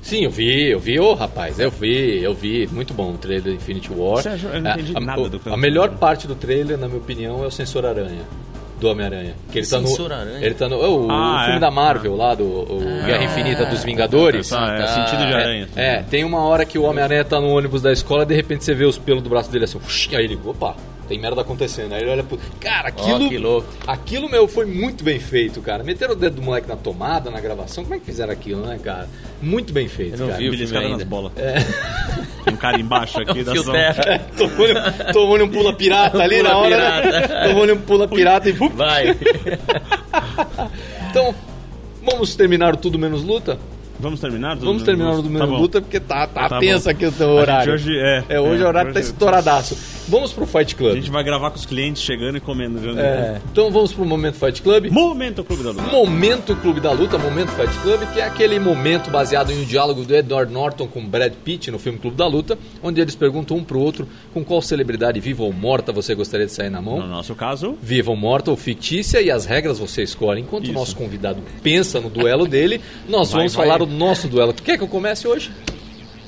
[0.00, 2.66] Sim, eu vi, eu vi, ô rapaz, eu vi, eu vi.
[2.68, 4.26] Muito bom o trailer do Infinity War.
[4.26, 4.50] Achou?
[4.50, 5.98] Eu não É, entendi a, nada do que A melhor falando.
[5.98, 8.22] parte do trailer, na minha opinião, é o Sensor Aranha.
[8.78, 9.34] Do Homem-Aranha.
[9.50, 9.88] Que ele tá no.
[10.40, 10.76] Ele tá no.
[10.82, 11.60] é, o, Ah, o filme é.
[11.60, 14.52] da Marvel lá, do o Guerra Infinita dos Vingadores.
[14.52, 14.88] Ah, é, tá.
[14.88, 15.68] sentido de É, aranha.
[15.74, 18.64] É, tem uma hora que o Homem-Aranha tá no ônibus da escola e de repente
[18.64, 19.80] você vê os pelos do braço dele assim,
[20.14, 20.76] aí ele, opa,
[21.08, 21.92] tem merda acontecendo.
[21.94, 22.38] Aí ele olha pro.
[22.60, 23.28] Cara, aquilo.
[23.28, 23.66] que louco.
[23.86, 25.82] Aquilo, meu, foi muito bem feito, cara.
[25.82, 27.84] Meteram o dedo do moleque na tomada, na gravação.
[27.84, 29.08] Como é que fizeram aquilo, né, cara?
[29.40, 30.38] Muito bem feito, Eu não cara.
[30.38, 31.32] vi o Beliscada filme nas bolas.
[32.44, 33.72] Tem um cara embaixo aqui da som.
[33.72, 34.20] terra.
[34.36, 34.74] Tomou-lhe
[35.12, 37.28] tomou-lhe um pula pirata ali Pula na hora, né?
[37.48, 38.52] Tomou-lhe um pula pirata e...
[38.52, 39.16] Vai.
[41.10, 41.34] Então,
[42.02, 43.58] vamos terminar o Tudo Menos Luta?
[43.98, 44.54] Vamos terminar?
[44.56, 45.16] Tudo Vamos terminar o?
[45.16, 45.56] Tudo Tá Menos bom.
[45.56, 46.90] Luta porque tá, tá, Tá tenso bom.
[46.90, 47.72] aqui o teu horário.
[47.72, 49.76] hoje é- É, hoje é, o horário tá hoje- estouradaço.
[50.08, 50.94] Vamos pro Fight A Club.
[50.96, 52.78] gente vai gravar com os clientes chegando e comendo.
[52.98, 54.86] É, então vamos pro Momento Fight Club.
[54.90, 55.82] Momento Clube da Luta.
[55.82, 60.04] Momento Clube da Luta, Momento Fight Club, que é aquele momento baseado em um diálogo
[60.04, 63.64] do Edward Norton com Brad Pitt no filme Clube da Luta, onde eles perguntam um
[63.64, 67.00] pro outro com qual celebridade viva ou morta você gostaria de sair na mão.
[67.00, 70.40] No nosso caso, Viva ou morta ou fictícia e as regras você escolhe.
[70.40, 70.72] Enquanto Isso.
[70.72, 73.66] o nosso convidado pensa no duelo dele, nós Vai, vamos vai.
[73.66, 74.54] falar o nosso duelo.
[74.54, 75.50] Quer que eu comece hoje?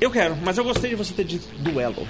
[0.01, 2.07] eu quero, mas eu gostei de você ter dito duelo.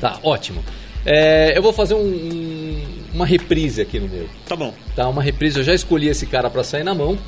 [0.00, 0.62] Tá, ótimo.
[1.04, 2.84] É, eu vou fazer um- um-
[3.14, 4.26] uma reprise aqui no meu.
[4.46, 4.72] Tá bom.
[4.94, 5.58] Tá, uma reprise.
[5.58, 7.18] Eu já escolhi esse cara pra sair na mão.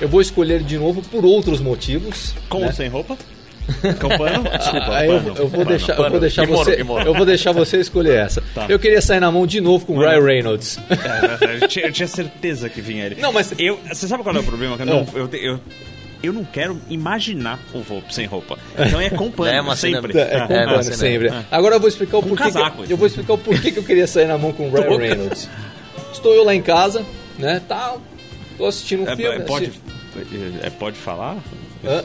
[0.00, 2.34] Eu vou escolher ele de novo por outros motivos.
[2.48, 2.66] Com né?
[2.66, 3.16] ou sem roupa?
[3.98, 4.42] Campano?
[4.58, 8.42] Desculpa, eu, vou deixar, eu vou deixar você, eu vou deixar você escolher essa.
[8.54, 8.66] Tá.
[8.68, 10.78] Eu queria sair na mão de novo com o Ryan Reynolds.
[10.90, 13.16] É, eu, tinha, eu tinha certeza que vinha ele.
[13.18, 14.76] Não, mas- Eu, você sabe qual é o problema?
[14.76, 15.18] Que eu, não, Ah.
[15.18, 15.60] eu, eu,
[16.26, 18.58] eu não quero imaginar o Volpe sem roupa.
[18.78, 20.18] Então é com pano, É uma cena- sempre.
[20.18, 20.96] É, Ah, com É, pano você, né?
[20.96, 21.28] sempre.
[21.28, 21.44] É.
[21.50, 22.44] Agora eu vou explicar o Com porquê.
[22.44, 24.72] casaco, que, eu vou explicar o porquê que eu queria sair na mão com o
[24.72, 24.98] Ryan.
[24.98, 25.48] Reynolds.
[26.12, 27.04] Estou eu lá em casa,
[27.38, 27.60] né?
[27.68, 27.94] Tá,
[28.58, 29.36] tô assistindo um É, filme.
[29.36, 29.72] é, pode,
[30.62, 31.36] é, pode falar?
[31.84, 32.02] Hã?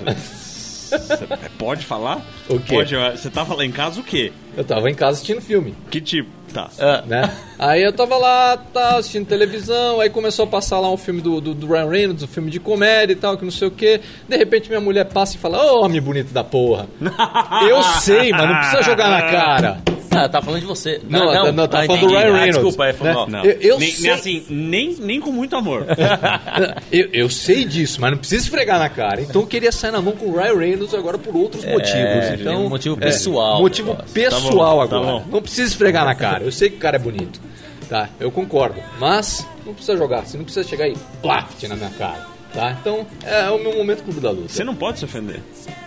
[0.91, 2.25] É, pode falar?
[2.49, 2.73] O quê?
[2.75, 4.31] Pode, você tava lá em casa o quê?
[4.57, 5.75] Eu tava em casa assistindo filme.
[5.91, 6.29] Que tipo?
[6.53, 6.69] Tá.
[6.79, 7.31] Ah, né?
[7.57, 11.41] Aí eu tava lá, tá, assistindo televisão, aí começou a passar lá um filme do,
[11.41, 13.99] do, do Ryan Reynolds, um filme de comédia e tal, que não sei o que.
[14.27, 16.87] De repente minha mulher passa e fala, ô homem bonito da porra.
[17.69, 19.81] eu sei, mas não precisa jogar na cara.
[20.11, 20.99] Ah, tá falando de você.
[21.09, 22.23] Não, não, não, tá ah, falando do entendi.
[22.23, 23.25] Ryan Ah, Reynolds, desculpa, é, né?
[23.27, 23.45] Não.
[23.45, 25.85] Eu- eu nem, sei- nem assim, nem, nem com muito amor.
[26.91, 29.21] Eu, eu sei disso, mas não precisa esfregar na cara.
[29.21, 32.39] Então eu queria sair na mão com o Ryan Reynolds agora por outros motivos.
[32.39, 34.13] Então, um motivo pessoal, motivo negócio.
[34.13, 35.11] pessoal Tá bom, tá agora.
[35.19, 35.25] bom.
[35.31, 36.43] Não precisa esfregar na cara.
[36.43, 37.39] Eu sei que o cara é bonito.
[37.87, 38.79] Tá, eu concordo.
[38.99, 40.25] Mas não precisa jogar.
[40.25, 42.25] Você não precisa chegar aí, plaft na minha cara.
[42.53, 42.71] Tá?
[42.81, 44.49] Então é o meu momento clube da luta.
[44.49, 45.39] Você não pode se ofender.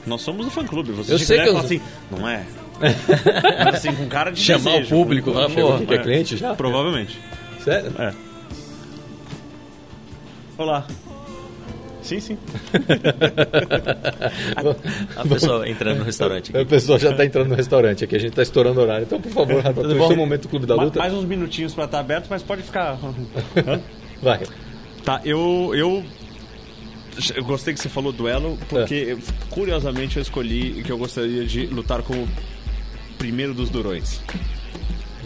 [0.06, 0.92] Nós somos do fã clube.
[0.92, 1.80] Você Eu chega sei que eu- assim,
[2.10, 2.44] não é?
[3.64, 5.96] Mas assim, com cara de Chamar o desejo, público, com- fala, Chegou aqui que é
[5.96, 6.02] É.
[6.02, 6.54] cliente já?
[6.54, 7.18] Provavelmente.
[7.64, 7.92] Sério?
[7.98, 8.12] É.
[10.58, 10.86] Olá.
[12.02, 12.38] Sim, sim.
[15.16, 16.68] A pessoa entrando no restaurante A aqui.
[16.70, 19.04] pessoa já tá entrando no restaurante aqui, a gente tá estourando o horário.
[19.04, 20.08] Então, por favor, Ratatouille, bom?
[20.08, 20.98] seu momento clube da luta.
[20.98, 22.98] Mais uns minutinhos pra estar aberto, mas pode ficar.
[24.20, 24.40] Vai.
[25.04, 26.02] Tá, eu, eu.
[27.34, 29.16] Eu gostei que você falou duelo, porque
[29.50, 32.28] curiosamente eu escolhi que eu gostaria de lutar com o
[33.18, 34.20] primeiro dos durões.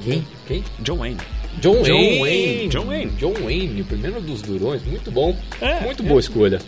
[0.02, 0.26] Quem?
[0.46, 0.64] Quem?
[0.80, 1.18] John Wayne.
[1.60, 2.20] John, John Wayne.
[2.20, 2.68] Wayne.
[2.68, 3.12] John Wayne.
[3.12, 4.82] John Wayne, o primeiro dos durões.
[4.84, 5.36] Muito bom.
[5.60, 6.06] É, Muito é.
[6.06, 6.60] boa escolha.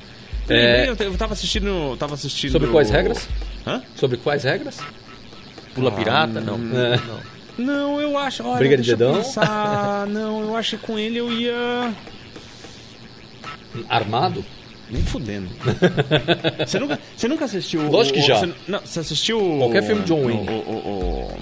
[0.49, 1.97] É, Eu, tava assistindo.
[1.99, 2.53] Tava assistindo.
[2.53, 3.28] sobre quais regras?
[3.66, 3.82] Hã?
[3.95, 4.78] Sobre quais regras?
[5.74, 6.40] Pula pirata?
[6.40, 6.57] Não.
[6.78, 7.01] É.
[7.59, 8.45] Não, eu acho.
[8.45, 9.23] Olha, Briga de eu dedão?
[10.09, 11.93] Não, eu acho que com ele eu ia.
[13.89, 14.45] Armado?
[14.90, 15.48] Nem fudendo.
[16.66, 17.81] você, nunca, você nunca assistiu.
[17.82, 18.39] o- Lógico que o- já.
[18.40, 19.39] Você, não, você assistiu.
[19.59, 20.48] Qualquer filme de John Wayne.
[20.48, 20.52] O.
[20.52, 21.39] o,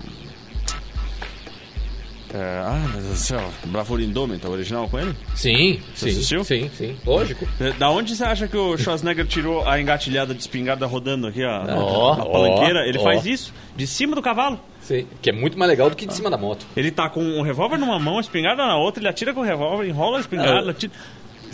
[2.35, 3.51] é, ah, meu Deus do céu.
[3.67, 5.15] Bravura Indômita, o original com ele?
[5.35, 6.17] Sim, Você sim.
[6.17, 6.45] assistiu?
[6.45, 6.97] Sim, sim.
[7.07, 7.47] Lógico.
[7.61, 11.43] É, Da onde você acha que o Schwarzenegger tirou a engatilhada de espingarda rodando aqui,
[11.45, 12.81] ó, na, Ó, na palanqueira?
[12.81, 13.03] ó, ele ó.
[13.03, 14.61] faz isso de cima do cavalo.
[14.81, 15.07] Sim.
[15.23, 16.67] Que é muito mais legal do que de cima da moto.
[16.77, 19.45] Ele tá com um revólver numa mão, a espingarda na outra, ele atira com o
[19.45, 20.71] revólver, enrola a espingarda, É.
[20.73, 20.93] atira...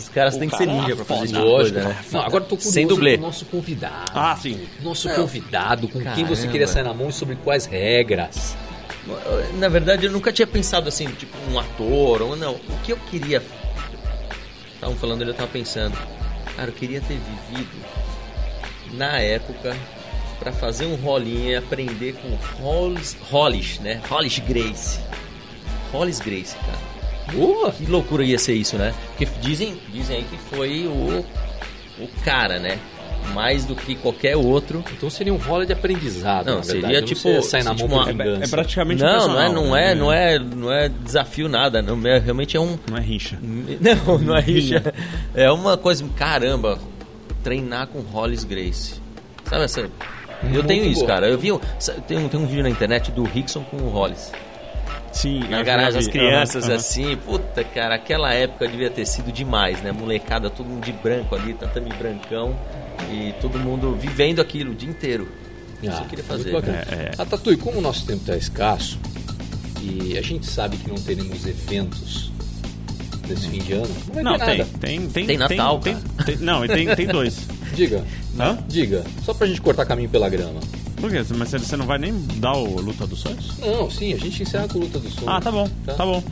[0.03, 1.41] Os caras têm que ser ninja pra fazer Lógico.
[1.79, 2.05] coisa, né?
[2.11, 3.17] Não, agora eu tô curioso Sem dublê.
[3.17, 4.11] do nosso convidado.
[4.13, 4.67] Ah, sim.
[4.81, 6.35] Nosso convidado, com quem Caramba.
[6.35, 8.55] você queria sair na mão e sobre quais regras.
[9.55, 12.53] Na verdade, eu nunca tinha pensado assim, tipo, um ator ou não.
[12.53, 13.41] O que eu queria.
[14.75, 15.97] Estavam falando eu tava pensando.
[16.55, 17.17] Cara, eu queria ter
[17.49, 17.71] vivido
[18.93, 19.75] na época
[20.39, 24.01] pra fazer um rolinho e aprender com Hollis, Hollis, né?
[24.09, 24.99] Hollis Grace.
[25.91, 26.92] Hollis Grace, cara.
[27.31, 27.71] Boa!
[27.71, 28.93] Que loucura ia ser isso, né?
[29.09, 31.25] Porque dizem, dizem aí que foi o,
[32.03, 32.77] o cara, né?
[33.33, 34.83] Mais do que qualquer outro.
[34.91, 36.45] Então seria um rolo de aprendizado.
[36.45, 37.05] Não, na seria verdade.
[37.15, 39.19] tipo- Não seria sair na mão tipo por uma- É, é praticamente um Não, não
[39.21, 39.91] é, personal, não né?
[39.91, 41.81] é, não é, não é desafio nada.
[41.81, 43.39] Não, é, realmente é um, Não é rincha.
[43.41, 44.93] Não, não é rixa.
[45.33, 46.77] É uma coisa, caramba,
[47.41, 48.95] treinar com Hollis Grace.
[49.45, 49.79] Sabe essa?
[49.81, 49.89] Eu
[50.49, 51.07] Muito tenho isso, boa.
[51.07, 51.27] cara.
[51.29, 51.59] Eu vi um,
[52.05, 54.33] tem, um, tem um vídeo na internet do Rickson com o Hollis.
[55.13, 56.75] Sim, Na garagem, as crianças aham.
[56.75, 57.15] assim.
[57.17, 59.91] Puta, cara, aquela época devia ter sido demais, né?
[59.91, 62.55] Molecada, todo mundo de branco ali, tatame brancão.
[63.11, 65.27] E todo mundo vivendo aquilo o dia inteiro.
[65.81, 66.49] Isso eu queria fazer.
[66.55, 66.59] É,
[66.95, 67.11] é.
[67.17, 68.97] Ah, Tatui, como o nosso tempo está escasso
[69.81, 72.31] e a gente sabe que não teremos eventos
[73.27, 74.69] nesse fim de ano, não vai Não, ter tem, nada.
[74.79, 75.25] tem, tem.
[75.27, 77.47] Tem Natal, tem, tem- Não, e tem, tem dois.
[77.75, 78.03] Diga,
[78.39, 78.57] Hã?
[78.67, 80.59] diga, só pra gente cortar caminho pela grama.
[81.03, 81.21] Por quê?
[81.35, 83.57] Mas você- não vai nem dar o Luta dos Sonhos?
[83.59, 85.29] Não, sim, a gente encerra com a luta do som.
[85.29, 86.23] Ah, tá bom, tá, bom.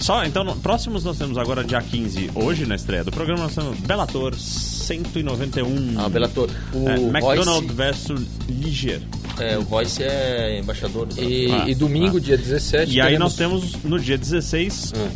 [0.00, 3.54] Só, então, no- próximos nós temos agora dia 15, hoje na estreia do programa, nós
[3.54, 5.94] temos Bellator 191.
[6.00, 6.50] Ah, Bellator.
[6.74, 9.02] O É, McDonald Royce, versus Ligier.
[9.38, 12.20] é, o Royce é embaixador do E, Ah, e domingo, ah.
[12.20, 15.08] dia 17, E aí teremos- nós temos no dia 16 Ah,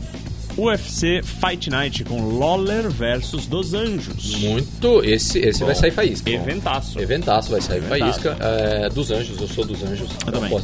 [0.56, 4.36] UFC Fight Night com Lawler versus Dos Anjos.
[4.36, 6.30] muito, esse, esse vai sair faísca.
[6.30, 7.00] Eventaço.
[7.00, 8.20] Eventaço, vai sair Eventaço.
[8.20, 8.36] faísca.
[8.40, 10.08] É, dos Anjos, eu sou dos Anjos.
[10.26, 10.58] Eu também.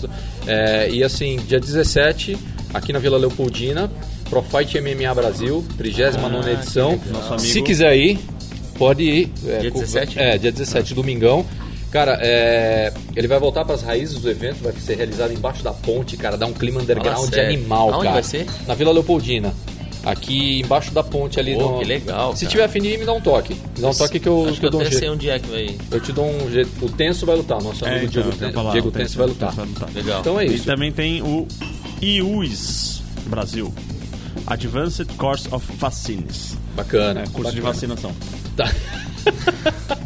[0.47, 2.37] É, e assim, dia 17,
[2.75, 3.91] aqui na Vila Leopoldina,
[4.29, 7.01] Profight MMA Brasil, 39 edição.
[7.11, 7.49] Nosso amigo.
[7.49, 8.19] Se quiser ir,
[8.79, 9.33] pode ir.
[9.47, 10.19] É, Dia com- 17?
[10.19, 11.45] É, dia 17, domingão.
[11.91, 15.73] Cara, é, ele vai voltar para as raízes do evento, vai ser realizado embaixo da
[15.73, 18.13] ponte, cara, dá um clima underground animal, Aonde cara.
[18.13, 18.47] vai ser?
[18.67, 19.55] Na Vila Leopoldina.
[20.11, 21.55] Aqui embaixo da ponte ali.
[21.55, 21.79] Pô, no...
[21.81, 22.51] que legal, Se cara.
[22.51, 23.55] tiver afim de ir, me dá um toque.
[23.55, 24.99] Me dá um toque que eu, Acho que eu eu dou um jeito.
[24.99, 25.77] sei onde é que vai.
[25.91, 26.71] Eu te dou um jeito.
[26.85, 29.19] O Tenso vai lutar, nosso amigo É, então, Diego, eu falar, Diego o Tenso Tenso-
[29.19, 29.53] vai lutar.
[29.53, 29.89] Vai lutar.
[29.95, 30.21] Legal.
[30.21, 30.65] Então é E isso.
[30.65, 31.47] também tem o
[32.01, 33.73] IUS Brasil.
[34.47, 36.57] Advanced Course of Vaccines.
[36.75, 37.21] Bacana.
[37.21, 37.73] É, curso de bacana.
[37.75, 38.13] vacinação.
[38.57, 38.73] Tá.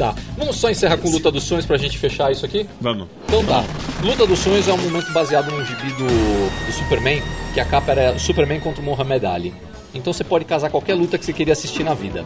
[0.00, 0.14] tá.
[0.38, 2.66] Vamos só encerrar com Luta dos Sonhos pra gente fechar isso aqui?
[2.80, 3.06] Vamos.
[3.26, 3.62] Então tá.
[4.02, 7.22] Luta dos Sonhos é um momento baseado num gibi do, do Superman,
[7.52, 9.54] que a capa era Superman contra o Muhammad Ali.
[9.92, 12.24] Então você pode casar qualquer luta que você queria assistir na vida.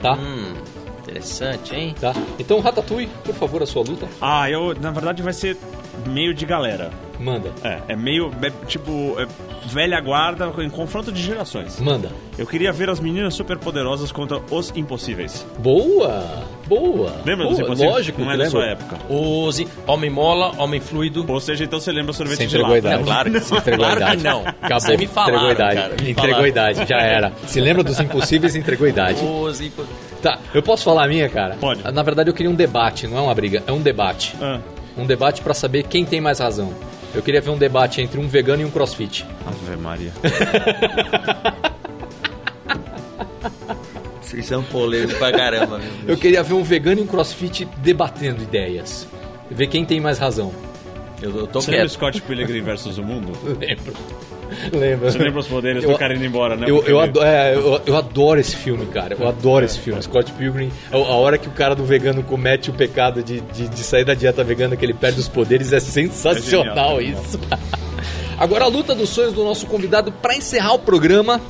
[0.00, 0.14] Tá?
[0.14, 0.54] Hum,
[1.02, 1.94] interessante, hein?
[2.00, 2.14] Tá?
[2.38, 4.08] Então, Ratatouille, por favor, a sua luta.
[4.20, 5.58] Ah, eu, na verdade, vai ser
[6.06, 6.90] meio de galera.
[7.24, 7.50] Manda.
[7.64, 9.26] É, é meio, é, tipo, é
[9.66, 11.80] velha guarda em confronto de gerações.
[11.80, 12.10] Manda.
[12.36, 15.46] Eu queria ver as meninas superpoderosas contra os impossíveis.
[15.58, 16.22] Boa!
[16.66, 17.12] Boa!
[17.24, 17.92] Lembra dos Boa, impossíveis?
[17.94, 18.98] Lógico, Não é da sua época.
[19.08, 21.24] Use, homem mola, homem fluido.
[21.26, 22.78] Ou seja, então você lembra sorvete Você de entregou a lata.
[22.78, 22.96] idade.
[22.98, 24.22] Não, claro que Você entregou claro a idade.
[24.22, 24.40] não.
[24.46, 24.80] Acabou.
[24.80, 25.74] Você me falaram, entregou a idade.
[25.76, 26.46] cara, me entregou a falaram.
[26.48, 27.32] idade, já era.
[27.46, 29.24] Se lembra dos impossíveis, entregou a idade.
[29.24, 29.72] Use,
[30.20, 31.56] Tá, eu posso falar a minha, cara?
[31.60, 31.82] Pode.
[31.92, 34.34] Na verdade, eu queria um debate, não é uma briga, é um debate.
[34.40, 34.58] Ah,
[34.96, 36.72] Um debate pra saber quem tem mais razão.
[37.14, 39.24] Eu queria ver um debate entre um vegano e um crossfit.
[39.46, 40.12] Ave Maria.
[44.20, 45.88] Vocês são polêmicos pra caramba, meu.
[46.08, 49.06] Eu queria ver um vegano e um crossfit debatendo ideias.
[49.48, 50.52] Ver quem tem mais razão.
[51.22, 51.94] Eu, eu tô Você lembra quieto.
[51.94, 53.32] Scott Pilgrim versus o Mundo?
[53.60, 53.94] Lembro.
[54.72, 55.10] Lembro.
[55.10, 56.66] Você lembra os poderes Eu- do cara indo embora, né?
[56.68, 59.16] Eu, eu, adoro, é, eu, eu adoro esse filme, cara.
[59.18, 60.02] Eu adoro esse filme.
[60.02, 60.70] Scott Pilgrim.
[60.90, 64.04] A, a hora que o cara do vegano comete o pecado de, de, de sair
[64.04, 67.38] da dieta vegana, que ele perde os poderes, é sensacional É genial, isso.
[68.38, 71.40] Agora a luta dos sonhos do nosso convidado para encerrar o programa.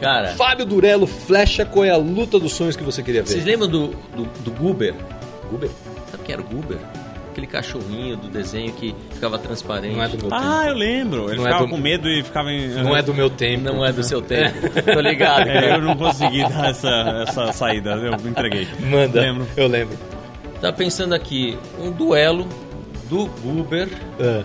[0.00, 3.28] Cara, Fábio Durello, Flecha, qual é a luta dos sonhos que você queria ver?
[3.28, 4.94] vocês lembram do, do, do Guber?
[5.48, 5.70] Guber?
[6.10, 6.78] Sabe quem era o Guber?
[7.32, 9.96] Aquele cachorrinho do desenho que ficava transparente.
[9.96, 11.28] Não é do meu Ah, eu lembro.
[11.30, 12.68] Ele Não é ficava do- com medo e ficava em...
[12.68, 12.82] tempo.
[12.82, 13.64] Não é do meu tempo.
[13.64, 14.54] Não é do seu tempo.
[14.92, 18.68] Tô ligado, É, eu não consegui dar essa, essa saída, eu me entreguei.
[18.80, 19.20] Manda.
[19.22, 19.46] Lembro.
[19.56, 19.96] Eu lembro.
[20.60, 22.46] Tá pensando aqui, um duelo
[23.08, 23.88] do Guber
[24.20, 24.44] Ah,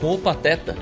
[0.00, 0.76] com o Pateta.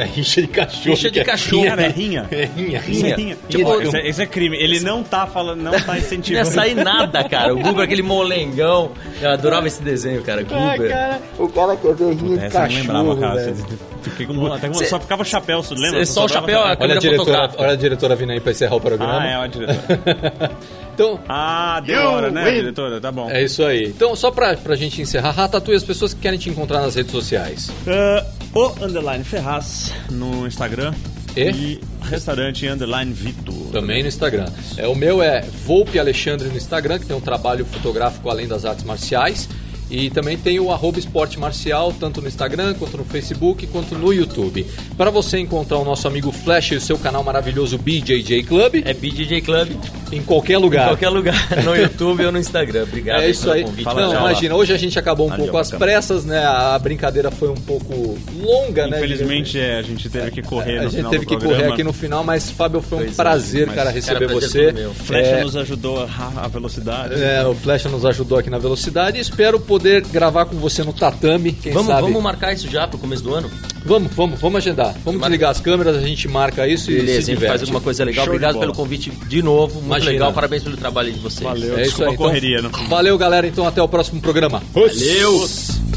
[0.00, 0.84] É rixa de cachorro.
[0.84, 1.64] Rixa de é cachorro.
[1.66, 1.94] Cara, é né?
[1.96, 2.28] rinha.
[2.34, 3.16] É rinha, Isso é rinha.
[3.16, 3.36] rinha.
[3.48, 4.56] Tipo, Tipo, isso, é, é crime.
[4.56, 6.50] Ele não tá falando, não tá Não ia incentivando.
[6.50, 7.54] sair nada, cara.
[7.54, 8.92] O Guber, aquele molengão.
[9.20, 10.44] Eu adorava esse desenho, cara.
[10.50, 10.90] Ah, Guber.
[10.90, 13.34] cara, o cara quer ver rinha de Essa eu não lembrava, cachorro, cara.
[13.44, 13.94] velho.
[14.02, 16.04] Fiquei com, até com, Cê- só ficava chapéu, você lembra?
[16.04, 18.76] cê- só o chapéu, a Olha a, diretora, olha a diretora vindo aí pra encerrar
[18.76, 19.18] o programa.
[19.20, 19.74] Ah, é, ó, diretor.
[20.94, 23.00] Então, Ah, deu hora, né, diretora?
[23.00, 23.28] Tá bom.
[23.28, 23.86] é isso aí.
[23.86, 27.10] Então, só pra, pra gente encerrar, Ratatouille, as pessoas que querem te encontrar nas redes
[27.10, 27.68] sociais.
[27.88, 30.94] Ah, o Underline Ferraz no Instagram.
[31.36, 31.80] E?
[32.02, 33.52] restaurante Underline Vito.
[33.72, 34.46] Também no Instagram.
[34.76, 38.64] É, o meu é Volpe Alexandre no Instagram, que tem um trabalho fotográfico além das
[38.64, 39.48] artes marciais.
[39.94, 44.12] E também tem o arroba esporte marcial, tanto no Instagram, quanto no Facebook, quanto no
[44.12, 44.66] YouTube.
[44.96, 48.92] Para você encontrar o nosso amigo Flash e o seu canal maravilhoso BJJ Club, É
[48.92, 49.68] BJJ Club
[50.12, 50.88] em qualquer em lugar.
[50.88, 51.34] qualquer lugar.
[51.64, 52.82] No YouTube ou no Instagram.
[52.84, 53.62] Obrigado É isso pelo aí.
[53.64, 53.84] convite.
[53.84, 56.44] Fala Não, tchau imagina, hoje a gente acabou um Valeu, pouco às pressas, né?
[56.44, 58.96] A brincadeira foi um pouco longa, né?
[58.98, 61.62] Infelizmente, é, a gente teve que correr A no gente final teve do que programa.
[61.62, 64.26] correr aqui no final, mas Fábio, foi um Pois é, prazer, mas- cara, Cara, receber
[64.26, 64.72] prazer você.
[64.72, 64.94] meu.
[64.94, 67.14] Flecha É, nos ajudou a, a velocidade.
[67.22, 70.92] É, o Flecha nos ajudou aqui na velocidade e espero poder gravar com você no
[70.92, 72.02] tatame, quem Vamos, sabe.
[72.02, 73.50] vamos marcar isso já pro começo do ano?
[73.84, 74.94] vamos, vamos, vamos agendar.
[75.04, 75.28] Vamos Marca.
[75.30, 77.48] desligar as câmeras, a gente marca isso e Beleza, se a gente diverte.
[77.50, 78.24] faz alguma coisa legal.
[78.24, 79.74] Show Obrigado pelo convite de novo.
[79.74, 80.10] Muito Imagina.
[80.12, 80.32] legal.
[80.32, 81.42] Parabéns pelo trabalho de vocês.
[81.42, 82.14] Valeu, É isso aí.
[82.14, 82.58] a correria.
[82.60, 82.88] Então, Não.
[82.88, 83.46] valeu, galera.
[83.46, 84.62] Então, até o próximo programa.
[84.72, 85.93] Valeu!